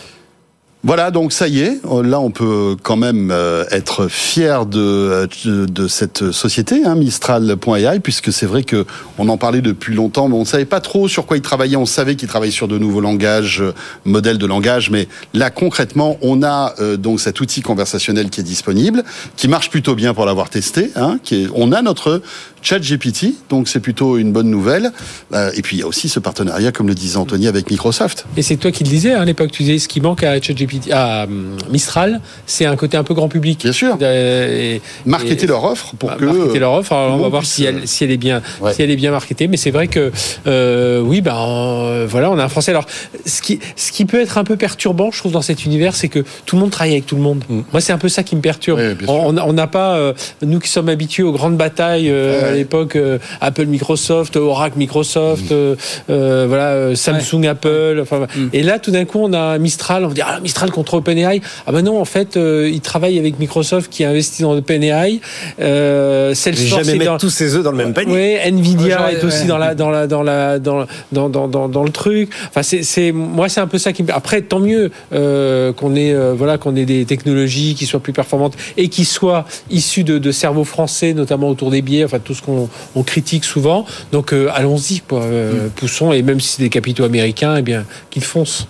Voilà, 0.85 1.11
donc 1.11 1.31
ça 1.31 1.47
y 1.47 1.61
est, 1.61 1.79
là 2.03 2.19
on 2.19 2.29
peut 2.29 2.75
quand 2.83 2.97
même 2.97 3.31
euh, 3.31 3.63
être 3.71 4.09
fier 4.09 4.65
de, 4.65 5.29
de, 5.45 5.87
cette 5.87 6.33
société, 6.33 6.83
hein, 6.83 6.95
Mistral.ai, 6.95 8.01
puisque 8.01 8.33
c'est 8.33 8.45
vrai 8.45 8.63
que 8.63 8.85
on 9.17 9.29
en 9.29 9.37
parlait 9.37 9.61
depuis 9.61 9.95
longtemps, 9.95 10.27
mais 10.27 10.35
on 10.35 10.41
ne 10.41 10.45
savait 10.45 10.65
pas 10.65 10.81
trop 10.81 11.07
sur 11.07 11.25
quoi 11.25 11.37
ils 11.37 11.41
travaillaient. 11.41 11.77
On 11.77 11.85
savait 11.85 12.17
qu'ils 12.17 12.27
travaillaient 12.27 12.51
sur 12.51 12.67
de 12.67 12.77
nouveaux 12.77 12.99
langages, 12.99 13.61
euh, 13.61 13.73
modèles 14.03 14.37
de 14.37 14.45
langage, 14.45 14.89
mais 14.89 15.07
là 15.33 15.51
concrètement, 15.51 16.17
on 16.21 16.43
a 16.43 16.73
euh, 16.81 16.97
donc 16.97 17.21
cet 17.21 17.39
outil 17.39 17.61
conversationnel 17.61 18.29
qui 18.29 18.41
est 18.41 18.43
disponible, 18.43 19.05
qui 19.37 19.47
marche 19.47 19.69
plutôt 19.69 19.95
bien 19.95 20.13
pour 20.13 20.25
l'avoir 20.25 20.49
testé. 20.49 20.91
Hein, 20.97 21.17
qui 21.23 21.47
on 21.55 21.71
a 21.71 21.81
notre 21.81 22.21
chat 22.63 22.79
GPT, 22.79 23.33
donc 23.49 23.67
c'est 23.67 23.79
plutôt 23.79 24.17
une 24.17 24.31
bonne 24.31 24.49
nouvelle. 24.49 24.91
Euh, 25.33 25.51
et 25.55 25.61
puis 25.61 25.77
il 25.77 25.79
y 25.81 25.83
a 25.83 25.87
aussi 25.87 26.09
ce 26.09 26.19
partenariat, 26.19 26.71
comme 26.71 26.87
le 26.87 26.95
disait 26.95 27.17
Anthony, 27.17 27.47
avec 27.47 27.69
Microsoft. 27.69 28.25
Et 28.37 28.41
c'est 28.41 28.55
toi 28.55 28.71
qui 28.71 28.83
le 28.83 28.89
disais 28.89 29.13
hein, 29.13 29.21
à 29.21 29.25
l'époque, 29.25 29.51
tu 29.51 29.63
disais 29.63 29.77
ce 29.79 29.87
qui 29.87 30.01
manque 30.01 30.23
à 30.23 30.41
ChatGPT, 30.41 30.91
à 30.91 31.25
hum, 31.25 31.57
Mistral, 31.69 32.21
c'est 32.47 32.65
un 32.65 32.75
côté 32.75 32.97
un 32.97 33.03
peu 33.03 33.13
grand 33.13 33.27
public. 33.27 33.59
Bien 33.63 33.71
sûr. 33.73 33.97
Et, 34.01 34.81
Marketer 35.05 35.43
et- 35.43 35.47
leur 35.47 35.63
offre 35.65 35.93
pour 35.97 36.09
Bah, 36.09 36.15
que 36.19 36.25
marketer 36.25 36.59
leur 36.59 36.73
offre. 36.73 36.93
Alors, 36.93 37.15
on 37.15 37.21
va 37.21 37.29
voir 37.29 37.45
si 37.45 37.63
elle, 37.65 37.87
si 37.87 38.03
elle 38.03 38.11
est 38.11 38.17
bien, 38.17 38.41
Ouais. 38.61 38.73
si 38.73 38.81
elle 38.81 38.91
est 38.91 38.95
bien 38.95 39.11
marketée. 39.11 39.47
Mais 39.47 39.57
c'est 39.57 39.71
vrai 39.71 39.87
que 39.87 40.11
euh, 40.47 41.01
oui, 41.01 41.21
ben 41.21 41.35
euh, 41.35 42.07
voilà, 42.09 42.31
on 42.31 42.37
a 42.37 42.43
un 42.43 42.49
Français. 42.49 42.71
Alors, 42.71 42.85
ce 43.25 43.41
qui, 43.41 43.59
ce 43.75 43.91
qui 43.91 44.05
peut 44.05 44.21
être 44.21 44.37
un 44.37 44.43
peu 44.43 44.55
perturbant, 44.55 45.11
je 45.11 45.19
trouve, 45.19 45.31
dans 45.33 45.41
cet 45.41 45.65
univers, 45.65 45.95
c'est 45.95 46.07
que 46.07 46.19
tout 46.45 46.55
le 46.55 46.61
monde 46.61 46.71
travaille 46.71 46.93
avec 46.93 47.05
tout 47.05 47.15
le 47.15 47.21
monde. 47.21 47.43
Moi, 47.49 47.81
c'est 47.81 47.93
un 47.93 47.97
peu 47.97 48.09
ça 48.09 48.23
qui 48.23 48.35
me 48.35 48.41
perturbe. 48.41 48.79
Mm. 48.79 48.95
Oui, 49.01 49.05
on 49.07 49.53
n'a 49.53 49.67
pas, 49.67 49.95
euh, 49.95 50.13
nous 50.41 50.59
qui 50.59 50.69
sommes 50.69 50.89
habitués 50.89 51.23
aux 51.23 51.31
grandes 51.33 51.57
batailles 51.57 52.09
euh, 52.09 52.52
Ouais. 52.52 52.52
À 52.53 52.55
l'époque, 52.57 52.95
euh, 52.95 53.17
Apple, 53.41 53.65
Microsoft, 53.65 54.35
Oracle, 54.37 54.77
Microsoft, 54.77 55.43
Mm. 55.51 55.53
euh, 55.53 55.75
euh, 56.09 56.45
voilà, 56.47 56.67
euh, 56.69 56.95
Samsung, 56.95 57.45
Apple. 57.47 57.99
Enfin, 58.01 58.27
et 58.53 58.63
là, 58.63 58.79
tout 58.79 58.91
d'un 58.91 59.05
coup, 59.05 59.19
on 59.21 59.33
a 59.33 59.57
Mistral. 59.57 60.05
On 60.05 60.09
dit 60.09 60.21
ah, 60.23 60.39
Mistral 60.41 60.71
contre 60.71 60.95
OpenAI. 60.95 61.41
Ah 61.67 61.71
ben 61.71 61.81
non, 61.81 61.99
en 61.99 62.05
fait, 62.05 62.37
euh, 62.37 62.69
ils 62.71 62.81
travaillent 62.81 63.19
avec 63.19 63.39
Microsoft 63.39 63.91
qui 63.91 64.03
a 64.03 64.09
investi 64.09 64.41
dans 64.43 64.53
OpenAI. 64.55 65.19
Euh, 65.59 66.33
Salesforce 66.33 66.85
Jamais 66.85 66.97
mettre 66.99 67.11
dans- 67.11 67.17
tous 67.17 67.29
ses 67.29 67.55
œufs 67.55 67.63
dans 67.63 67.71
le 67.71 67.77
même 67.77 67.93
panier. 67.93 68.37
oui, 68.43 68.49
Nvidia 68.51 69.03
Ouais, 69.05 69.13
est 69.15 69.23
aussi 69.23 69.41
ouais. 69.43 69.47
dans 69.47 69.57
la 69.57 69.75
dans 69.75 69.89
la 69.89 70.07
dans 70.07 70.23
la 70.23 70.59
dans 70.59 70.85
dans 71.11 71.29
dans 71.29 71.47
dans, 71.47 71.67
dans 71.69 71.83
le 71.83 71.89
truc. 71.89 72.29
Enfin, 72.49 72.63
c'est 72.63 72.83
c'est 72.83 73.11
moi 73.11 73.49
c'est 73.49 73.61
un 73.61 73.67
peu 73.67 73.77
ça 73.77 73.93
qui 73.93 74.03
me. 74.03 74.13
Après, 74.13 74.41
tant 74.41 74.59
mieux 74.59 74.91
euh, 75.13 75.73
qu'on 75.73 75.95
ait 75.95 76.13
euh, 76.13 76.33
voilà 76.35 76.57
qu'on 76.57 76.75
ait 76.75 76.85
des 76.85 77.05
technologies 77.05 77.75
qui 77.75 77.85
soient 77.85 77.99
plus 77.99 78.13
performantes 78.13 78.55
et 78.77 78.89
qui 78.89 79.05
soient 79.05 79.45
issues 79.69 80.03
de, 80.03 80.17
de 80.17 80.31
cerveaux 80.31 80.63
français, 80.65 81.13
notamment 81.13 81.49
autour 81.49 81.71
des 81.71 81.81
biais. 81.81 82.03
Enfin, 82.03 82.19
tout 82.19 82.33
ce 82.33 82.41
qu'on 82.45 82.69
on 82.95 83.03
critique 83.03 83.43
souvent. 83.43 83.85
Donc, 84.11 84.33
euh, 84.33 84.49
allons-y, 84.53 84.99
quoi. 84.99 85.23
Euh, 85.23 85.67
Poussons 85.75 86.11
et 86.11 86.21
même 86.21 86.39
si 86.39 86.49
c'est 86.49 86.63
des 86.63 86.69
capitaux 86.69 87.03
américains, 87.03 87.55
eh 87.57 87.61
bien 87.61 87.85
qu'ils 88.09 88.23
foncent. 88.23 88.67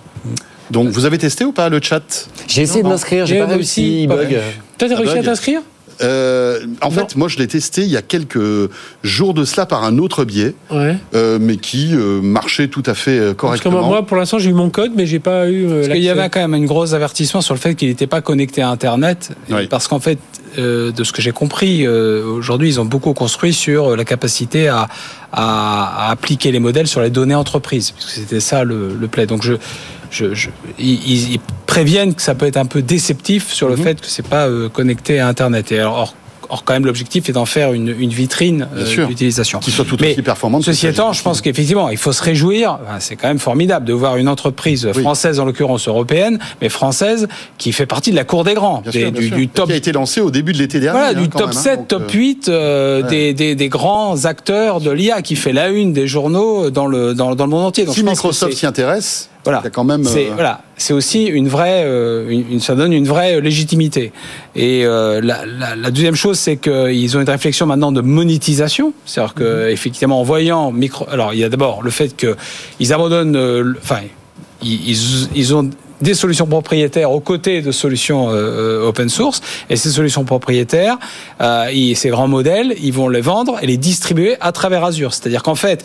Donc 0.72 0.90
vous 0.90 1.06
avez 1.06 1.18
testé 1.18 1.44
ou 1.46 1.52
pas 1.52 1.70
le 1.70 1.80
chat? 1.82 2.30
J'ai 2.48 2.62
essayé 2.62 2.84
de 2.84 2.88
m'inscrire, 2.88 3.26
j'ai 3.26 3.40
pas 3.40 3.46
réussi, 3.46 4.08
bug. 4.08 4.40
Toi, 4.78 4.90
t'as 4.90 4.96
réussi 4.96 5.18
à 5.18 5.24
t'inscrire? 5.24 5.62
Euh, 6.04 6.60
en 6.82 6.90
Non. 6.90 6.92
fait, 6.92 7.16
moi, 7.16 7.28
je 7.28 7.38
l'ai 7.38 7.48
testé 7.48 7.82
il 7.82 7.88
y 7.90 7.98
a 7.98 8.02
quelques 8.02 8.40
jours 9.04 9.34
de 9.34 9.46
cela 9.46 9.66
par 9.66 9.84
un 9.84 9.98
autre 9.98 10.26
biais, 10.26 10.54
Ouais. 10.72 10.98
euh, 11.16 11.38
mais 11.42 11.58
qui 11.58 11.90
euh, 11.94 12.22
marchait 12.22 12.68
tout 12.68 12.84
à 12.86 12.94
fait 12.94 13.12
euh, 13.18 13.22
Parce 13.28 13.34
que 13.34 13.40
correctement. 13.42 13.80
moi, 13.80 13.88
moi, 13.88 14.06
pour 14.06 14.18
l'instant, 14.18 14.38
j'ai 14.40 14.50
eu 14.50 14.54
mon 14.54 14.70
code, 14.70 14.92
mais 14.96 15.06
j'ai 15.06 15.20
pas 15.20 15.50
eu. 15.50 15.66
euh, 15.68 15.82
Parce 15.82 15.94
qu'il 15.94 16.04
y 16.04 16.10
avait 16.10 16.30
quand 16.30 16.42
même 16.42 16.54
un 16.54 16.66
gros 16.66 16.94
avertissement 16.94 17.42
sur 17.42 17.54
le 17.54 17.60
fait 17.60 17.76
qu'il 17.76 17.88
n'était 17.90 18.08
pas 18.08 18.22
connecté 18.22 18.62
à 18.62 18.70
Internet. 18.70 19.32
Oui. 19.50 19.68
Parce 19.68 19.88
qu'en 19.88 20.00
fait, 20.00 20.20
euh, 20.60 20.92
de 20.92 21.04
ce 21.04 21.12
que 21.12 21.22
j'ai 21.22 21.32
compris, 21.32 21.86
euh, 21.88 22.24
aujourd'hui, 22.26 22.68
ils 22.70 22.80
ont 22.80 22.86
beaucoup 22.86 23.14
construit 23.14 23.54
sur 23.54 23.96
la 23.96 24.06
capacité 24.06 24.68
à, 24.68 24.88
à, 25.32 26.08
à 26.08 26.12
appliquer 26.12 26.52
les 26.52 26.60
modèles 26.60 26.88
sur 26.88 27.02
les 27.02 27.10
données 27.10 27.34
entreprises. 27.36 27.92
Parce 27.92 28.06
que 28.06 28.12
c'était 28.12 28.40
ça 28.40 28.64
le, 28.64 28.94
le 29.00 29.08
play. 29.08 29.26
Donc, 29.26 29.42
je, 29.44 29.54
je, 30.14 30.34
je- 30.34 30.50
ils, 30.80 31.34
ils 31.34 31.40
préviennent 31.66 32.14
que 32.14 32.22
ça 32.22 32.36
peut 32.36 32.46
être 32.46 32.58
un 32.58 32.66
peu 32.66 32.82
déceptif 32.82 33.52
sur 33.52 33.68
le 33.68 33.76
fait 33.76 34.00
que 34.00 34.08
c'est 34.08 34.28
pas 34.28 34.48
euh, 34.48 34.70
connecté 34.70 35.20
à 35.20 35.28
Internet. 35.28 35.72
Et 35.72 35.80
alors, 35.80 35.98
or, 35.98 36.16
or, 36.50 36.64
quand 36.66 36.74
même, 36.74 36.86
l'objectif 36.86 37.30
est 37.30 37.32
d'en 37.32 37.46
faire 37.46 37.74
une, 37.74 37.88
une 37.98 38.12
vitrine 38.12 38.68
euh, 38.76 39.08
d'utilisation. 39.08 39.58
qui 39.60 39.72
soit 39.72 39.86
tout 39.86 40.00
aussi 40.00 40.22
performante. 40.22 40.64
Ceci 40.64 40.86
étant, 40.86 41.12
je 41.14 41.24
pense 41.24 41.42
qu'effectivement, 41.42 41.90
il 41.90 41.98
faut 41.98 42.12
se 42.12 42.22
réjouir. 42.22 42.78
C'est 43.00 43.16
quand 43.16 43.28
même 43.28 43.40
formidable 43.40 43.86
de 43.88 43.94
voir 43.94 44.18
une 44.18 44.28
entreprise 44.28 44.88
Oui. 44.94 45.02
française, 45.02 45.40
en 45.40 45.46
l'occurrence 45.46 45.88
européenne, 45.88 46.38
mais 46.62 46.70
française, 46.70 47.28
qui 47.58 47.72
fait 47.72 47.88
partie 47.88 48.12
de 48.12 48.16
la 48.16 48.24
cour 48.24 48.44
des 48.44 48.54
grands, 48.54 48.82
Bien 48.82 48.92
des- 49.12 49.28
sûr, 49.28 49.36
du, 49.38 49.48
top. 49.48 49.66
qui 49.68 49.74
a 49.74 49.78
été 49.78 49.92
lancé 49.94 50.22
au 50.22 50.30
début 50.30 50.54
de 50.54 50.60
l'été 50.60 50.80
dernier. 50.80 51.00
Voilà, 51.00 51.18
hein, 51.18 51.22
du 51.24 51.30
top 51.30 51.48
même, 51.48 51.58
hein, 51.58 51.62
7, 51.62 51.80
donc, 51.80 51.88
top 51.88 52.04
euh, 52.04 52.18
8 52.18 52.50
euh, 52.50 53.02
ouais. 53.02 53.10
des, 53.10 53.34
des, 53.34 53.56
des 53.56 53.70
grands 53.70 54.26
acteurs 54.26 54.80
de 54.80 54.92
l'IA 54.92 55.24
qui 55.24 55.36
fait 55.36 55.54
la 55.54 55.70
une 55.70 55.92
des 55.94 56.08
journaux 56.08 56.70
dans 56.70 56.86
le, 56.86 57.16
dans, 57.16 57.34
dans 57.34 57.46
le 57.46 57.50
monde 57.50 57.66
entier. 57.66 57.86
Donc, 57.86 57.96
Si 57.96 58.04
Microsoft 58.04 58.54
s'y 58.54 58.68
intéresse, 58.68 59.30
voilà. 59.44 59.60
il 59.62 59.66
y 59.66 59.68
a 59.68 59.70
quand 59.72 59.84
même. 59.84 60.04
C'est 60.04 60.30
euh, 60.30 60.34
voilà, 60.34 60.62
c'est 60.78 60.94
aussi 60.94 61.26
une 61.26 61.48
vraie, 61.48 61.84
euh, 61.86 62.30
une, 62.30 62.60
ça 62.60 62.76
donne 62.76 62.94
une 62.94 63.08
vraie 63.08 63.42
légitimité. 63.42 64.12
Et 64.56 64.86
euh, 64.86 65.22
la, 65.22 65.46
la, 65.46 65.76
la 65.76 65.92
deuxième 65.92 66.16
chose, 66.16 66.40
c'est 66.40 66.58
qu'ils 66.58 67.18
ont 67.18 67.22
une 67.22 67.30
réflexion 67.30 67.66
maintenant 67.66 67.92
de 67.92 68.02
monétisation, 68.02 68.94
c'est-à-dire 69.06 69.34
que 69.34 69.70
effectivement, 69.70 70.20
en 70.20 70.24
voyant 70.24 70.72
micro, 70.72 71.06
alors 71.12 71.34
il 71.34 71.40
y 71.40 71.44
a 71.44 71.50
d'abord 71.50 71.84
le 71.84 71.92
fait 71.92 72.16
que 72.16 72.36
ils 72.80 72.94
abandonnent, 72.94 73.36
euh, 73.36 73.74
enfin, 73.82 74.00
ils, 74.62 74.90
ils, 74.90 75.30
ils 75.36 75.56
ont 75.56 75.70
des 76.04 76.14
solutions 76.14 76.46
propriétaires 76.46 77.12
aux 77.12 77.20
côtés 77.22 77.62
de 77.62 77.72
solutions 77.72 78.30
euh, 78.30 78.88
open 78.88 79.10
source. 79.10 79.42
Et 79.70 79.76
ces 79.76 79.90
solutions 79.90 80.26
propriétaires 80.26 80.98
euh, 81.42 81.70
ils- 81.74 81.96
ces 81.96 82.10
grands 82.10 82.28
modèles 82.28 82.76
ils 82.82 82.94
vont 82.94 83.10
les 83.10 83.22
vendre 83.22 83.58
et 83.62 83.66
les 83.68 83.78
distribuer 83.78 84.36
à 84.42 84.52
travers 84.52 84.84
Azure. 84.84 85.14
C'est-à-dire 85.14 85.42
qu'en 85.44 85.56
fait 85.56 85.84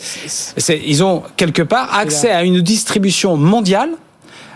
ils 0.85 1.03
ont 1.03 1.23
quelque 1.37 1.63
part 1.63 1.97
accès 1.97 2.29
à 2.29 2.43
une 2.43 2.61
distribution 2.61 3.37
mondiale 3.37 3.89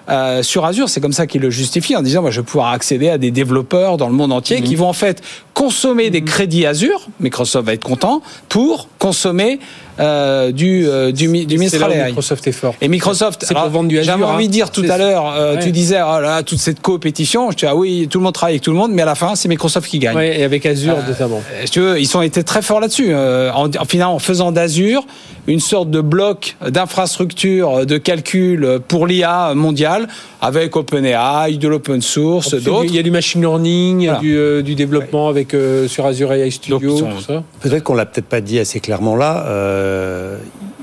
euh, 0.10 0.44
sur 0.44 0.66
Azure, 0.66 0.90
c'est 0.90 1.00
comme 1.00 1.14
ça 1.14 1.28
qu'ils 1.28 1.40
le 1.42 1.50
justifient 1.50 1.96
en 1.96 2.02
disant 2.02 2.22
moi 2.22 2.30
je 2.30 2.42
vais 2.42 2.46
pouvoir 2.46 2.74
accéder 2.74 3.08
à 3.10 3.18
des 3.18 3.32
développeurs 3.32 3.96
dans 3.96 4.08
le 4.10 4.14
monde 4.14 4.34
entier 4.34 4.62
qui 4.62 4.76
vont 4.76 4.90
en 4.90 4.94
fait 4.94 5.22
consommer 5.54 6.10
des 6.10 6.22
crédits 6.26 6.66
Azure, 6.66 7.08
Microsoft 7.22 7.66
va 7.66 7.74
être 7.74 7.86
content 7.86 8.22
pour 8.50 8.90
consommer 9.00 9.60
euh, 10.00 10.52
du 10.52 10.88
euh, 10.88 11.12
du, 11.12 11.46
du 11.46 11.58
Mistral 11.58 11.92
AI. 11.92 12.06
Microsoft 12.08 12.48
est 12.48 12.52
fort. 12.52 12.76
Et 12.82 12.88
Microsoft, 12.88 13.44
C'est 13.48 13.54
pour 13.54 13.70
vendre 13.70 13.90
du 13.90 14.00
Azure, 14.00 14.14
J'avais 14.14 14.24
envie 14.24 14.46
hein. 14.46 14.48
de 14.48 14.52
dire 14.52 14.72
tout 14.72 14.84
C'est- 14.84 14.90
à 14.90 14.98
l'heure, 14.98 15.34
euh, 15.36 15.56
Ouais. 15.56 15.64
tu 15.64 15.72
disais 15.72 16.00
oh 16.02 16.20
là, 16.20 16.22
là, 16.22 16.44
toute 16.44 16.60
cette 16.60 16.82
compétition. 16.82 17.52
Je 17.52 17.58
dis 17.58 17.66
ah 17.66 17.76
oui, 17.76 18.08
tout 18.10 18.18
le 18.20 18.24
monde 18.24 18.34
travaille 18.34 18.54
avec 18.54 18.64
tout 18.64 18.72
le 18.72 18.78
monde, 18.78 18.92
mais 18.94 19.02
à 19.02 19.06
la 19.06 19.16
fin 19.16 19.36
c'est 19.36 19.48
Microsoft 19.50 19.88
qui 19.90 20.00
gagne. 20.00 20.16
Ouais, 20.16 20.40
et 20.40 20.44
avec 20.44 20.66
Azure 20.66 20.98
notamment. 21.08 21.42
Euh, 21.54 21.62
si 21.66 21.72
tu 21.72 21.80
veux, 21.82 22.00
ils 22.00 22.18
ont 22.18 22.22
été 22.22 22.44
très 22.44 22.62
forts 22.62 22.80
là-dessus. 22.80 23.08
euh, 23.10 23.52
en, 23.54 23.68
en, 23.70 23.86
finalement, 23.86 24.16
en 24.16 24.20
faisant 24.20 24.52
d'Azure 24.52 25.06
une 25.48 25.60
sorte 25.60 25.90
de 25.92 26.00
bloc 26.00 26.56
d'infrastructure 26.68 27.86
de 27.86 27.98
calcul 27.98 28.80
pour 28.88 29.08
l'IA 29.08 29.54
mondiale, 29.56 30.08
avec 30.42 30.76
OpenAI, 30.76 31.58
de 31.58 31.68
l'open 31.68 32.02
source, 32.02 32.48
Il 32.48 32.54
y 32.54 32.56
a 32.56 32.60
du- 32.60 32.66
d'autres. 32.66 32.86
Il 32.86 32.96
y 32.96 33.00
a 33.00 33.04
du 33.04 33.12
machine 33.12 33.42
learning, 33.42 34.06
Voilà. 34.06 34.20
du, 34.20 34.38
euh, 34.38 34.62
du 34.62 34.76
développement 34.76 35.28
avec 35.28 35.54
euh, 35.54 35.88
sur 35.88 36.06
Azure 36.06 36.32
AI 36.32 36.50
Studio, 36.50 36.80
Donc, 36.80 36.90
ils 36.90 37.00
sont- 37.00 37.10
tout 37.12 37.22
ça. 37.22 37.44
Peut-être 37.62 37.84
qu'on 37.84 37.94
l'a 37.96 38.06
peut-être 38.06 38.28
pas 38.28 38.40
dit 38.42 38.58
assez 38.60 38.80
clairement 38.80 39.16
là. 39.18 39.44
Euh, 39.84 40.38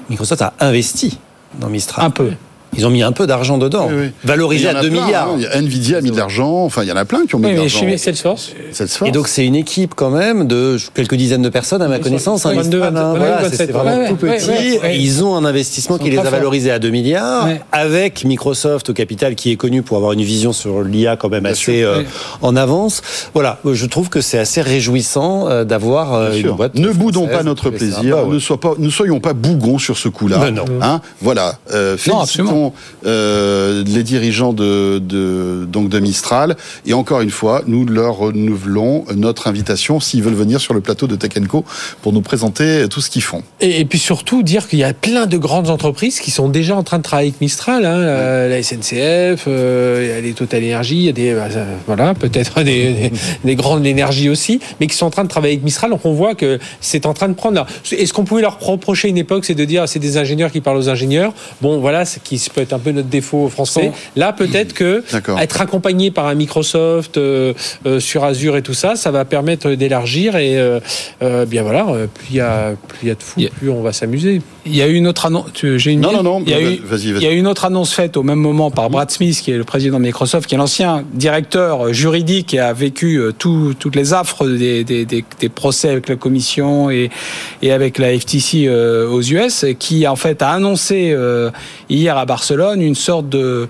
Microsoft 0.09 0.43
a 0.43 0.53
investi 0.61 1.19
dans 1.59 1.69
Mistral. 1.69 2.07
Un 2.07 2.11
peu. 2.11 2.33
Ils 2.77 2.87
ont 2.87 2.91
mis 2.91 3.03
un 3.03 3.13
peu 3.13 3.27
d'argent 3.27 3.59
dedans, 3.59 3.89
Oui, 3.91 3.95
oui. 4.05 4.11
valorisé 4.25 4.69
à 4.69 4.79
a 4.79 4.83
2 4.83 4.89
plein, 4.91 5.05
milliards. 5.05 5.29
hein. 5.31 5.35
Il 5.39 5.43
y 5.43 5.47
a 5.47 5.57
Nvidia 5.59 5.99
a 5.99 6.01
mis 6.01 6.11
de 6.13 6.17
l'argent. 6.17 6.65
Enfin, 6.65 6.83
il 6.85 6.89
y 6.89 6.93
en 6.93 6.97
a 6.97 7.05
plein 7.05 7.27
qui 7.27 7.35
ont 7.35 7.39
mis 7.39 7.47
Oui, 7.47 7.51
de 7.53 7.57
mais 7.57 7.63
l'argent. 7.65 7.81
Chez 7.81 7.97
Salesforce. 7.99 8.53
Salesforce. 8.73 9.09
Et 9.09 9.13
donc 9.13 9.27
c'est 9.29 9.45
une 9.45 9.57
équipe 9.57 9.95
quand 9.97 10.11
même 10.11 10.47
de 10.47 10.77
quelques 10.95 11.17
dizaines 11.17 11.43
de 11.43 11.49
personnes 11.49 11.83
à 11.83 11.89
ma 11.89 11.99
connaissance. 11.99 12.47
hein, 12.47 12.51
22, 12.55 12.79
Mistral, 12.79 12.95
22, 12.95 13.19
voilà, 13.19 13.37
27, 13.43 13.57
c'est 13.57 13.73
vraiment 13.73 13.97
ouais, 13.99 14.09
tout 14.09 14.17
petit. 14.17 14.49
ouais, 14.49 14.81
ouais. 14.83 14.97
Et 14.97 14.99
Ils 14.99 15.25
ont 15.25 15.35
un 15.37 15.45
investissement 15.45 15.99
qui 15.99 16.11
les 16.11 16.19
a 16.19 16.23
valorisés 16.23 16.71
à 16.71 16.79
2 16.79 16.91
milliards, 16.91 17.47
Ouais. 17.47 17.61
avec 17.73 18.25
Microsoft 18.25 18.91
au 18.91 18.93
capital 18.93 19.35
qui 19.35 19.51
est 19.51 19.57
connu 19.57 19.83
pour 19.83 19.97
avoir 19.97 20.13
une 20.13 20.23
vision 20.23 20.53
sur 20.53 20.83
l'IA 20.83 21.17
quand 21.17 21.29
même 21.29 21.43
Bien 21.43 21.53
assez 21.53 21.83
euh, 21.83 21.99
ouais. 21.99 22.07
en 22.43 22.55
avance. 22.57 23.03
Voilà, 23.35 23.59
je 23.65 23.87
trouve 23.87 24.09
que 24.11 24.21
c'est 24.21 24.39
assez 24.39 24.61
réjouissant 24.63 25.49
euh, 25.49 25.65
d'avoir 25.65 26.15
euh, 26.15 26.29
Bien 26.29 26.37
une 26.37 26.43
sûr. 26.45 26.55
boîte. 26.57 26.75
Ne 26.77 26.91
boudons 26.93 27.27
pas 27.27 27.43
notre 27.43 27.71
plaisir, 27.71 28.17
Bah 28.17 28.75
ne, 28.79 28.91
soyons 28.91 29.19
pas 29.21 29.33
bougons 29.33 29.79
sur 29.79 29.99
ce 29.99 30.09
coup-là. 30.09 30.39
Ben 30.39 30.55
non. 30.55 30.65
Hein 30.81 31.01
voilà. 31.21 31.55
Euh, 31.73 31.97
félicitons. 31.97 32.60
Sont 32.61 32.73
euh, 33.07 33.83
les 33.87 34.03
dirigeants 34.03 34.53
de, 34.53 34.99
de, 34.99 35.67
donc 35.69 35.89
de 35.89 35.99
Mistral. 35.99 36.57
Et 36.87 36.95
encore 36.95 37.21
une 37.21 37.31
fois, 37.31 37.63
nous 37.67 37.87
leur 37.87 38.17
renouvelons 38.17 39.05
notre 39.15 39.49
invitation 39.49 40.01
s'ils 40.01 40.23
veulent 40.23 40.35
venir 40.35 40.61
sur 40.61 40.75
le 40.75 40.81
plateau 40.81 41.07
de 41.07 41.17
Tech 41.17 41.31
Co 41.49 41.65
pour 42.03 42.13
nous 42.13 42.21
présenter 42.21 42.87
tout 42.89 43.01
ce 43.01 43.11
qu'ils 43.11 43.23
font. 43.23 43.43
Et, 43.61 43.81
et 43.81 43.85
puis 43.85 43.99
surtout 43.99 44.43
dire 44.43 44.69
qu'il 44.69 44.79
y 44.79 44.85
a 44.85 44.93
plein 44.93 45.27
de 45.27 45.39
grandes 45.39 45.71
entreprises 45.71 46.21
qui 46.21 46.31
sont 46.31 46.49
déjà 46.49 46.77
en 46.77 46.83
train 46.83 46.99
de 46.99 47.03
travailler 47.03 47.31
avec 47.31 47.41
Mistral, 47.41 47.85
hein, 47.85 47.99
la, 47.99 48.49
la 48.49 48.63
SNCF, 48.63 49.45
euh, 49.47 50.01
il 50.03 50.09
y 50.09 50.13
a 50.13 50.21
les 50.21 50.33
Total 50.33 50.63
Energy, 50.63 50.97
il 50.97 51.03
y 51.03 51.09
a 51.09 51.13
des 51.13 51.35
bah, 51.35 51.49
voilà 51.87 52.15
peut-être 52.15 52.63
des, 52.63 52.93
des, 52.93 53.13
des 53.45 53.55
grandes 53.55 53.87
énergies 53.87 54.29
aussi, 54.29 54.61
mais 54.81 54.87
qui 54.87 54.97
sont 54.97 55.07
en 55.07 55.11
train 55.11 55.25
de 55.25 55.29
travailler 55.29 55.55
avec 55.55 55.65
Mistral. 55.65 55.91
Donc 55.91 56.05
on 56.05 56.13
voit 56.13 56.35
que 56.35 56.59
c'est 56.81 57.07
en 57.07 57.15
train 57.15 57.29
de 57.29 57.35
prendre. 57.35 57.67
Est-ce 57.91 58.13
qu'on 58.13 58.25
pouvait 58.25 58.43
leur 58.43 58.59
reprocher 58.61 59.09
une 59.09 59.19
époque, 59.19 59.45
c'est 59.45 59.55
de 59.55 59.65
dire 59.65 59.89
c'est 59.89 59.99
des 59.99 60.17
ingénieurs 60.17 60.51
qui 60.51 60.61
parlent 60.61 60.79
aux 60.79 60.89
ingénieurs? 60.89 61.33
Bon 61.63 61.81
voilà, 61.81 62.05
ce 62.05 62.19
qui 62.19 62.39
peut 62.53 62.61
être 62.61 62.73
un 62.73 62.79
peu 62.79 62.91
notre 62.93 63.09
défaut 63.09 63.49
français. 63.49 63.93
Là 64.17 64.33
peut-être 64.33 64.73
que 64.75 65.03
être 65.41 65.61
accompagné 65.61 66.11
par 66.11 66.27
un 66.27 66.35
Microsoft 66.35 67.17
euh, 67.17 67.53
euh, 67.87 68.01
sur 68.01 68.25
Azure 68.25 68.57
et 68.57 68.63
tout 68.63 68.75
ça, 68.75 68.97
ça 68.97 69.11
va 69.11 69.25
permettre 69.25 69.71
d'élargir 69.73 70.37
et 70.37 70.59
euh, 70.59 70.81
euh, 71.23 71.45
bien 71.47 71.63
voilà, 71.63 71.85
plus 72.15 72.27
il 72.31 72.37
y 72.37 72.41
a 72.41 72.75
plus 72.89 72.99
il 73.03 73.09
y 73.09 73.11
a 73.11 73.15
de 73.15 73.23
fous, 73.23 73.41
plus 73.59 73.71
on 73.71 73.83
va 73.83 73.93
s'amuser. 73.93 74.43
Il 74.67 74.77
y 74.77 74.83
a 74.83 74.89
eu 74.89 74.95
une 74.95 75.07
autre 75.09 75.25
annonce. 75.27 75.47
J'ai 75.63 75.93
une 75.93 76.01
Non, 76.01 76.13
non, 76.13 76.23
non, 76.23 76.43
Il 76.47 76.51
y, 76.51 76.55
a 76.55 76.59
vas- 76.59 76.63
eu, 76.63 76.81
vas-y, 76.85 77.13
vas-y. 77.13 77.23
il 77.23 77.23
y 77.23 77.27
a 77.27 77.33
eu 77.33 77.39
une 77.39 77.47
autre 77.47 77.65
annonce 77.65 77.95
faite 77.95 78.17
au 78.19 78.23
même 78.23 78.39
moment 78.39 78.71
par 78.71 78.91
Brad 78.91 79.11
Smith, 79.11 79.41
qui 79.43 79.51
est 79.53 79.57
le 79.57 79.65
président 79.65 79.99
de 79.99 80.05
Microsoft, 80.05 80.47
qui 80.47 80.55
est 80.55 80.59
l'ancien 80.59 81.03
directeur 81.15 81.93
juridique 81.95 82.53
et 82.53 82.59
a 82.61 82.73
vécu 82.75 83.21
tout- 83.39 83.75
toutes 83.79 83.97
les 83.97 84.13
affres 84.13 84.47
des, 84.47 84.85
des- 84.85 85.07
des- 85.07 85.25
des 85.41 85.49
procès 85.49 85.89
avec 85.89 86.09
la 86.11 86.17
Commission 86.17 86.91
et, 86.91 87.11
et 87.63 87.73
avec 87.73 87.97
la 87.99 88.13
FTC 88.19 88.67
euh, 88.67 89.09
aux 89.09 89.23
US, 89.23 89.65
et 89.65 89.75
qui 89.77 90.07
en 90.07 90.17
fait 90.17 90.43
a 90.43 90.51
annoncé 90.51 91.11
euh, 91.13 91.51
hier 91.89 92.17
à 92.19 92.27
Barcelone 92.27 92.40
une 92.77 92.95
sorte 92.95 93.29
de 93.29 93.69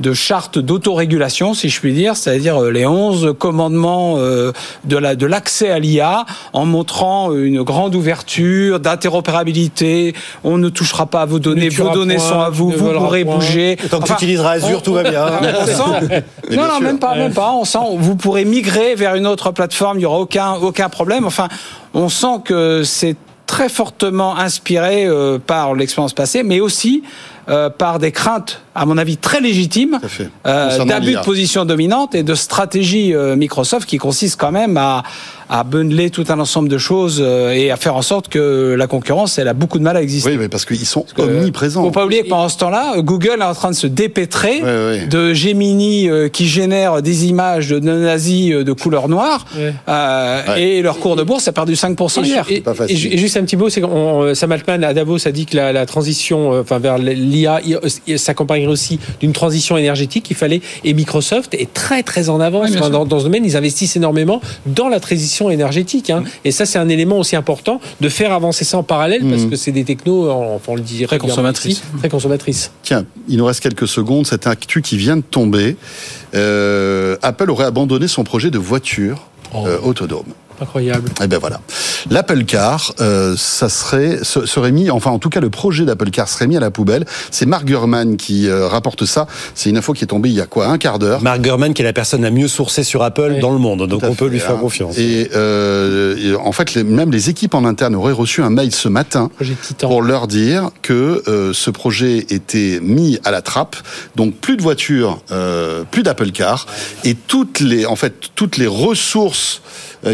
de 0.00 0.12
charte 0.12 0.58
d'autorégulation, 0.58 1.54
si 1.54 1.68
je 1.68 1.80
puis 1.80 1.92
dire, 1.92 2.16
c'est-à-dire 2.16 2.62
euh, 2.62 2.70
les 2.70 2.86
11 2.86 3.34
commandements 3.38 4.16
euh, 4.18 4.52
de 4.84 4.96
la 4.96 5.16
de 5.16 5.26
l'accès 5.26 5.70
à 5.70 5.78
l'IA, 5.78 6.24
en 6.52 6.64
montrant 6.66 7.34
une 7.34 7.62
grande 7.62 7.94
ouverture, 7.94 8.80
d'interopérabilité. 8.80 10.14
On 10.44 10.58
ne 10.58 10.68
touchera 10.68 11.06
pas 11.06 11.22
à 11.22 11.26
vos 11.26 11.38
données, 11.38 11.68
vos 11.68 11.90
données 11.90 12.16
point, 12.16 12.28
sont 12.28 12.40
à 12.40 12.50
vous, 12.50 12.70
vous 12.70 12.92
pourrez 12.92 13.24
point. 13.24 13.36
bouger. 13.36 13.76
Tant 13.90 14.00
que 14.00 14.06
tu 14.06 14.12
utiliseras 14.12 14.52
Azure, 14.52 14.82
tout 14.82 14.92
va 14.94 15.02
bien. 15.02 15.26
On 15.60 15.66
sent- 15.66 15.76
non, 15.76 16.08
bien 16.50 16.68
non, 16.68 16.80
même 16.80 16.98
pas, 16.98 17.14
même 17.16 17.34
pas. 17.34 17.52
On 17.52 17.64
sent, 17.64 17.78
vous 17.96 18.14
pourrez 18.16 18.44
migrer 18.44 18.94
vers 18.94 19.14
une 19.14 19.26
autre 19.26 19.50
plateforme, 19.50 19.96
il 19.96 20.00
n'y 20.00 20.06
aura 20.06 20.18
aucun, 20.18 20.54
aucun 20.54 20.88
problème. 20.88 21.26
Enfin, 21.26 21.48
on 21.94 22.08
sent 22.08 22.42
que 22.44 22.84
c'est 22.84 23.16
très 23.46 23.68
fortement 23.68 24.36
inspiré 24.36 25.06
euh, 25.06 25.38
par 25.38 25.74
l'expérience 25.74 26.12
passée, 26.12 26.42
mais 26.44 26.60
aussi 26.60 27.02
par 27.78 27.98
des 27.98 28.12
craintes, 28.12 28.62
à 28.78 28.86
mon 28.86 28.96
avis, 28.98 29.16
très 29.16 29.40
fait. 30.08 30.28
euh, 30.46 30.70
d'abus 30.88 31.06
de 31.20 31.24
position 31.24 31.64
dominante 31.64 32.14
et 32.14 32.22
de 32.22 32.34
stratégie 32.34 33.14
euh, 33.14 33.36
Microsoft 33.36 33.88
qui 33.88 33.98
consiste 33.98 34.38
quand 34.40 34.52
même 34.52 34.76
à, 34.76 35.02
à 35.50 35.64
bundler 35.64 36.10
tout 36.10 36.24
un 36.28 36.38
ensemble 36.40 36.68
de 36.68 36.78
choses 36.78 37.18
euh, 37.24 37.50
et 37.52 37.70
à 37.70 37.76
faire 37.76 37.96
en 37.96 38.02
sorte 38.02 38.28
que 38.28 38.74
la 38.78 38.86
concurrence, 38.86 39.38
elle 39.38 39.48
a 39.48 39.54
beaucoup 39.54 39.78
de 39.78 39.84
mal 39.84 39.96
à 39.96 40.02
exister. 40.02 40.30
Oui, 40.30 40.36
mais 40.38 40.48
parce 40.48 40.64
qu'ils 40.64 40.86
sont 40.86 41.04
omniprésents. 41.38 41.82
Faut 41.82 41.90
pas 41.90 42.04
oublier 42.04 42.22
que 42.22 42.28
pendant 42.28 42.48
ce 42.48 42.58
temps-là, 42.58 42.94
Google 43.00 43.38
est 43.40 43.44
en 43.44 43.54
train 43.54 43.70
de 43.70 43.76
se 43.76 43.86
dépêtrer 43.86 44.60
de 45.08 45.32
Gemini 45.34 46.08
euh, 46.08 46.28
qui 46.28 46.46
génère 46.46 47.02
des 47.02 47.26
images 47.26 47.68
de 47.70 47.78
nazis 47.80 48.52
euh, 48.52 48.64
de 48.64 48.72
couleur 48.72 49.08
noire 49.08 49.44
euh, 49.88 50.56
et 50.56 50.82
leur 50.82 50.98
cours 50.98 51.16
de 51.16 51.22
bourse 51.22 51.48
a 51.48 51.52
perdu 51.52 51.74
5% 51.74 52.24
hier. 52.24 52.44
Et, 52.90 52.96
juste 53.18 53.36
un 53.36 53.42
petit 53.42 53.56
mot, 53.56 53.68
c'est 53.68 53.80
que 53.80 54.34
Sam 54.34 54.52
Altman 54.52 54.84
à 54.84 54.94
Davos 54.94 55.26
a 55.26 55.30
dit 55.32 55.46
que 55.46 55.56
la, 55.56 55.72
la 55.72 55.86
transition, 55.86 56.52
euh, 56.52 56.60
enfin 56.62 56.78
vers 56.78 56.98
l'IA, 56.98 57.60
il- 58.06 58.18
aussi 58.68 58.98
d'une 59.20 59.32
transition 59.32 59.76
énergétique. 59.76 60.26
Il 60.30 60.36
fallait 60.36 60.60
et 60.84 60.94
Microsoft 60.94 61.54
est 61.54 61.72
très 61.72 62.02
très 62.02 62.28
en 62.28 62.40
avance 62.40 62.70
Oui, 62.70 62.90
dans, 62.90 63.04
dans 63.04 63.18
ce 63.18 63.24
domaine. 63.24 63.44
Ils 63.44 63.56
investissent 63.56 63.96
énormément 63.96 64.40
dans 64.66 64.88
la 64.88 65.00
transition 65.00 65.50
énergétique. 65.50 66.10
Hein. 66.10 66.24
Et 66.44 66.50
ça, 66.50 66.66
c'est 66.66 66.78
un 66.78 66.88
élément 66.88 67.18
aussi 67.18 67.36
important 67.36 67.80
de 68.00 68.08
faire 68.08 68.32
avancer 68.32 68.64
ça 68.64 68.78
en 68.78 68.82
parallèle 68.82 69.24
parce 69.28 69.44
que 69.44 69.56
c'est 69.56 69.72
des 69.72 69.84
technos, 69.84 70.30
enfin, 70.30 70.72
on 70.72 70.74
le 70.76 70.80
dit 70.82 71.04
Très 71.06 71.18
consommatrices. 71.18 71.78
ici, 71.78 71.82
très 71.98 72.08
consommatrices. 72.08 72.70
Tiens, 72.82 73.04
il 73.28 73.36
nous 73.38 73.44
reste 73.44 73.60
quelques 73.60 73.88
secondes. 73.88 74.26
Cette 74.26 74.46
actu 74.46 74.82
qui 74.82 74.96
vient 74.96 75.16
de 75.16 75.22
tomber. 75.22 75.76
Euh, 76.34 77.16
Apple 77.22 77.50
aurait 77.50 77.64
abandonné 77.64 78.08
son 78.08 78.24
projet 78.24 78.50
de 78.50 78.58
voiture 78.58 79.24
Oh. 79.54 79.64
euh, 79.66 79.78
autonome. 79.82 80.26
Incroyable. 80.60 81.10
Eh 81.22 81.26
ben 81.26 81.38
voilà. 81.38 81.60
L'Apple 82.10 82.44
Car, 82.44 82.92
euh, 83.00 83.34
ça 83.36 83.68
serait, 83.68 84.18
se- 84.22 84.46
serait 84.46 84.72
mis, 84.72 84.90
enfin 84.90 85.10
en 85.10 85.18
tout 85.18 85.28
cas 85.30 85.40
le 85.40 85.50
projet 85.50 85.84
d'Apple 85.84 86.10
Car 86.10 86.28
serait 86.28 86.46
mis 86.46 86.56
à 86.56 86.60
la 86.60 86.70
poubelle. 86.70 87.04
C'est 87.30 87.46
Mark 87.46 87.64
Gurman 87.64 88.16
qui 88.16 88.48
euh, 88.48 88.66
rapporte 88.68 89.04
ça. 89.04 89.26
C'est 89.54 89.70
une 89.70 89.76
info 89.76 89.92
qui 89.92 90.04
est 90.04 90.08
tombée 90.08 90.28
il 90.30 90.34
y 90.36 90.40
a 90.40 90.46
quoi, 90.46 90.66
un 90.68 90.78
quart 90.78 90.98
d'heure? 90.98 91.22
Mark 91.22 91.40
Gurman, 91.40 91.74
qui 91.74 91.82
est 91.82 91.84
la 91.84 91.92
personne 91.92 92.22
la 92.22 92.30
mieux 92.30 92.48
sourcée 92.48 92.82
sur 92.84 93.02
Apple 93.02 93.32
Oui. 93.34 93.40
dans 93.40 93.52
le 93.52 93.58
monde, 93.58 93.86
donc 93.88 94.02
on 94.04 94.14
peut 94.14 94.26
lui 94.28 94.40
faire 94.40 94.52
hein. 94.56 94.58
confiance. 94.60 94.96
Et, 94.98 95.30
euh, 95.34 96.16
et 96.16 96.34
en 96.34 96.52
fait, 96.52 96.74
les- 96.74 96.84
même 96.84 97.10
les 97.10 97.30
équipes 97.30 97.54
en 97.54 97.64
interne 97.64 97.94
auraient 97.94 98.12
reçu 98.12 98.42
un 98.42 98.50
mail 98.50 98.72
ce 98.74 98.88
matin 98.88 99.30
Projet 99.36 99.54
Titan. 99.60 99.88
pour 99.88 100.02
leur 100.02 100.26
dire 100.28 100.70
que 100.82 101.22
euh, 101.28 101.52
ce 101.52 101.70
projet 101.70 102.26
était 102.30 102.78
mis 102.82 103.18
à 103.24 103.30
la 103.30 103.42
trappe. 103.42 103.76
Donc 104.16 104.34
plus 104.36 104.56
de 104.56 104.62
voitures, 104.62 105.20
euh, 105.30 105.84
plus 105.90 106.02
d'Apple 106.02 106.30
Car, 106.30 106.66
et 107.04 107.14
toutes 107.14 107.60
les, 107.60 107.86
en 107.86 107.96
fait, 107.96 108.14
toutes 108.34 108.56
les 108.56 108.66
ressources 108.66 109.60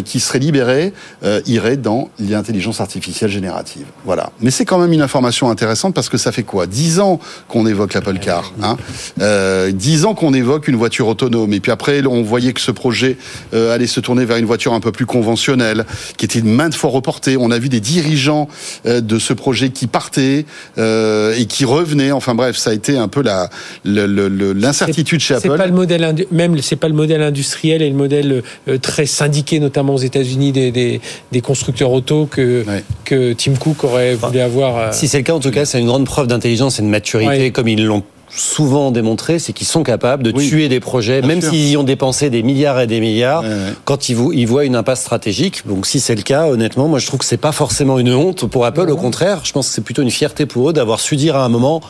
qui 0.05 0.21
seraient 0.21 0.39
libérées 0.39 0.93
euh, 1.23 1.41
iraient 1.47 1.77
dans 1.77 2.11
l'intelligence 2.19 2.81
artificielle 2.81 3.31
générative. 3.31 3.87
Voilà. 4.05 4.31
Mais 4.41 4.51
c'est 4.51 4.65
quand 4.65 4.79
même 4.79 4.93
une 4.93 5.03
information 5.03 5.51
intéressante 5.51 5.95
parce 5.95 6.09
que 6.09 6.17
ça 6.17 6.33
fait 6.33 6.43
quoi? 6.43 6.67
Dix 6.67 7.01
ans 7.01 7.21
qu'on 7.49 7.67
évoque 7.67 7.95
l'Apple 7.95 8.19
Car, 8.19 8.53
hein? 8.63 8.77
Euh, 9.21 9.73
Dix 9.73 10.05
ans 10.05 10.15
qu'on 10.15 10.35
évoque 10.35 10.69
une 10.69 10.77
voiture 10.77 11.07
autonome, 11.09 11.53
et 11.53 11.61
puis 11.61 11.73
après 11.73 12.05
on 12.07 12.23
voyait 12.23 12.53
que 12.53 12.61
ce 12.61 12.71
projet 12.71 13.17
euh, 13.53 13.75
allait 13.75 13.87
se 13.87 14.01
tourner 14.01 14.25
vers 14.25 14.37
une 14.37 14.47
voiture 14.47 14.73
un 14.73 14.81
peu 14.81 14.93
plus 14.93 15.07
conventionnelle, 15.07 15.85
qui 16.17 16.25
était 16.25 16.43
maintes 16.43 16.75
fois 16.75 16.91
reportée. 16.91 17.37
On 17.37 17.51
a 17.51 17.59
vu 17.59 17.69
des 17.69 17.81
dirigeants 17.81 18.49
euh, 18.87 19.01
de 19.01 19.19
ce 19.19 19.33
projet 19.33 19.71
qui 19.71 19.87
partaient 19.87 20.47
euh, 20.79 21.35
et 21.37 21.47
qui 21.47 21.65
revenaient. 21.65 22.13
Enfin 22.13 22.35
bref, 22.35 22.57
ça 22.57 22.71
a 22.71 22.73
été 22.73 22.97
un 22.97 23.09
peu 23.09 23.23
la 23.23 23.51
l'incertitude 23.85 25.21
chez 25.21 25.35
C'est 25.39 25.49
Apple. 25.49 25.59
pas 25.59 25.67
le 25.67 25.73
modèle 25.73 26.27
même 26.31 26.61
c'est 26.63 26.77
pas 26.77 26.89
le 26.89 26.95
modèle 26.95 27.23
industriel 27.23 27.83
et 27.83 27.91
le 27.91 27.97
modèle 27.97 28.43
euh, 28.69 28.79
très 28.79 29.07
syndiqué 29.07 29.61
notamment 29.61 29.74
aux 29.83 29.99
États-Unis 29.99 30.53
des, 30.53 30.71
des, 30.71 31.01
des 31.33 31.41
constructeurs 31.41 31.91
auto 31.93 32.27
que 32.31 32.65
Ouais. 32.67 32.85
que 33.05 33.33
Tim 33.33 33.55
Cook 33.55 33.85
aurait 33.85 34.15
voulu 34.15 34.41
avoir. 34.41 34.77
euh, 34.79 34.89
Si 34.93 35.09
c'est 35.09 35.19
le 35.19 35.25
cas, 35.25 35.35
en 35.35 35.41
tout 35.41 35.51
cas, 35.51 35.65
c'est 35.65 35.81
une 35.81 35.87
grande 35.87 36.07
preuve 36.07 36.27
d'intelligence 36.27 36.79
et 36.79 36.83
de 36.83 36.87
maturité, 36.89 37.29
Ouais. 37.29 37.51
comme 37.51 37.69
ils 37.69 37.85
l'ont 37.85 38.03
souvent 38.37 38.91
démontré, 38.91 39.39
c'est 39.39 39.53
qu'ils 39.53 39.67
sont 39.67 39.83
capables 39.85 40.23
de 40.25 40.33
Oui. 40.35 40.49
tuer 40.49 40.69
des 40.69 40.81
projets, 40.81 41.23
même 41.23 41.41
s'ils 41.41 41.69
y 41.71 41.77
ont 41.77 41.85
dépensé 41.85 42.31
des 42.31 42.43
milliards 42.43 42.81
et 42.81 42.87
des 42.89 42.99
milliards, 43.01 43.43
Ouais, 43.43 43.49
ouais. 43.49 43.73
quand 43.85 44.09
ils, 44.09 44.17
vo- 44.17 44.33
ils 44.33 44.47
voient 44.47 44.65
une 44.65 44.75
impasse 44.75 45.03
stratégique. 45.03 45.63
Donc 45.67 45.87
si 45.87 46.01
c'est 46.01 46.17
le 46.17 46.23
cas, 46.23 46.47
honnêtement, 46.49 46.89
moi 46.89 46.99
je 46.99 47.07
trouve 47.07 47.21
que 47.21 47.27
c'est 47.27 47.37
pas 47.37 47.53
forcément 47.53 47.99
une 47.99 48.13
honte 48.13 48.47
pour 48.47 48.65
Apple, 48.67 48.91
au 48.91 48.97
contraire, 48.97 49.43
je 49.45 49.53
pense 49.53 49.69
que 49.69 49.75
c'est 49.75 49.83
plutôt 49.85 50.03
une 50.03 50.11
fierté 50.11 50.47
pour 50.47 50.71
eux 50.71 50.73
d'avoir 50.73 50.99
su 51.01 51.15
dire 51.17 51.37
à 51.37 51.45
un 51.45 51.49
moment, 51.49 51.81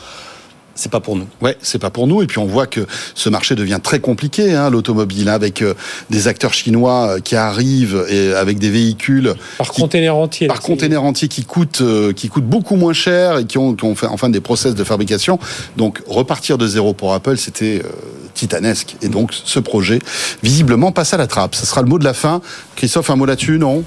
c'est 0.75 0.91
pas 0.91 0.99
pour 0.99 1.15
nous. 1.15 1.25
Ouais, 1.41 1.57
c'est 1.61 1.79
pas 1.79 1.89
pour 1.89 2.05
nous. 2.05 2.21
Et 2.21 2.27
puis 2.27 2.37
on 2.39 2.45
voit 2.45 2.67
que 2.67 2.85
ce 3.15 3.29
marché 3.29 3.55
devient 3.55 3.79
très 3.81 3.99
compliqué, 3.99 4.53
hein, 4.53 4.69
l'automobile, 4.69 5.29
hein, 5.29 5.33
avec 5.33 5.61
euh, 5.61 5.73
des 6.09 6.27
acteurs 6.27 6.53
chinois 6.53 7.07
euh, 7.15 7.19
qui 7.19 7.35
arrivent 7.35 8.05
et 8.09 8.33
avec 8.33 8.59
des 8.59 8.69
véhicules 8.69 9.33
par 9.57 9.71
qui- 9.71 9.81
container 9.81 10.15
entier. 10.15 10.47
par 10.47 10.61
container 10.61 11.03
entier 11.03 11.27
qui 11.29 11.45
coûtent 11.45 11.81
euh, 11.81 12.13
qui 12.13 12.27
coûtent 12.29 12.45
beaucoup 12.45 12.75
moins 12.75 12.93
cher 12.93 13.37
et 13.39 13.45
qui 13.45 13.57
ont, 13.57 13.73
qui 13.73 13.85
ont 13.85 13.95
fait 13.95 14.07
enfin 14.07 14.29
des 14.29 14.41
process 14.41 14.75
de 14.75 14.83
fabrication. 14.83 15.39
Donc 15.77 16.01
repartir 16.07 16.57
de 16.57 16.67
zéro 16.67 16.93
pour 16.93 17.13
Apple, 17.13 17.37
c'était 17.37 17.81
euh, 17.83 17.89
titanesque. 18.33 18.97
Et 19.01 19.07
donc 19.07 19.31
ce 19.33 19.59
projet 19.59 19.99
visiblement 20.43 20.91
passe 20.91 21.13
à 21.13 21.17
la 21.17 21.27
trappe. 21.27 21.55
Ce 21.55 21.65
sera 21.65 21.81
le 21.81 21.87
mot 21.87 21.99
de 21.99 22.03
la 22.03 22.13
fin. 22.13 22.41
Christophe, 22.75 23.09
un 23.09 23.15
mot 23.15 23.25
là-dessus, 23.25 23.57
non? 23.59 23.83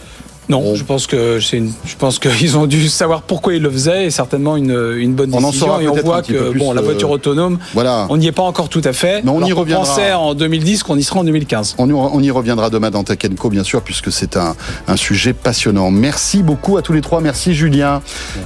Non, 0.49 0.75
je 0.75 0.83
pense 0.85 1.07
que 1.07 1.41
c'est 1.41 1.59
une, 1.59 1.73
je 1.85 1.95
pense 1.97 2.19
qu'ils 2.19 2.57
ont 2.57 2.67
dû 2.67 2.89
savoir 2.89 3.23
pourquoi 3.23 3.55
ils 3.55 3.63
le 3.63 3.71
faisaient 3.71 4.07
et 4.07 4.11
certainement 4.11 4.57
une, 4.57 4.95
une 4.97 5.15
bonne 5.15 5.31
On 5.35 5.39
en 5.45 5.49
décision. 5.49 5.67
saura 5.67 5.83
et 5.83 5.89
on 5.89 5.95
voit 5.97 6.23
que 6.23 6.57
bon, 6.59 6.73
la 6.73 6.81
euh, 6.81 6.85
voiture 6.85 7.11
autonome, 7.11 7.59
Voilà. 7.75 8.07
on 8.09 8.17
n'y 8.17 8.27
est 8.29 8.33
pas 8.33 8.43
encore 8.45 8.69
tout 8.71 8.81
à 8.85 8.93
fait. 8.95 9.21
Mais 9.23 9.31
on 9.31 9.41
y 9.41 9.45
Alors 9.45 9.51
qu'on 9.57 9.61
reviendra. 9.61 9.85
pensait 9.85 10.13
en 10.13 10.35
2010 10.35 10.83
qu'on 10.85 10.97
y 10.97 11.03
sera 11.03 11.21
en 11.21 11.25
2015. 11.25 11.75
On 11.79 11.89
y, 11.89 11.93
on 11.93 12.21
y 12.21 12.31
reviendra 12.31 12.71
demain 12.71 12.91
dans 12.91 13.05
Tech 13.05 13.19
Co, 13.39 13.51
bien 13.51 13.63
sûr, 13.65 13.83
puisque 13.83 14.11
c'est 14.11 14.37
un, 14.37 14.57
un 14.87 14.97
sujet 14.97 15.33
passionnant. 15.35 15.91
Merci 15.91 16.43
beaucoup 16.43 16.77
à 16.79 16.83
tous 16.83 16.93
les 16.95 17.01
trois. 17.03 17.21
Merci 17.21 17.55
Julien. 17.55 18.01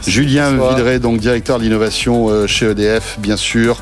Julien 0.07 0.51
Bonsoir. 0.53 0.71
Videret, 0.77 0.99
donc 0.99 1.21
directeur 1.21 1.59
de 1.59 1.65
l'innovation 1.65 2.29
euh, 2.31 2.47
chez 2.49 2.67
EDF, 2.67 3.19
bien 3.21 3.37
sûr. 3.37 3.77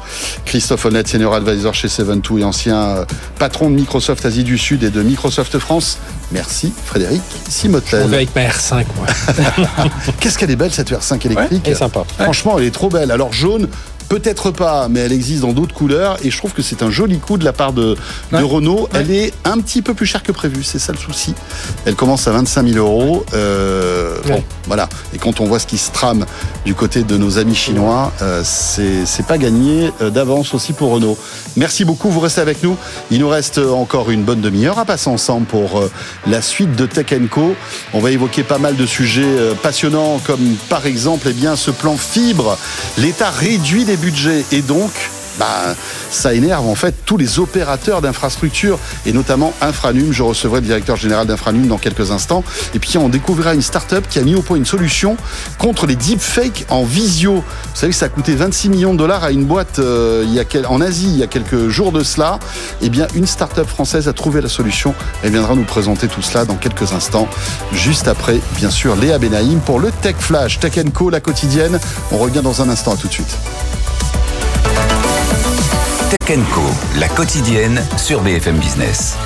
Christophe 0.45 0.85
Honnête, 0.85 1.09
senior 1.09 1.33
advisor 1.35 1.73
chez 1.75 1.89
Seven2 1.89 2.41
et 2.41 2.45
ancien 2.45 2.77
euh, 2.81 3.05
patron 3.39 3.71
de 3.71 3.75
Microsoft 3.77 4.27
Asie 4.27 4.45
du 4.45 4.59
Sud 4.59 4.83
et 4.85 4.91
de 4.91 5.03
Microsoft 5.03 5.59
France. 5.59 5.99
Merci 6.33 6.73
Frédéric 6.85 7.23
On 7.33 7.45
va 7.45 7.51
Simotel. 7.51 8.15
avec 8.15 8.35
ma 8.35 8.43
R5, 8.43 8.85
moi. 8.97 9.07
Qu'est-ce 10.21 10.39
qu'elle 10.39 10.51
est 10.51 10.57
belle 10.57 10.73
cette 10.73 10.91
R5 10.91 11.27
électrique 11.27 11.63
Elle 11.67 11.73
est 11.73 11.77
sympa. 11.77 12.05
Franchement, 12.19 12.59
elle 12.59 12.67
est 12.67 12.71
trop 12.71 12.89
belle. 12.89 13.11
Alors 13.11 13.33
jaune, 13.33 13.69
Peut-être 14.11 14.51
pas, 14.51 14.89
mais 14.89 14.99
elle 15.01 15.13
existe 15.13 15.43
dans 15.43 15.53
d'autres 15.53 15.73
couleurs 15.75 16.19
et 16.25 16.33
je 16.33 16.37
trouve 16.37 16.53
que 16.53 16.63
c'est 16.63 16.83
un 16.83 16.91
joli 16.91 17.19
coup 17.21 17.39
de 17.39 17.45
la 17.45 17.53
part 17.53 17.73
de, 17.73 17.95
de 18.33 18.37
Ouais. 18.37 18.43
Renault. 18.43 18.89
Elle 18.93 19.13
est 19.13 19.33
un 19.45 19.59
petit 19.61 19.83
peu 19.83 19.95
plus 19.95 20.05
chère 20.05 20.25
que 20.25 20.33
prévu, 20.33 20.65
c'est 20.65 20.81
ça 20.81 20.91
le 20.93 20.99
souci. 20.99 21.33
Elle 21.87 21.95
commence 21.95 22.27
à 22.27 22.33
25 22.33 22.67
000 22.73 22.79
euros. 22.85 23.25
Euh, 23.35 24.17
Bon, 24.27 24.43
voilà. 24.67 24.89
Et 25.15 25.19
quand 25.19 25.41
on 25.41 25.47
voit 25.47 25.61
ce 25.61 25.67
qui 25.67 25.79
se 25.79 25.93
trame 25.93 26.27
du 26.67 26.75
côté 26.75 27.05
de 27.05 27.17
nos 27.17 27.39
amis 27.39 27.55
chinois, 27.55 28.13
euh, 28.21 28.43
c'est 28.45 29.27
pas 29.27 29.39
gagné 29.39 29.93
euh, 30.03 30.11
d'avance 30.11 30.55
aussi 30.55 30.73
pour 30.73 30.91
Renault. 30.91 31.17
Merci 31.57 31.85
beaucoup, 31.85 32.11
vous 32.11 32.21
restez 32.21 32.41
avec 32.41 32.63
nous. 32.65 32.77
Il 33.13 33.21
nous 33.21 33.29
reste 33.29 33.59
encore 33.59 34.11
une 34.11 34.25
bonne 34.25 34.41
demi-heure 34.41 34.79
à 34.81 34.85
passer 34.85 35.09
ensemble 35.09 35.47
pour 35.47 35.79
euh, 35.79 35.91
la 36.27 36.43
suite 36.43 36.75
de 36.75 36.87
Tech 36.87 37.07
Co. 37.31 37.55
On 37.95 38.01
va 38.01 38.11
évoquer 38.11 38.43
pas 38.43 38.59
mal 38.59 38.75
de 38.77 38.87
sujets 38.87 39.23
euh, 39.25 39.55
passionnants 39.55 40.21
comme 40.27 40.57
par 40.69 40.87
exemple 40.87 41.29
eh 41.31 41.33
bien, 41.33 41.55
ce 41.55 41.71
plan 41.71 41.97
fibre. 41.97 42.59
L'État 42.99 43.31
réduit 43.31 43.85
les 43.85 43.97
budgets 44.01 44.45
et 44.53 44.63
donc 44.63 44.91
bah, 45.41 45.75
ça 46.11 46.35
énerve 46.35 46.67
en 46.67 46.75
fait 46.75 46.95
tous 47.07 47.17
les 47.17 47.39
opérateurs 47.39 48.03
d'infrastructures 48.03 48.79
et 49.07 49.13
notamment 49.13 49.55
Infranum. 49.63 50.13
Je 50.13 50.23
recevrai 50.23 50.61
le 50.61 50.67
directeur 50.67 50.97
général 50.97 51.27
d'Infranum 51.27 51.67
dans 51.67 51.79
quelques 51.79 52.11
instants. 52.11 52.45
Et 52.75 52.79
puis 52.79 52.99
on 52.99 53.09
découvrira 53.09 53.55
une 53.55 53.63
start-up 53.63 54.05
qui 54.09 54.19
a 54.19 54.23
mis 54.23 54.35
au 54.35 54.43
point 54.43 54.59
une 54.59 54.67
solution 54.67 55.17
contre 55.57 55.87
les 55.87 55.97
deepfakes 55.97 56.67
en 56.69 56.85
visio. 56.85 57.37
Vous 57.37 57.43
savez 57.73 57.93
que 57.93 57.99
ça 57.99 58.07
a 58.07 58.09
coûté 58.11 58.35
26 58.35 58.69
millions 58.69 58.93
de 58.93 58.99
dollars 58.99 59.25
à 59.25 59.31
une 59.31 59.45
boîte 59.45 59.79
euh, 59.79 60.27
en 60.69 60.81
Asie 60.83 61.09
il 61.09 61.17
y 61.17 61.23
a 61.23 61.27
quelques 61.27 61.69
jours 61.69 61.93
de 61.93 62.03
cela. 62.03 62.39
Eh 62.83 62.91
bien, 62.91 63.07
une 63.15 63.27
start-up 63.27 63.67
française 63.67 64.09
a 64.09 64.13
trouvé 64.13 64.43
la 64.43 64.49
solution. 64.49 64.95
Elle 65.23 65.33
viendra 65.33 65.55
nous 65.55 65.65
présenter 65.65 66.07
tout 66.09 66.23
cela 66.23 66.45
dans 66.45 66.57
quelques 66.57 66.93
instants. 66.93 67.29
Juste 67.73 68.09
après, 68.09 68.41
bien 68.57 68.71
sûr, 68.71 68.95
Léa 68.95 69.19
Benaïm 69.19 69.61
pour 69.61 69.81
le 69.81 69.91
Tech 69.91 70.17
Flash, 70.19 70.59
Tech 70.61 70.75
Co, 70.93 71.09
la 71.09 71.21
quotidienne. 71.21 71.79
On 72.13 72.19
revient 72.19 72.43
dans 72.43 72.61
un 72.61 72.69
instant. 72.69 72.93
À 72.93 72.97
tout 72.97 73.09
de 73.09 73.13
suite. 73.13 73.37
Tech 76.11 76.39
Co, 76.53 76.63
la 76.99 77.09
quotidienne 77.09 77.81
sur 77.97 78.21
BFM 78.23 78.59
Business. 78.59 79.17